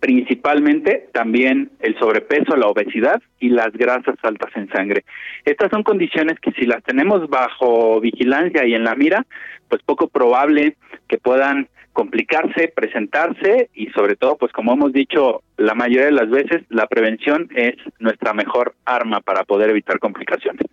[0.00, 5.04] principalmente también el sobrepeso, la obesidad y las grasas altas en sangre.
[5.44, 9.26] Estas son condiciones que si las tenemos bajo vigilancia y en la mira,
[9.68, 10.76] pues poco probable
[11.08, 16.30] que puedan complicarse, presentarse y sobre todo, pues como hemos dicho la mayoría de las
[16.30, 20.64] veces, la prevención es nuestra mejor arma para poder evitar complicaciones.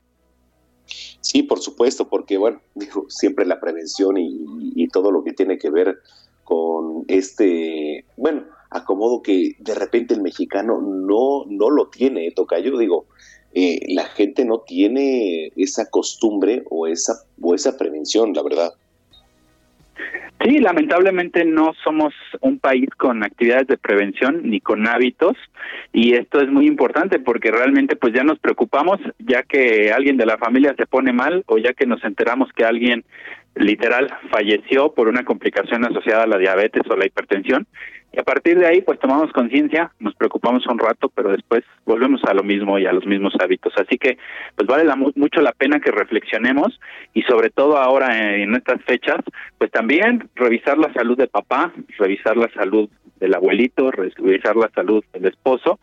[1.22, 5.72] Sí, por supuesto, porque bueno, digo, siempre la prevención y, todo lo que tiene que
[5.72, 5.98] ver
[6.44, 13.08] con este, bueno, acomodo que de repente el mexicano no, no lo tiene, Tocayo, digo,
[13.56, 18.76] eh, la gente no tiene esa costumbre o esa, o esa prevención, la verdad.
[20.44, 25.36] Sí, lamentablemente no somos un país con actividades de prevención ni con hábitos
[25.94, 30.26] y esto es muy importante porque realmente pues ya nos preocupamos ya que alguien de
[30.26, 33.06] la familia se pone mal o ya que nos enteramos que alguien
[33.56, 37.68] literal falleció por una complicación asociada a la diabetes o la hipertensión
[38.16, 42.24] y a partir de ahí, pues tomamos conciencia, nos preocupamos un rato, pero después volvemos
[42.24, 43.74] a lo mismo y a los mismos hábitos.
[43.76, 44.18] Así que,
[44.56, 46.80] pues vale la, mucho la pena que reflexionemos
[47.14, 49.18] y sobre todo ahora en estas fechas,
[49.58, 55.04] pues también revisar la salud de papá, revisar la salud del abuelito, revisar la salud
[55.12, 55.80] del esposo,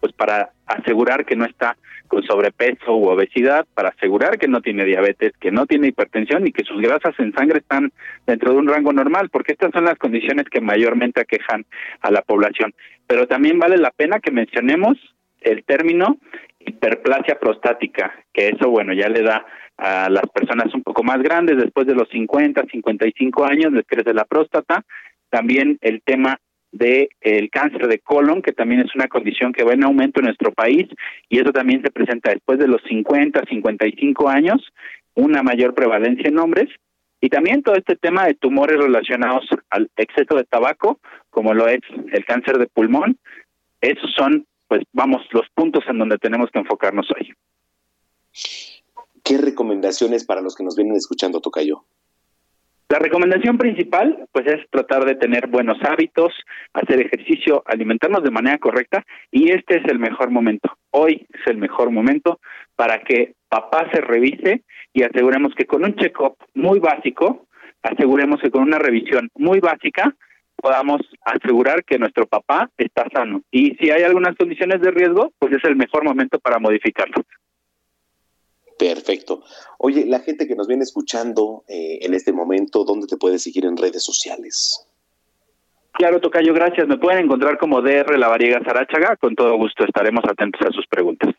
[0.00, 1.76] pues para asegurar que no está
[2.06, 6.52] con sobrepeso u obesidad, para asegurar que no tiene diabetes, que no tiene hipertensión y
[6.52, 7.92] que sus grasas en sangre están
[8.26, 11.66] dentro de un rango normal, porque estas son las condiciones que mayormente aquejan
[12.00, 12.74] a la población.
[13.06, 14.96] Pero también vale la pena que mencionemos
[15.40, 16.16] el término
[16.60, 19.44] hiperplasia prostática, que eso, bueno, ya le da
[19.76, 24.12] a las personas un poco más grandes, después de los 50, 55 años, les crece
[24.12, 24.82] la próstata.
[25.30, 26.38] También el tema
[26.72, 30.26] de el cáncer de colon, que también es una condición que va en aumento en
[30.26, 30.86] nuestro país
[31.28, 34.60] y eso también se presenta después de los 50, 55 años,
[35.14, 36.68] una mayor prevalencia en hombres
[37.20, 41.00] y también todo este tema de tumores relacionados al exceso de tabaco,
[41.30, 41.80] como lo es
[42.12, 43.18] el cáncer de pulmón,
[43.80, 47.32] esos son, pues vamos, los puntos en donde tenemos que enfocarnos hoy.
[49.24, 51.84] ¿Qué recomendaciones para los que nos vienen escuchando, Tocayo?
[52.90, 56.32] La recomendación principal, pues, es tratar de tener buenos hábitos,
[56.72, 60.72] hacer ejercicio, alimentarnos de manera correcta y este es el mejor momento.
[60.90, 62.40] Hoy es el mejor momento
[62.76, 64.62] para que papá se revise
[64.94, 67.46] y aseguremos que con un check-up muy básico,
[67.82, 70.14] aseguremos que con una revisión muy básica
[70.56, 73.42] podamos asegurar que nuestro papá está sano.
[73.50, 77.22] Y si hay algunas condiciones de riesgo, pues es el mejor momento para modificarlo.
[78.78, 79.42] Perfecto.
[79.78, 83.64] Oye, la gente que nos viene escuchando eh, en este momento, ¿dónde te puedes seguir
[83.64, 84.86] en redes sociales?
[85.92, 86.86] Claro, Tocayo, gracias.
[86.86, 89.16] Me pueden encontrar como DR La Variega Sarachaga.
[89.16, 91.34] Con todo gusto estaremos atentos a sus preguntas.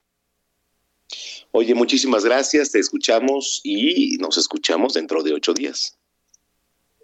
[1.52, 5.98] Oye, muchísimas gracias, te escuchamos y nos escuchamos dentro de ocho días.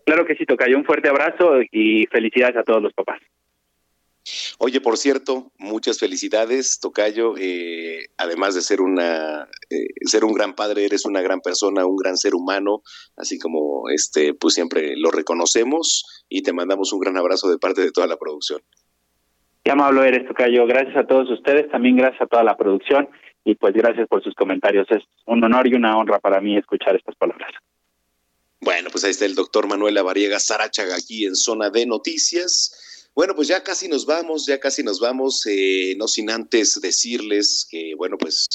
[0.06, 3.20] Claro que sí, Tocayo, un fuerte abrazo y felicidades a todos los papás.
[4.58, 7.36] Oye, por cierto, muchas felicidades, Tocayo.
[7.38, 11.96] Eh, además de ser una eh, ser un gran padre, eres una gran persona, un
[11.96, 12.82] gran ser humano,
[13.18, 17.82] así como este, pues siempre lo reconocemos y te mandamos un gran abrazo de parte
[17.82, 18.62] de toda la producción.
[19.64, 20.66] Qué amable eres, Tocayo.
[20.66, 23.10] Gracias a todos ustedes, también gracias a toda la producción
[23.44, 24.88] y pues gracias por sus comentarios.
[24.90, 27.52] Es un honor y una honra para mí escuchar estas palabras.
[28.62, 32.95] Bueno, pues ahí está el doctor Manuel Avariega Sarachaga aquí en Zona de Noticias.
[33.16, 37.66] Bueno, pues ya casi nos vamos, ya casi nos vamos, eh, no sin antes decirles
[37.70, 38.46] que, bueno, pues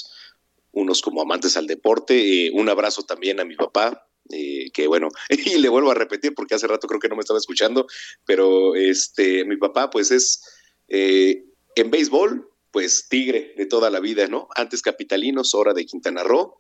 [0.72, 5.08] unos como amantes al deporte, eh, un abrazo también a mi papá, eh, que bueno,
[5.30, 7.86] y le vuelvo a repetir porque hace rato creo que no me estaba escuchando,
[8.26, 10.42] pero este, mi papá pues es
[10.88, 14.48] en béisbol, pues Tigre de toda la vida, ¿no?
[14.56, 16.56] Antes Capitalinos, ahora de Quintana Roo,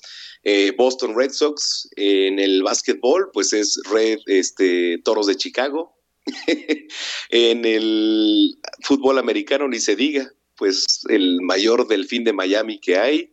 [0.78, 5.99] Boston Red Sox, en el básquetbol, pues es Red, este, Toros de Chicago,
[7.30, 13.32] en el fútbol americano ni se diga, pues el mayor delfín de Miami que hay,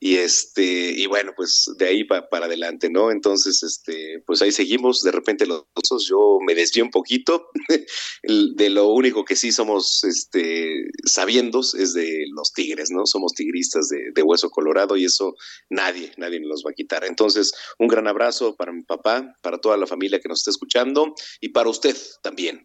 [0.00, 5.02] y este y bueno pues de ahí para adelante no entonces este pues ahí seguimos
[5.02, 7.50] de repente los osos yo me desvío un poquito
[8.22, 13.88] de lo único que sí somos este sabiendos es de los tigres no somos tigristas
[13.88, 15.34] de hueso colorado y eso
[15.70, 17.04] nadie nadie nos va a quitar.
[17.04, 21.14] Entonces un gran abrazo para mi papá para toda la familia que nos está escuchando
[21.40, 22.64] y para usted también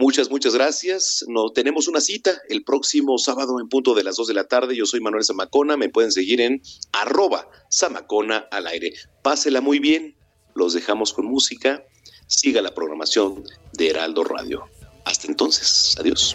[0.00, 1.26] Muchas, muchas gracias.
[1.28, 4.74] Nos tenemos una cita el próximo sábado en punto de las 2 de la tarde.
[4.74, 5.76] Yo soy Manuel Zamacona.
[5.76, 6.62] Me pueden seguir en
[6.92, 8.94] arroba Zamacona al aire.
[9.20, 10.16] Pásela muy bien.
[10.54, 11.84] Los dejamos con música.
[12.26, 13.44] Siga la programación
[13.74, 14.64] de Heraldo Radio.
[15.04, 15.94] Hasta entonces.
[16.00, 16.34] Adiós.